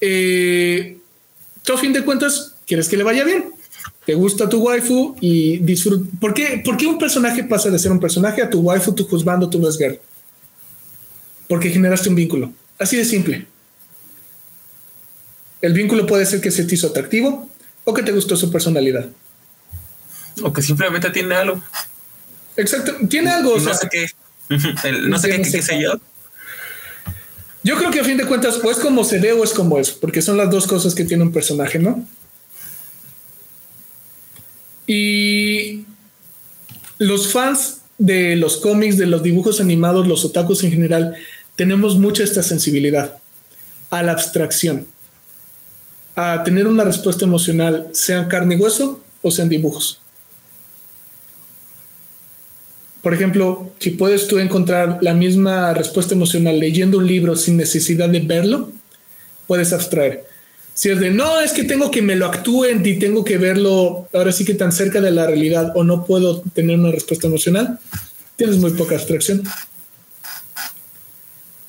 [0.00, 0.98] Eh,
[1.62, 3.46] tú, a fin de cuentas, quieres que le vaya bien.
[4.04, 6.08] Te gusta tu waifu y disfruta.
[6.20, 9.06] ¿Por qué, ¿Por qué un personaje pasa de ser un personaje a tu waifu, tu
[9.06, 9.98] juzgando, tu girl?
[11.48, 12.52] Porque generaste un vínculo.
[12.78, 13.46] Así de simple.
[15.64, 17.48] El vínculo puede ser que se te hizo atractivo
[17.84, 19.08] o que te gustó su personalidad.
[20.42, 21.58] O que simplemente tiene algo.
[22.54, 23.58] Exacto, tiene algo.
[23.58, 24.10] no sé qué.
[25.08, 25.98] no sé qué, qué, sé yo.
[27.62, 29.78] Yo creo que a fin de cuentas, o es como se ve o es como
[29.78, 32.06] es, porque son las dos cosas que tiene un personaje, ¿no?
[34.86, 35.86] Y
[36.98, 41.16] los fans de los cómics, de los dibujos animados, los otakus en general,
[41.56, 43.16] tenemos mucha esta sensibilidad
[43.88, 44.86] a la abstracción,
[46.16, 50.00] a tener una respuesta emocional, sean carne y hueso o sean dibujos.
[53.02, 58.08] Por ejemplo, si puedes tú encontrar la misma respuesta emocional leyendo un libro sin necesidad
[58.08, 58.72] de verlo,
[59.46, 60.24] puedes abstraer.
[60.72, 64.08] Si es de no, es que tengo que me lo actúen y tengo que verlo
[64.12, 67.78] ahora sí que tan cerca de la realidad o no puedo tener una respuesta emocional,
[68.36, 69.42] tienes muy poca abstracción.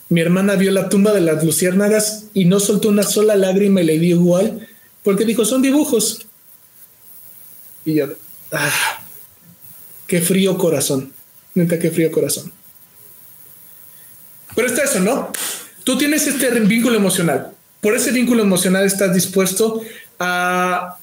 [0.10, 3.86] Mi hermana vio la tumba de las luciérnagas y no soltó una sola lágrima y
[3.86, 4.68] le dio igual
[5.04, 6.26] porque dijo son dibujos.
[7.86, 8.08] Y yo,
[8.52, 9.00] ah,
[10.08, 11.14] qué frío corazón.
[11.54, 12.52] Neta, qué frío corazón.
[14.56, 15.32] Pero está eso, ¿no?
[15.84, 17.52] Tú tienes este vínculo emocional.
[17.82, 19.82] Por ese vínculo emocional estás dispuesto
[20.20, 20.98] a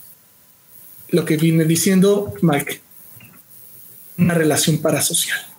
[1.11, 2.81] lo que viene diciendo Mike,
[4.19, 5.52] una relación parasocial.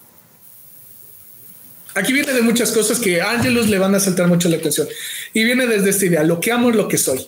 [1.96, 4.88] Aquí viene de muchas cosas que a Angelus le van a saltar mucho la atención.
[5.34, 7.28] Y viene desde esta idea, lo que amo es lo que soy.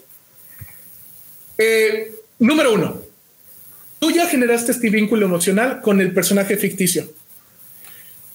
[1.57, 3.01] Eh, número uno,
[3.99, 7.11] tú ya generaste este vínculo emocional con el personaje ficticio.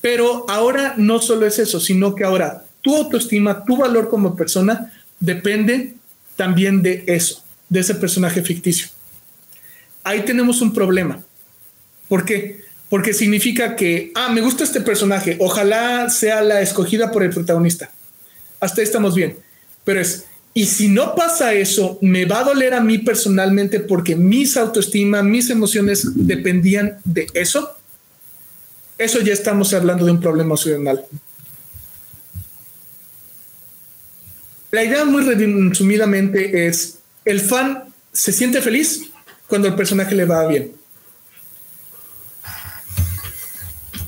[0.01, 4.93] Pero ahora no solo es eso, sino que ahora tu autoestima, tu valor como persona
[5.19, 5.95] depende
[6.37, 8.89] también de eso, de ese personaje ficticio.
[10.03, 11.23] Ahí tenemos un problema.
[12.09, 12.63] ¿Por qué?
[12.91, 17.91] Porque significa que, ah, me gusta este personaje, ojalá sea la escogida por el protagonista.
[18.61, 19.39] Hasta ahí estamos bien.
[19.85, 24.15] Pero es, y si no pasa eso, me va a doler a mí personalmente porque
[24.15, 27.77] mis autoestima, mis emociones dependían de eso
[29.01, 31.03] eso ya estamos hablando de un problema emocional.
[34.71, 39.05] La idea muy resumidamente es, el fan se siente feliz
[39.49, 40.73] cuando el personaje le va bien.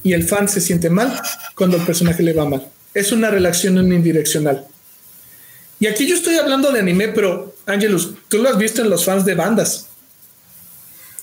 [0.02, 1.20] Y el fan se siente mal
[1.54, 2.68] cuando el personaje le va mal.
[2.94, 4.66] Es una relación unidireccional.
[5.78, 9.04] Y aquí yo estoy hablando de anime, pero Angelus, tú lo has visto en los
[9.04, 9.88] fans de bandas.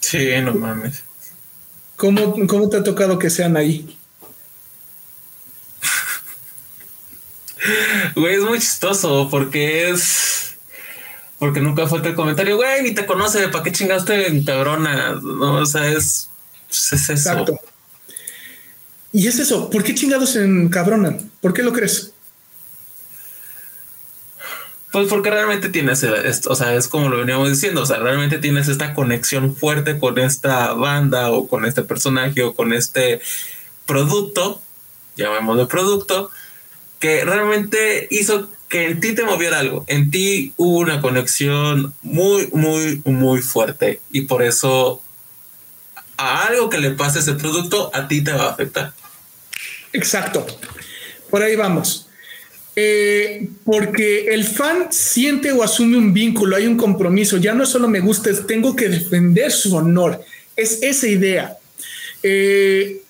[0.01, 1.03] Sí, no mames.
[1.95, 3.97] ¿Cómo, te ha tocado que sean ahí?
[8.15, 10.57] Güey, es muy chistoso porque es.
[11.37, 15.19] Porque nunca falta el comentario, güey, ni te conoce, ¿para qué chingaste en cabrona?
[15.21, 16.29] No, o sea, es.
[16.67, 17.31] Pues, es eso.
[17.31, 17.59] Exacto.
[19.11, 21.17] Y es eso, ¿por qué chingados en cabrona?
[21.41, 22.13] ¿Por qué lo crees?
[24.91, 28.67] Pues porque realmente tienes, o sea, es como lo veníamos diciendo, o sea, realmente tienes
[28.67, 33.21] esta conexión fuerte con esta banda o con este personaje o con este
[33.85, 34.61] producto,
[35.15, 36.31] llamémoslo producto,
[36.99, 42.49] que realmente hizo que en ti te moviera algo, en ti hubo una conexión muy,
[42.51, 45.03] muy, muy fuerte y por eso
[46.19, 48.93] a algo que le pase ese producto a ti te va a afectar.
[49.93, 50.45] Exacto,
[51.29, 52.07] por ahí vamos.
[52.75, 57.87] Eh, porque el fan siente o asume un vínculo, hay un compromiso, ya no solo
[57.87, 60.21] me gusta, tengo que defender su honor,
[60.55, 61.57] es esa idea.
[62.21, 63.01] Eh,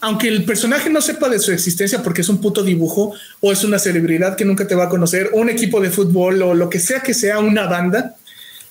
[0.00, 3.64] aunque el personaje no sepa de su existencia porque es un puto dibujo o es
[3.64, 6.78] una celebridad que nunca te va a conocer, un equipo de fútbol o lo que
[6.78, 8.16] sea que sea una banda,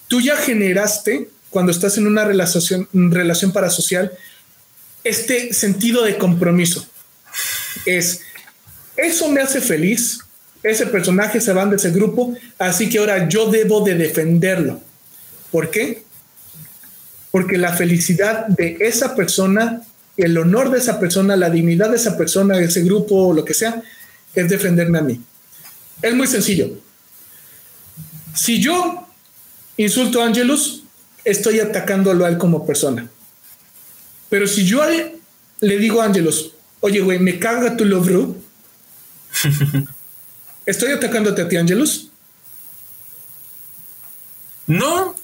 [0.08, 4.11] tú ya generaste cuando estás en una relación, relación parasocial
[5.06, 6.86] este sentido de compromiso.
[7.86, 8.19] Es,
[8.98, 10.19] eso me hace feliz,
[10.64, 14.82] ese personaje se van de ese grupo, así que ahora yo debo de defenderlo.
[15.49, 16.03] ¿Por qué?
[17.32, 19.82] Porque la felicidad de esa persona,
[20.18, 23.53] el honor de esa persona, la dignidad de esa persona, de ese grupo lo que
[23.53, 23.82] sea,
[24.34, 25.22] es defenderme a mí.
[26.02, 26.77] Es muy sencillo.
[28.36, 29.07] Si yo
[29.77, 30.82] insulto a Angelus,
[31.26, 33.10] estoy atacándolo a él como persona.
[34.30, 34.82] Pero si yo
[35.60, 38.36] le digo a Angelus, oye, güey, me caga tu love,
[40.66, 42.10] ¿Estoy atacándote a ti, Angelus?
[44.68, 45.16] No.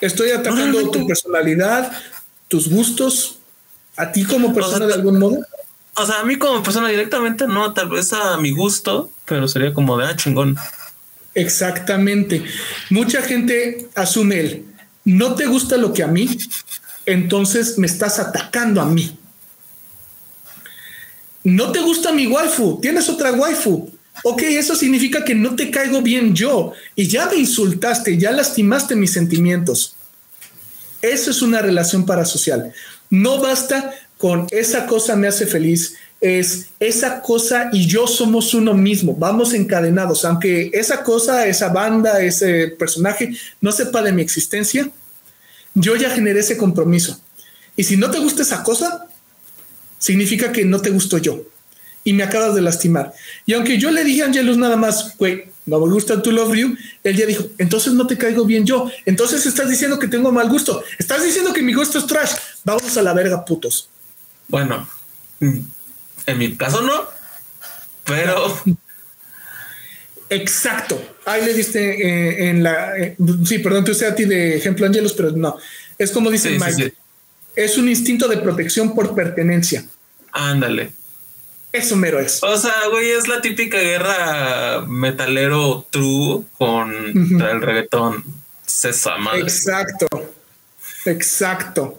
[0.00, 1.92] ¿Estoy atacando tu personalidad,
[2.48, 3.38] tus gustos,
[3.96, 5.38] a ti como persona de algún modo?
[5.96, 9.74] O sea, a mí como persona directamente no, tal vez a mi gusto, pero sería
[9.74, 10.56] como de ah, chingón.
[11.34, 12.42] Exactamente.
[12.90, 14.64] Mucha gente asume el
[15.04, 16.28] no te gusta lo que a mí,
[17.06, 19.16] entonces me estás atacando a mí
[21.44, 23.90] no te gusta mi waifu, tienes otra waifu.
[24.22, 28.94] Ok, eso significa que no te caigo bien yo y ya me insultaste, ya lastimaste
[28.94, 29.94] mis sentimientos.
[31.00, 32.72] Eso es una relación parasocial.
[33.08, 38.74] No basta con esa cosa me hace feliz, es esa cosa y yo somos uno
[38.74, 44.90] mismo, vamos encadenados, aunque esa cosa, esa banda, ese personaje no sepa de mi existencia,
[45.74, 47.18] yo ya generé ese compromiso.
[47.76, 49.06] Y si no te gusta esa cosa,
[49.98, 51.42] significa que no te gusto yo
[52.04, 53.12] y me acabas de lastimar.
[53.46, 56.54] Y aunque yo le dije a Angelus nada más, güey, no me gusta tu love
[56.54, 58.90] you, él ya dijo, entonces no te caigo bien yo.
[59.06, 60.82] Entonces estás diciendo que tengo mal gusto.
[60.98, 62.32] Estás diciendo que mi gusto es trash.
[62.64, 63.88] Vamos a la verga, putos.
[64.48, 64.88] Bueno,
[66.30, 67.04] en mi caso no,
[68.04, 68.58] pero.
[70.28, 71.00] Exacto.
[71.26, 72.96] Ahí le diste eh, en la.
[72.96, 75.56] eh, sí, perdón, te usé a ti de ejemplo, Angelus, pero no.
[75.98, 76.72] Es como dice Sí, Mike.
[76.72, 76.92] sí.
[77.56, 79.84] Es un instinto de protección por pertenencia.
[80.32, 80.92] Ándale.
[81.72, 82.42] Eso mero es.
[82.42, 88.24] O sea, güey, es la típica guerra metalero true contra el reggaetón.
[89.18, 89.40] Madre.
[89.40, 90.06] Exacto.
[91.06, 91.98] Exacto.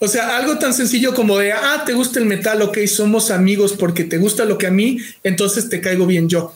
[0.00, 3.72] O sea, algo tan sencillo como de, ah, te gusta el metal, ok, somos amigos
[3.72, 6.54] porque te gusta lo que a mí, entonces te caigo bien yo.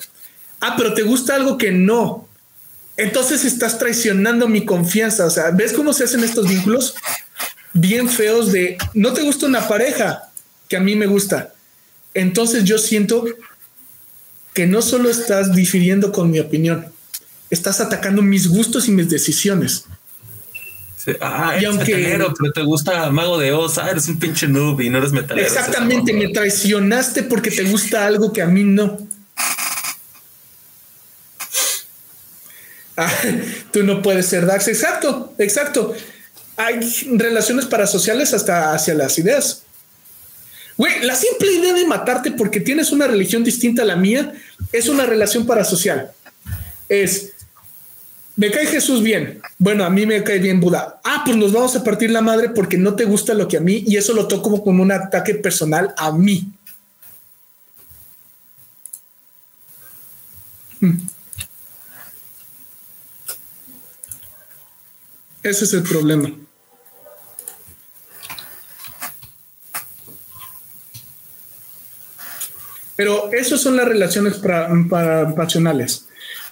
[0.61, 2.29] Ah, pero te gusta algo que no.
[2.95, 5.25] Entonces estás traicionando mi confianza.
[5.25, 6.95] O sea, ¿ves cómo se hacen estos vínculos?
[7.73, 10.31] Bien feos de, no te gusta una pareja
[10.69, 11.53] que a mí me gusta.
[12.13, 13.25] Entonces yo siento
[14.53, 16.85] que no solo estás difiriendo con mi opinión,
[17.49, 19.85] estás atacando mis gustos y mis decisiones.
[21.03, 21.11] Sí.
[21.19, 23.77] Ah, Y eres aunque- metalero, pero te gusta Mago de Oz.
[23.77, 25.45] Ah, eres un pinche noob y no eres metalero.
[25.45, 28.97] Exactamente, me traicionaste porque te gusta algo que a mí no.
[32.95, 33.11] Ah,
[33.71, 34.67] tú no puedes ser Dax.
[34.67, 35.93] Exacto, exacto.
[36.57, 36.79] Hay
[37.17, 39.63] relaciones parasociales hasta hacia las ideas.
[40.77, 44.33] Güey, la simple idea de matarte porque tienes una religión distinta a la mía
[44.71, 46.11] es una relación parasocial.
[46.89, 47.32] Es,
[48.35, 49.41] me cae Jesús bien.
[49.59, 50.99] Bueno, a mí me cae bien Buda.
[51.03, 53.61] Ah, pues nos vamos a partir la madre porque no te gusta lo que a
[53.61, 56.51] mí y eso lo toco como, un ataque personal a mí.
[60.79, 60.97] Hmm.
[65.43, 66.31] Ese es el problema.
[72.95, 76.07] Pero esas son las relaciones para, para- pasionales.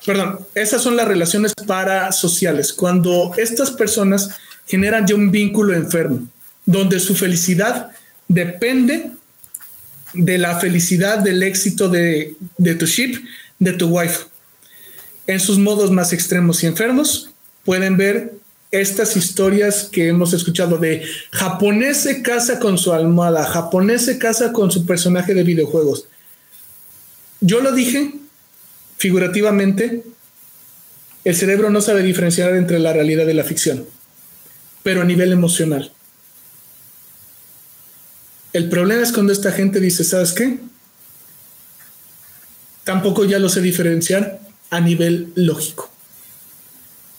[0.05, 2.73] Perdón, esas son las relaciones parasociales.
[2.73, 4.31] Cuando estas personas
[4.65, 6.27] generan ya un vínculo enfermo,
[6.65, 7.91] donde su felicidad
[8.27, 9.11] depende
[10.13, 13.23] de la felicidad, del éxito de, de tu ship,
[13.59, 14.25] de tu wife.
[15.27, 17.31] En sus modos más extremos y enfermos,
[17.63, 18.33] pueden ver
[18.71, 24.53] estas historias que hemos escuchado de japonés se casa con su almohada, japonés se casa
[24.53, 26.05] con su personaje de videojuegos.
[27.41, 28.13] Yo lo dije
[29.01, 30.03] figurativamente,
[31.23, 33.83] el cerebro no sabe diferenciar entre la realidad y la ficción,
[34.83, 35.91] pero a nivel emocional.
[38.53, 40.59] El problema es cuando esta gente dice, ¿sabes qué?
[42.83, 45.89] Tampoco ya lo sé diferenciar a nivel lógico.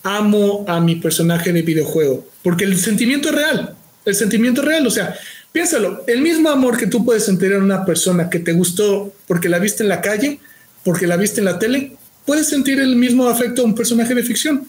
[0.04, 4.86] Amo a mi personaje de videojuego, porque el sentimiento es real, el sentimiento es real,
[4.86, 5.16] o sea,
[5.50, 9.48] piénsalo, el mismo amor que tú puedes sentir en una persona que te gustó porque
[9.48, 10.38] la viste en la calle,
[10.84, 11.96] porque la viste en la tele,
[12.26, 14.68] puedes sentir el mismo afecto a un personaje de ficción.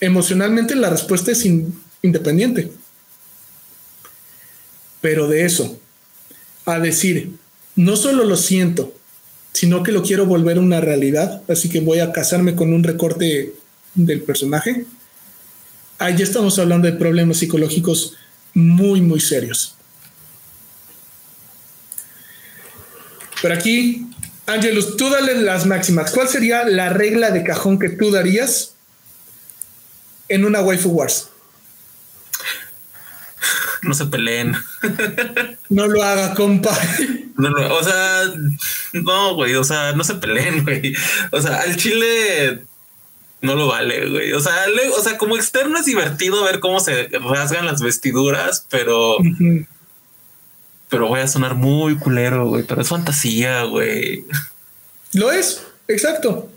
[0.00, 2.72] Emocionalmente la respuesta es in- independiente.
[5.00, 5.78] Pero de eso,
[6.64, 7.32] a decir,
[7.76, 8.94] no solo lo siento,
[9.52, 13.54] sino que lo quiero volver una realidad, así que voy a casarme con un recorte
[13.94, 14.86] del personaje,
[15.98, 18.14] ahí estamos hablando de problemas psicológicos
[18.54, 19.74] muy, muy serios.
[23.42, 24.06] Pero aquí,
[24.46, 26.10] Angelus, tú dale las máximas.
[26.12, 28.74] ¿Cuál sería la regla de cajón que tú darías
[30.28, 31.28] en una waifu wars?
[33.82, 34.54] No se peleen.
[35.68, 36.76] No lo haga, compa.
[37.36, 38.22] No, no, o sea,
[38.92, 40.94] no, güey, o sea, no se peleen, güey.
[41.32, 42.62] O sea, al chile
[43.40, 44.32] no lo vale, güey.
[44.34, 48.66] O sea, le- o sea, como externo es divertido ver cómo se rasgan las vestiduras,
[48.70, 49.16] pero.
[50.92, 52.64] Pero voy a sonar muy culero, güey.
[52.64, 54.26] Pero es fantasía, güey.
[55.14, 56.50] Lo es, exacto.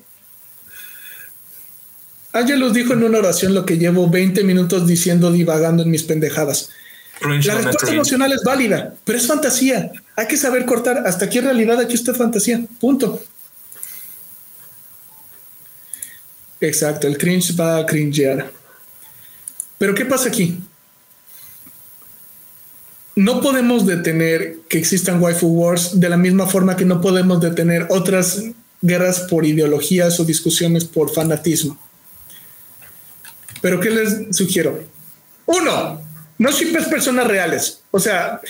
[2.33, 6.69] Angelus dijo en una oración lo que llevo 20 minutos diciendo divagando en mis pendejadas.
[7.21, 9.93] La respuesta emocional es válida, pero es fantasía.
[10.17, 11.03] Hay que saber cortar.
[11.07, 12.59] Hasta aquí realidad, aquí está fantasía.
[12.81, 13.23] Punto.
[16.59, 18.51] Exacto, el cringe va a cringear.
[19.77, 20.59] Pero ¿qué pasa aquí?
[23.15, 27.87] No podemos detener que existan waifu wars de la misma forma que no podemos detener
[27.89, 28.43] otras
[28.81, 31.79] guerras por ideologías o discusiones por fanatismo.
[33.61, 34.83] Pero ¿qué les sugiero?
[35.45, 36.01] Uno,
[36.37, 37.81] no shippes personas reales.
[37.91, 38.41] O sea,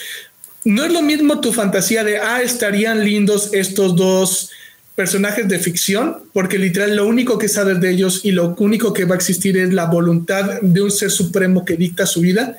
[0.63, 4.49] no es lo mismo tu fantasía de, ah, estarían lindos estos dos
[4.95, 9.05] personajes de ficción, porque literal lo único que sabes de ellos y lo único que
[9.05, 12.57] va a existir es la voluntad de un ser supremo que dicta su vida,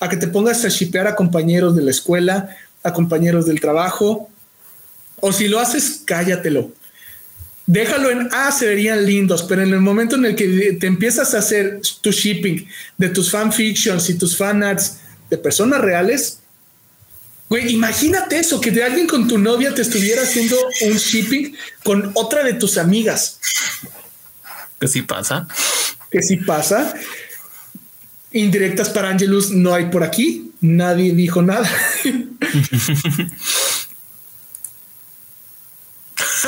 [0.00, 4.30] a que te pongas a shipear a compañeros de la escuela, a compañeros del trabajo,
[5.20, 6.72] o si lo haces, cállatelo.
[7.66, 11.34] Déjalo en, ah, se verían lindos, pero en el momento en el que te empiezas
[11.34, 14.98] a hacer tu shipping de tus fanfictions y tus fanarts
[15.30, 16.38] de personas reales,
[17.48, 22.10] Güey, imagínate eso, que de alguien con tu novia te estuviera haciendo un shipping con
[22.14, 23.38] otra de tus amigas.
[24.80, 25.46] Que sí pasa.
[26.10, 26.92] Que sí pasa.
[28.36, 30.52] Indirectas para Angelus no hay por aquí.
[30.60, 31.68] Nadie dijo nada.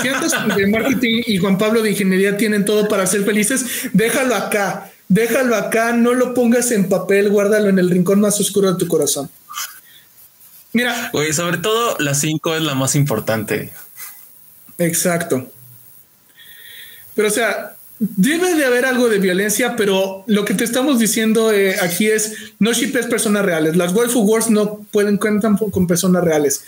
[0.02, 3.88] Ciertos de marketing y Juan Pablo de ingeniería tienen todo para ser felices.
[3.92, 8.72] Déjalo acá, déjalo acá, no lo pongas en papel, guárdalo en el rincón más oscuro
[8.72, 9.30] de tu corazón.
[10.72, 11.10] Mira.
[11.14, 13.72] Oye, sobre todo la 5 es la más importante.
[14.76, 15.50] Exacto.
[17.14, 21.52] Pero o sea, debe de haber algo de violencia, pero lo que te estamos diciendo
[21.52, 23.76] eh, aquí es no shippes personas reales.
[23.76, 26.62] Las waifu wars no pueden cuentan con personas reales.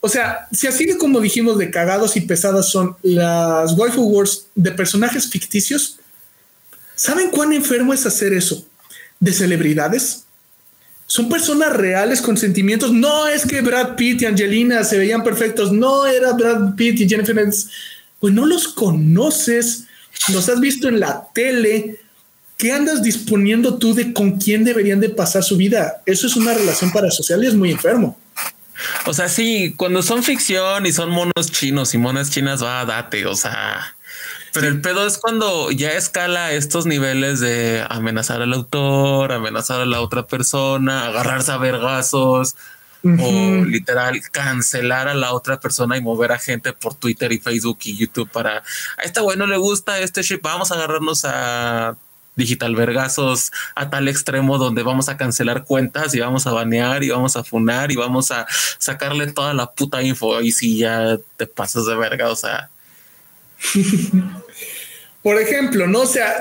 [0.00, 4.46] O sea, si así de como dijimos de cagados y pesadas son las waifu wars
[4.54, 5.98] de personajes ficticios,
[6.94, 8.66] ¿saben cuán enfermo es hacer eso?
[9.18, 10.24] De celebridades
[11.10, 12.92] son personas reales con sentimientos.
[12.92, 15.72] No es que Brad Pitt y Angelina se veían perfectos.
[15.72, 17.36] No era Brad Pitt y Jennifer
[18.20, 19.88] Pues no los conoces,
[20.28, 22.00] los has visto en la tele.
[22.56, 26.02] ¿Qué andas disponiendo tú de con quién deberían de pasar su vida?
[26.04, 28.18] Eso es una relación parasocial y es muy enfermo.
[29.06, 33.26] O sea, sí, cuando son ficción y son monos chinos y monas chinas, va, date,
[33.26, 33.94] o sea,
[34.52, 39.86] pero el pedo es cuando ya escala estos niveles de amenazar al autor, amenazar a
[39.86, 42.56] la otra persona, agarrarse a vergazos
[43.02, 47.78] o literal cancelar a la otra persona y mover a gente por Twitter y Facebook
[47.84, 51.96] y YouTube para a esta güey no le gusta este ship, vamos a agarrarnos a
[52.36, 57.10] digital vergazos a tal extremo donde vamos a cancelar cuentas y vamos a banear y
[57.10, 58.46] vamos a funar y vamos a
[58.78, 62.70] sacarle toda la puta info y si ya te pasas de verga, o sea,
[65.22, 66.00] Por ejemplo, ¿no?
[66.00, 66.38] O sea,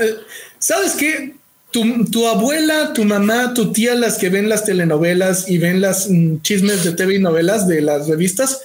[0.58, 1.36] ¿sabes qué?
[1.72, 6.42] Tu, abuela, tu mamá, tu tía, las que ven las telenovelas y ven las mm,
[6.42, 8.62] chismes de TV y novelas de las revistas,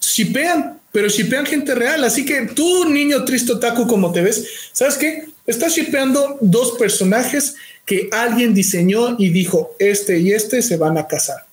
[0.00, 2.02] shipean, pero shipean gente real.
[2.02, 5.26] Así que tú, niño triste otaku, como te ves, ¿sabes qué?
[5.46, 7.54] Estás shipeando dos personajes
[7.86, 11.46] que alguien diseñó y dijo, este y este se van a casar.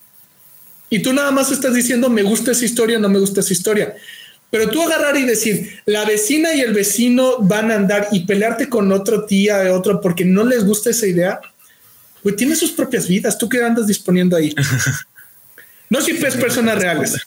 [0.89, 3.95] Y tú nada más estás diciendo, me gusta esa historia, no me gusta esa historia.
[4.51, 8.67] Pero tú agarrar y decir, la vecina y el vecino van a andar y pelearte
[8.67, 11.39] con otro tía de otro porque no les gusta esa idea,
[12.23, 13.37] pues tiene sus propias vidas.
[13.37, 14.55] ¿Tú qué andas disponiendo ahí?
[15.91, 17.17] No si ves personas reales.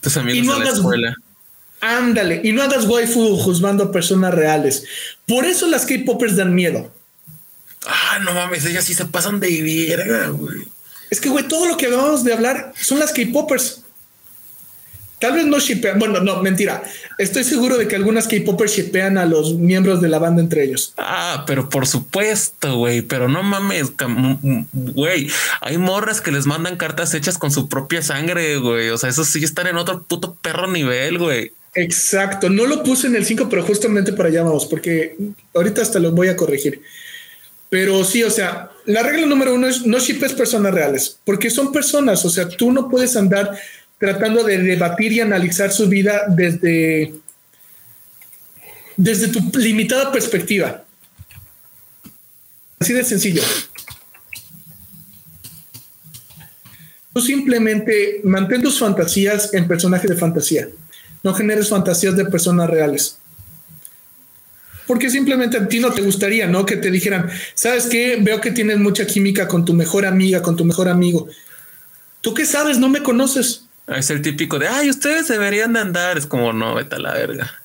[0.00, 1.14] Tus amigos y no hagas, escuela.
[1.80, 4.84] Ándale, y no hagas waifu juzgando a personas reales.
[5.26, 6.90] Por eso las K-popers dan miedo.
[7.86, 10.66] Ah, no mames, ellas sí se pasan de verga, güey.
[11.10, 13.82] Es que, güey, todo lo que acabamos de hablar son las K-popers.
[15.20, 15.98] Tal vez no shipean.
[15.98, 16.82] Bueno, no, mentira.
[17.18, 20.94] Estoy seguro de que algunas K-popers shipean a los miembros de la banda entre ellos.
[20.96, 23.02] Ah, pero por supuesto, güey.
[23.02, 23.92] Pero no mames,
[24.72, 25.28] güey.
[25.60, 28.90] Hay morras que les mandan cartas hechas con su propia sangre, güey.
[28.90, 31.52] O sea, eso sí están en otro puto perro nivel, güey.
[31.74, 32.48] Exacto.
[32.48, 35.16] No lo puse en el 5, pero justamente para allá vamos, porque
[35.54, 36.80] ahorita hasta lo voy a corregir.
[37.70, 41.70] Pero sí, o sea, la regla número uno es no shipes personas reales, porque son
[41.70, 42.24] personas.
[42.24, 43.58] O sea, tú no puedes andar
[43.98, 47.14] tratando de debatir y analizar su vida desde,
[48.96, 50.84] desde tu limitada perspectiva.
[52.78, 53.42] Así de sencillo.
[57.12, 60.68] Tú simplemente mantén tus fantasías en personajes de fantasía.
[61.24, 63.18] No generes fantasías de personas reales.
[64.86, 66.64] Porque simplemente a ti no te gustaría, ¿no?
[66.64, 68.16] Que te dijeran, ¿sabes qué?
[68.20, 71.28] Veo que tienes mucha química con tu mejor amiga, con tu mejor amigo.
[72.20, 72.78] ¿Tú qué sabes?
[72.78, 73.67] No me conoces.
[73.88, 76.18] Es el típico de, ay, ustedes deberían de andar.
[76.18, 77.62] Es como, no, vete a la verga.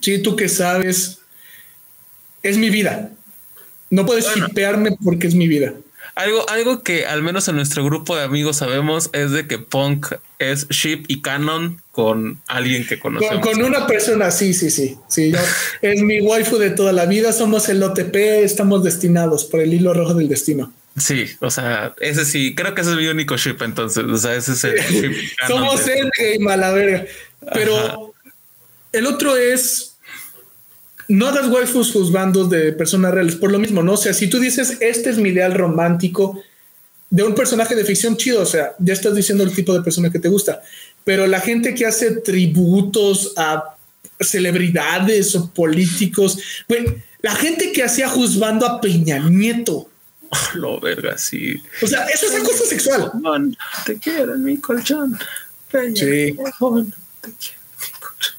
[0.00, 1.20] Sí, tú que sabes.
[2.42, 3.10] Es mi vida.
[3.90, 4.48] No puedes bueno,
[5.02, 5.72] porque es mi vida.
[6.16, 10.14] Algo, algo que al menos en nuestro grupo de amigos sabemos es de que Punk
[10.38, 13.46] es ship y canon con alguien que conocemos.
[13.46, 14.96] Con, una persona, sí, sí, sí.
[15.08, 15.32] sí
[15.82, 17.32] es mi waifu de toda la vida.
[17.32, 20.72] Somos el OTP, estamos destinados por el hilo rojo del destino.
[20.96, 24.34] Sí, o sea, ese sí, creo que ese es mi único ship entonces, o sea,
[24.34, 25.12] ese es el ship
[25.46, 27.06] Somos endgame a la verga.
[27.52, 27.96] Pero Ajá.
[28.92, 29.96] el otro es
[31.08, 33.36] no hagas waifus juzgandos de personas reales.
[33.36, 33.92] Por lo mismo, ¿no?
[33.92, 36.42] O sea, si tú dices este es mi ideal romántico
[37.10, 40.10] de un personaje de ficción chido, o sea, ya estás diciendo el tipo de persona
[40.10, 40.62] que te gusta.
[41.04, 43.76] Pero la gente que hace tributos a
[44.18, 46.38] celebridades o políticos,
[47.22, 49.88] la gente que hacía juzgando a Peña Nieto.
[50.54, 51.60] Lo verga, sí.
[51.82, 53.10] O sea, eso es acoso sexual.
[53.10, 55.18] Colchón, te quiero en mi colchón.
[55.70, 56.04] Peña, Sí.
[56.04, 56.92] te quiero en mi
[58.00, 58.36] colchón.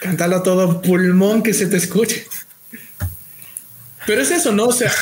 [0.00, 2.26] Cántalo a todo pulmón que se te escuche.
[4.06, 4.66] Pero es eso, ¿no?
[4.66, 4.92] O sea,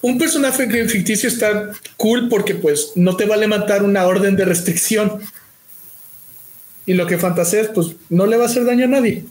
[0.00, 4.44] un personaje ficticio está cool porque pues no te va a levantar una orden de
[4.44, 5.20] restricción.
[6.86, 9.24] Y lo que fantaseas, pues no le va a hacer daño a nadie.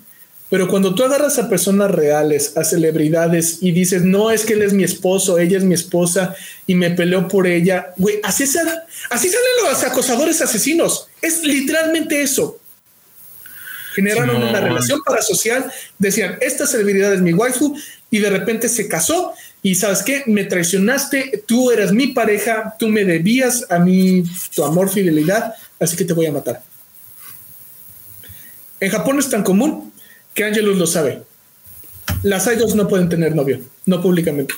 [0.54, 4.62] Pero cuando tú agarras a personas reales, a celebridades y dices, no, es que él
[4.62, 6.36] es mi esposo, ella es mi esposa
[6.68, 11.08] y me peleó por ella, güey, así, sal- así salen los acosadores asesinos.
[11.24, 12.60] Es literalmente eso
[13.96, 17.76] generaron una relación parasocial, decían, esta celebridad es mi waifu,
[18.12, 22.90] y de repente se casó, y sabes qué, me traicionaste, tú eras mi pareja, tú
[22.90, 24.24] me debías a mí
[24.54, 26.62] tu amor, fidelidad, así que te voy a matar.
[28.80, 29.93] En Japón es tan común
[30.34, 31.24] que Angelus lo sabe.
[32.24, 34.54] Las idols no pueden tener novio, no públicamente.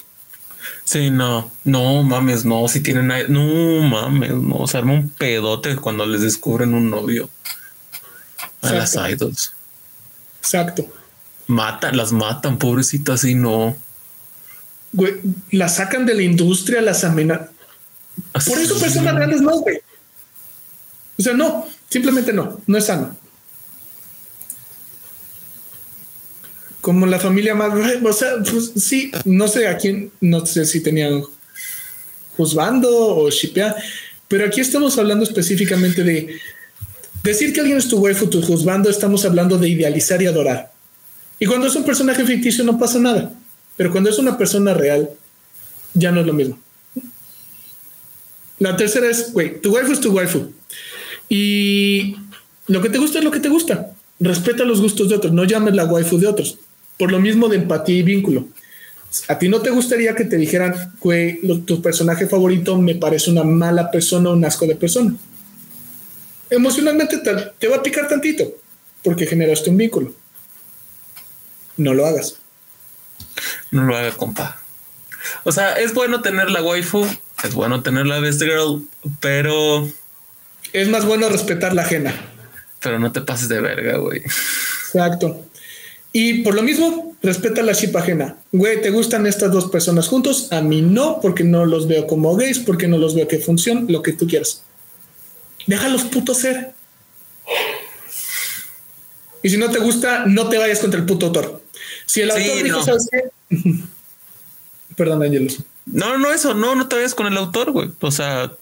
[0.83, 6.05] Sí, no, no mames, no, si tienen, no mames, no, se arma un pedote cuando
[6.05, 7.29] les descubren un novio
[8.61, 9.53] a las idols.
[10.39, 10.87] Exacto.
[11.47, 13.75] Matan, las matan, pobrecitas, y no.
[14.93, 15.21] Güey,
[15.51, 17.49] las sacan de la industria, las amenazan.
[18.31, 19.77] Por eso personas reales no, güey.
[21.17, 23.15] O sea, no, simplemente no, no es sano.
[26.85, 30.83] Como la familia más, o sea, pues sí, no sé a quién, no sé si
[30.83, 31.23] tenían
[32.37, 33.75] juzgando o shipea,
[34.27, 36.37] pero aquí estamos hablando específicamente de
[37.23, 40.71] decir que alguien es tu waifu, tu juzgando, estamos hablando de idealizar y adorar.
[41.39, 43.33] Y cuando es un personaje ficticio no pasa nada,
[43.77, 45.09] pero cuando es una persona real,
[45.95, 46.59] ya no es lo mismo.
[48.59, 50.53] La tercera es, güey, tu waifu es tu waifu.
[51.29, 52.15] Y
[52.67, 53.89] lo que te gusta es lo que te gusta.
[54.19, 56.59] Respeta los gustos de otros, no llames la waifu de otros.
[56.97, 58.47] Por lo mismo de empatía y vínculo.
[59.27, 63.43] A ti no te gustaría que te dijeran, güey, tu personaje favorito me parece una
[63.43, 65.15] mala persona, un asco de persona.
[66.49, 68.43] Emocionalmente te, te va a picar tantito
[69.03, 70.13] porque generaste un vínculo.
[71.77, 72.37] No lo hagas.
[73.71, 74.61] No lo haga, compa.
[75.43, 77.05] O sea, es bueno tener la waifu,
[77.43, 78.87] es bueno tener la best girl,
[79.19, 79.89] pero,
[80.73, 82.13] Es más bueno respetar la ajena.
[82.79, 84.21] pero no te pases de verga, güey.
[84.21, 85.45] Exacto.
[86.17, 88.37] Y por lo mismo, respeta la chip ajena.
[88.53, 90.47] Güey, ¿te gustan estas dos personas juntos?
[90.53, 93.87] A mí no, porque no los veo como gays, porque no los veo que funcionan,
[93.89, 94.63] lo que tú quieras.
[95.67, 96.71] Déjalos putos ser.
[99.43, 101.61] Y si no te gusta, no te vayas contra el puto autor.
[102.05, 102.85] Si el Sí, autor dijo, no.
[102.85, 103.23] ¿sabes qué?
[104.95, 105.57] Perdón, Ángelos.
[105.85, 107.89] No, no, eso, no, no te vayas con el autor, güey.
[107.99, 108.53] O sea,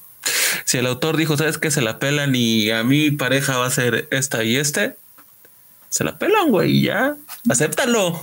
[0.65, 3.69] si el autor dijo, sabes que se la pelan y a mi pareja va a
[3.69, 4.95] ser esta y este,
[5.93, 7.15] se la pelan, güey, y ya,
[7.47, 8.19] acéptalo.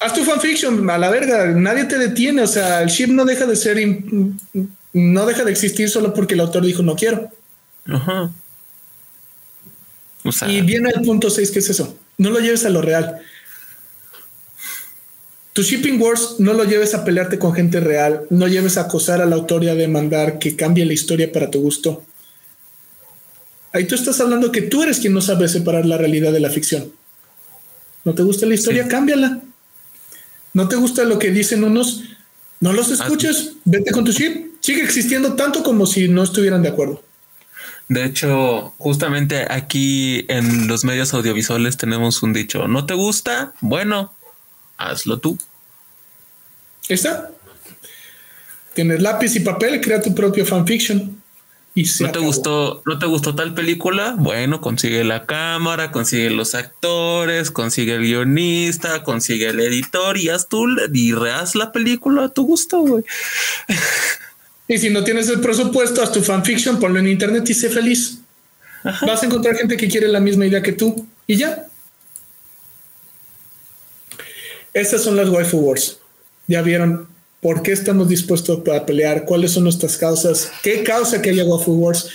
[0.00, 2.40] Haz tu fanfiction a la verga, nadie te detiene.
[2.40, 3.76] O sea, el ship no deja de ser,
[4.94, 7.28] no deja de existir solo porque el autor dijo no quiero.
[7.84, 8.30] Ajá.
[10.24, 11.98] O sea, Y viene el punto 6, que es eso.
[12.16, 13.20] No lo lleves a lo real.
[15.52, 19.20] Tu shipping wars no lo lleves a pelearte con gente real, no lleves a acosar
[19.20, 22.06] al autor y a demandar que cambie la historia para tu gusto.
[23.74, 26.48] Ahí tú estás hablando que tú eres quien no sabe separar la realidad de la
[26.48, 26.90] ficción.
[28.04, 28.84] ¿No te gusta la historia?
[28.84, 28.88] Sí.
[28.88, 29.40] Cámbiala.
[30.54, 32.02] ¿No te gusta lo que dicen unos?
[32.60, 33.54] No los escuches.
[33.64, 34.52] Vete con tu ship.
[34.60, 37.02] Sigue existiendo tanto como si no estuvieran de acuerdo.
[37.88, 43.52] de hecho, justamente aquí en los medios audiovisuales tenemos un dicho, ¿no te gusta?
[43.60, 44.12] Bueno,
[44.78, 45.36] hazlo tú.
[46.88, 47.30] Está.
[48.74, 51.21] Tienes lápiz y papel, crea tu propio fanfiction.
[51.74, 54.14] Y ¿No te gustó, no te gustó tal película?
[54.18, 60.48] Bueno, consigue la cámara, consigue los actores, consigue el guionista, consigue el editor y haz
[60.48, 63.04] tú y rehaz la película a tu gusto, güey.
[64.68, 68.18] Y si no tienes el presupuesto, haz tu fanfiction, ponlo en internet y sé feliz.
[68.84, 71.66] Vas a encontrar gente que quiere la misma idea que tú y ya.
[74.74, 75.98] Estas son las waifu wars.
[76.46, 77.08] Ya vieron
[77.42, 81.72] por qué estamos dispuestos a pelear, cuáles son nuestras causas, qué causa que haya waifu
[81.72, 82.08] wars.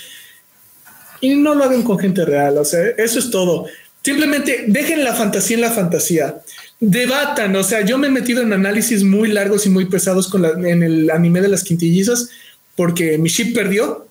[1.20, 2.56] Y no lo hagan con gente real.
[2.56, 3.66] O sea, eso es todo.
[4.02, 6.40] Simplemente dejen la fantasía en la fantasía.
[6.80, 10.44] Debatan, o sea, yo me he metido en análisis muy largos y muy pesados con
[10.64, 12.30] en el anime de las quintillizas
[12.74, 14.06] porque mi ship perdió,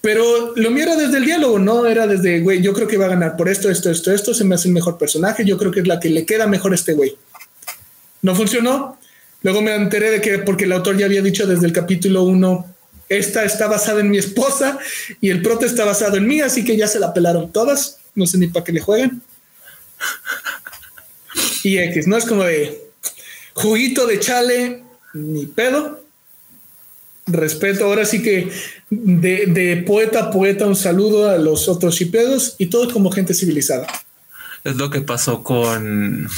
[0.00, 3.06] pero lo mío era desde el diálogo, no era desde, güey, yo creo que va
[3.06, 5.72] a ganar por esto, esto, esto, esto, se me hace el mejor personaje, yo creo
[5.72, 7.16] que es la que le queda mejor a este güey.
[8.22, 9.01] No funcionó.
[9.42, 12.74] Luego me enteré de que porque el autor ya había dicho desde el capítulo 1,
[13.08, 14.78] esta está basada en mi esposa
[15.20, 17.98] y el prota está basado en mí, así que ya se la pelaron todas.
[18.14, 19.22] No sé ni para qué le jueguen.
[21.62, 22.82] Y X, no es como de
[23.54, 24.82] juguito de chale,
[25.14, 26.02] ni pedo.
[27.26, 28.50] Respeto, ahora sí que
[28.90, 33.34] de, de poeta a poeta un saludo a los otros shipedos y todos como gente
[33.34, 33.86] civilizada.
[34.64, 36.28] Es lo que pasó con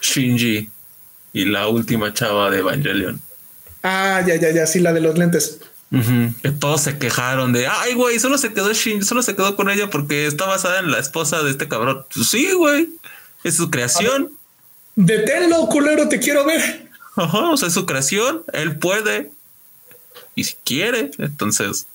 [0.00, 0.71] Shinji
[1.32, 3.20] y la última chava de Evangelion.
[3.82, 5.60] Ah, ya, ya, ya, sí, la de los lentes.
[6.42, 8.72] Que todos se quejaron de, ay, güey, solo se quedó
[9.02, 12.06] solo se quedó con ella porque está basada en la esposa de este cabrón.
[12.10, 12.88] Sí, güey,
[13.44, 14.30] es su creación.
[14.96, 16.88] Deténlo, culero, te quiero ver.
[17.16, 19.32] Ajá, o sea, es su creación, él puede.
[20.34, 21.86] Y si quiere, entonces,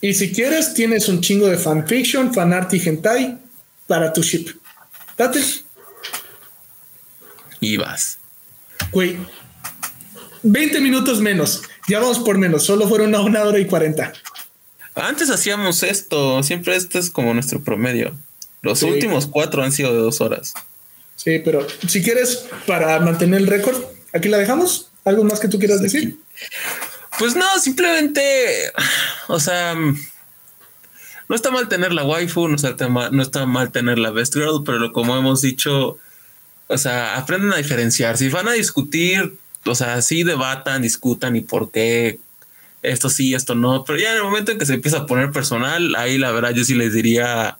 [0.00, 3.36] Y si quieres, tienes un chingo de fanfiction, fanart y hentai
[3.88, 4.50] para tu ship.
[5.18, 5.40] Date,
[7.60, 8.19] y vas.
[8.92, 9.16] Güey.
[10.42, 11.62] 20 minutos menos.
[11.88, 12.64] Ya vamos por menos.
[12.64, 14.12] Solo fueron a una hora y 40.
[14.94, 18.16] Antes hacíamos esto, siempre este es como nuestro promedio.
[18.62, 18.86] Los Sí.
[18.86, 20.54] últimos cuatro han sido de dos horas.
[21.16, 23.76] Sí, pero si quieres, para mantener el récord,
[24.12, 24.90] aquí la dejamos.
[25.04, 26.18] ¿Algo más que tú quieras decir?
[27.18, 28.72] Pues no, simplemente,
[29.28, 33.98] o sea, no está mal tener la waifu, no está mal, no está mal tener
[33.98, 35.98] la best girl, pero como hemos dicho,
[36.70, 38.16] o sea, aprenden a diferenciar.
[38.16, 42.18] Si van a discutir, o sea, sí debatan, discutan y por qué
[42.82, 45.32] esto sí, esto no, pero ya en el momento en que se empieza a poner
[45.32, 47.58] personal, ahí la verdad yo sí les diría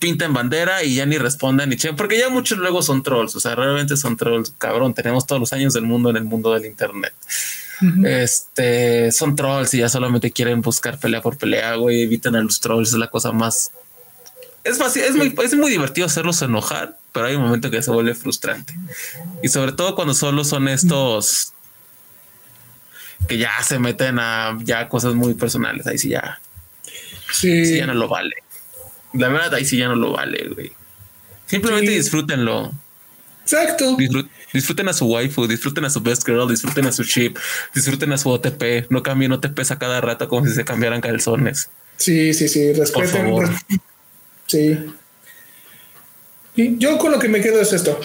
[0.00, 3.36] pinta en bandera y ya ni respondan ni chen, porque ya muchos luego son trolls,
[3.36, 6.52] o sea, realmente son trolls, cabrón, tenemos todos los años del mundo en el mundo
[6.52, 7.14] del internet.
[8.04, 12.02] Este son trolls y ya solamente quieren buscar pelea por pelea, güey.
[12.02, 13.72] Evitan a los trolls, es la cosa más.
[14.62, 17.90] Es fácil, es muy, es muy divertido hacerlos enojar, pero hay un momento que se
[17.90, 18.74] vuelve frustrante.
[19.42, 21.52] Y sobre todo cuando solo son estos
[23.28, 25.86] que ya se meten a ya cosas muy personales.
[25.86, 26.40] Ahí sí ya,
[27.32, 27.64] Sí.
[27.64, 28.34] sí ya no lo vale.
[29.14, 30.72] La verdad, ahí sí ya no lo vale, güey.
[31.46, 31.96] Simplemente Sí.
[31.98, 32.72] disfrútenlo.
[33.42, 33.96] Exacto.
[33.96, 37.36] Disfrut- disfruten a su waifu, disfruten a su best girl, disfruten a su ship,
[37.74, 38.86] disfruten a su OTP.
[38.90, 41.70] No cambien OTPs a cada rato como si se cambiaran calzones.
[41.96, 42.72] Sí, sí, sí.
[42.72, 43.10] Respeten.
[43.26, 43.48] favor.
[43.48, 43.80] res-
[44.46, 44.78] Sí.
[46.56, 47.98] Y yo con lo que me quedo es esto.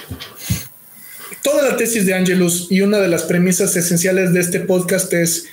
[1.43, 5.45] Toda la tesis de Angelus y una de las premisas esenciales de este podcast es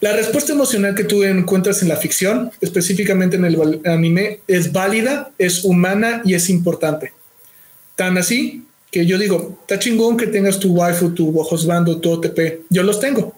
[0.00, 5.30] la respuesta emocional que tú encuentras en la ficción, específicamente en el anime, es válida,
[5.38, 7.12] es humana y es importante.
[7.94, 12.64] Tan así que yo digo, está chingón que tengas tu waifu, tu husband, tu OTP.
[12.68, 13.34] Yo los tengo.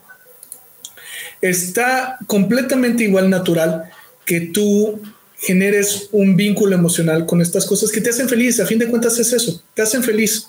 [1.43, 3.91] Está completamente igual natural
[4.25, 5.03] que tú
[5.45, 8.61] generes un vínculo emocional con estas cosas que te hacen feliz.
[8.61, 10.49] A fin de cuentas es eso, te hacen feliz.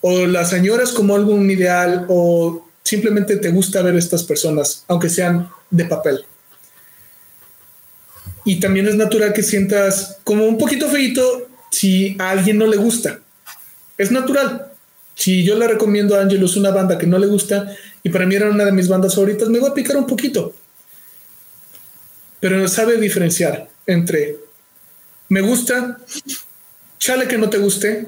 [0.00, 5.50] O las añoras como algún ideal o simplemente te gusta ver estas personas, aunque sean
[5.70, 6.24] de papel.
[8.46, 12.78] Y también es natural que sientas como un poquito feito si a alguien no le
[12.78, 13.20] gusta.
[13.98, 14.72] Es natural.
[15.14, 18.34] Si yo le recomiendo a Angelus una banda que no le gusta y para mí
[18.34, 20.54] era una de mis bandas favoritas, me voy a picar un poquito.
[22.40, 24.36] Pero sabe diferenciar entre
[25.28, 25.98] me gusta,
[26.98, 28.06] chale que no te guste,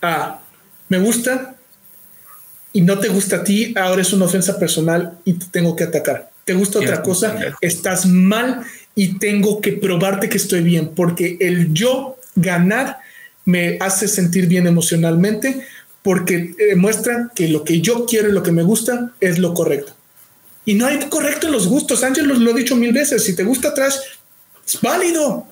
[0.00, 0.40] a
[0.88, 1.56] me gusta
[2.72, 5.84] y no te gusta a ti, ahora es una ofensa personal y te tengo que
[5.84, 6.30] atacar.
[6.44, 8.64] Te gusta otra cosa, estás mal
[8.94, 12.98] y tengo que probarte que estoy bien, porque el yo ganar
[13.44, 15.66] me hace sentir bien emocionalmente,
[16.02, 19.52] porque eh, muestra que lo que yo quiero y lo que me gusta es lo
[19.52, 19.92] correcto.
[20.64, 22.04] Y no hay correcto en los gustos.
[22.04, 23.24] Ángel lo ha dicho mil veces.
[23.24, 23.96] Si te gusta trash,
[24.68, 25.46] es válido.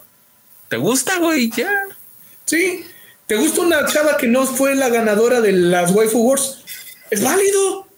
[0.69, 1.51] ¿Te gusta, güey?
[1.51, 1.71] Ya.
[2.45, 2.85] Sí.
[3.27, 6.63] ¿Te gusta una chava que no fue la ganadora de las Waifu Wars?
[7.11, 7.89] Es válido.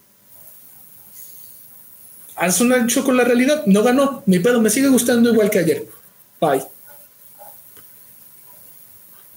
[2.37, 3.65] Haz un ancho con la realidad.
[3.67, 4.23] No ganó.
[4.27, 4.61] Ni pedo.
[4.61, 5.89] Me sigue gustando igual que ayer.
[6.41, 6.65] Bye.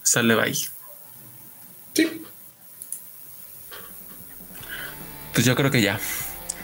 [0.04, 0.54] Sale bye.
[1.94, 2.22] Sí.
[5.34, 5.98] Pues yo creo que ya.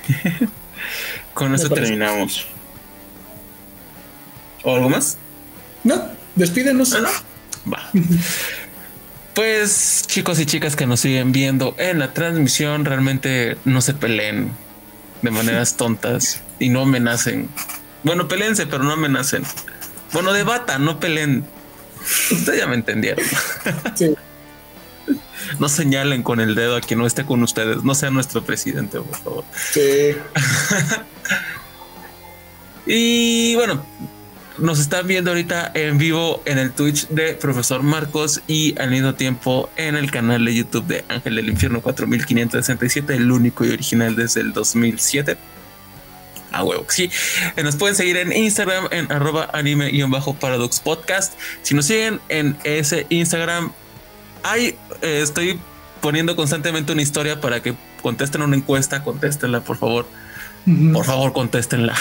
[1.35, 1.89] Con eso parece.
[1.89, 2.47] terminamos.
[4.63, 5.19] ¿O algo más?
[5.85, 6.03] No.
[6.35, 6.93] Despídenos.
[6.95, 7.73] Ah, no.
[7.73, 7.91] Va.
[9.39, 14.51] Pues chicos y chicas que nos siguen viendo en la transmisión, realmente no se peleen
[15.23, 17.49] de maneras tontas y no amenacen.
[18.03, 19.45] Bueno, peleense, pero no amenacen.
[20.13, 21.45] Bueno, debatan, no peleen.
[22.33, 23.25] Ustedes ya me entendieron.
[23.95, 24.17] Sí.
[25.61, 27.85] No señalen con el dedo a quien no esté con ustedes.
[27.85, 29.45] No sea nuestro presidente, por favor.
[29.73, 30.17] Sí.
[32.87, 33.87] Y bueno,
[34.59, 39.15] nos están viendo ahorita en vivo en el Twitch de Profesor Marcos y al mismo
[39.15, 44.17] tiempo en el canal de YouTube de Ángel del Infierno 4567, el único y original
[44.17, 45.37] desde el 2007.
[46.53, 47.11] A huevo, sí.
[47.57, 51.35] Eh, Nos pueden seguir en Instagram en arroba anime-paradox podcast.
[51.63, 53.73] Si nos siguen en ese Instagram,
[54.43, 55.61] hay, eh, estoy
[56.01, 59.05] poniendo constantemente una historia para que contesten una encuesta.
[59.05, 60.07] Contéstenla, por favor.
[60.93, 61.95] Por favor, contéstenla.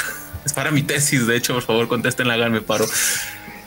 [0.47, 2.85] Es para mi tesis, de hecho, por favor, contéstenla, háganme paro.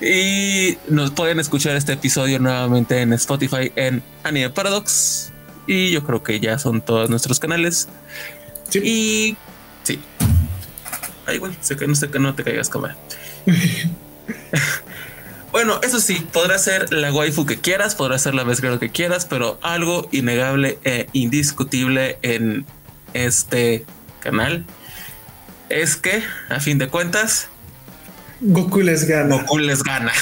[0.00, 5.30] Y nos pueden escuchar este episodio nuevamente en Spotify en Anime Paradox.
[5.66, 7.86] Y yo creo que ya son todos nuestros canales.
[8.70, 8.78] Sí.
[8.78, 9.36] Y
[9.82, 10.00] sí.
[11.26, 12.96] Ay, güey, sé que no sé que no te caigas cámara.
[15.52, 19.26] bueno, eso sí, podrás ser la waifu que quieras, podrás ser la mezcla que quieras,
[19.26, 22.64] pero algo innegable e indiscutible en
[23.12, 23.84] este
[24.20, 24.64] canal
[25.70, 27.48] es que, a fin de cuentas,
[28.40, 29.36] Goku les gana.
[29.36, 30.12] Goku les gana.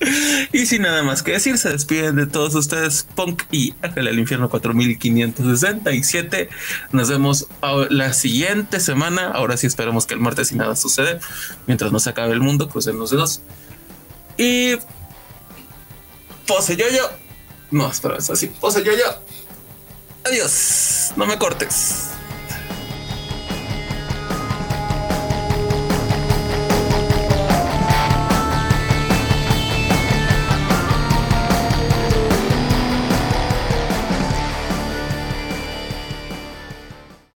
[0.52, 4.18] y sin nada más que decir, se despiden de todos ustedes, Punk y Ángel del
[4.18, 6.48] Infierno 4567.
[6.90, 7.46] Nos vemos
[7.90, 9.28] la siguiente semana.
[9.28, 11.20] Ahora sí esperemos que el martes y nada sucede.
[11.66, 13.42] Mientras no se acabe el mundo, crucen los dedos.
[14.36, 14.74] Y
[16.48, 17.08] pose yo yo.
[17.70, 18.48] No, espera, es así.
[18.48, 19.22] Pose yo yo.
[20.24, 21.12] Adiós.
[21.16, 22.11] No me cortes.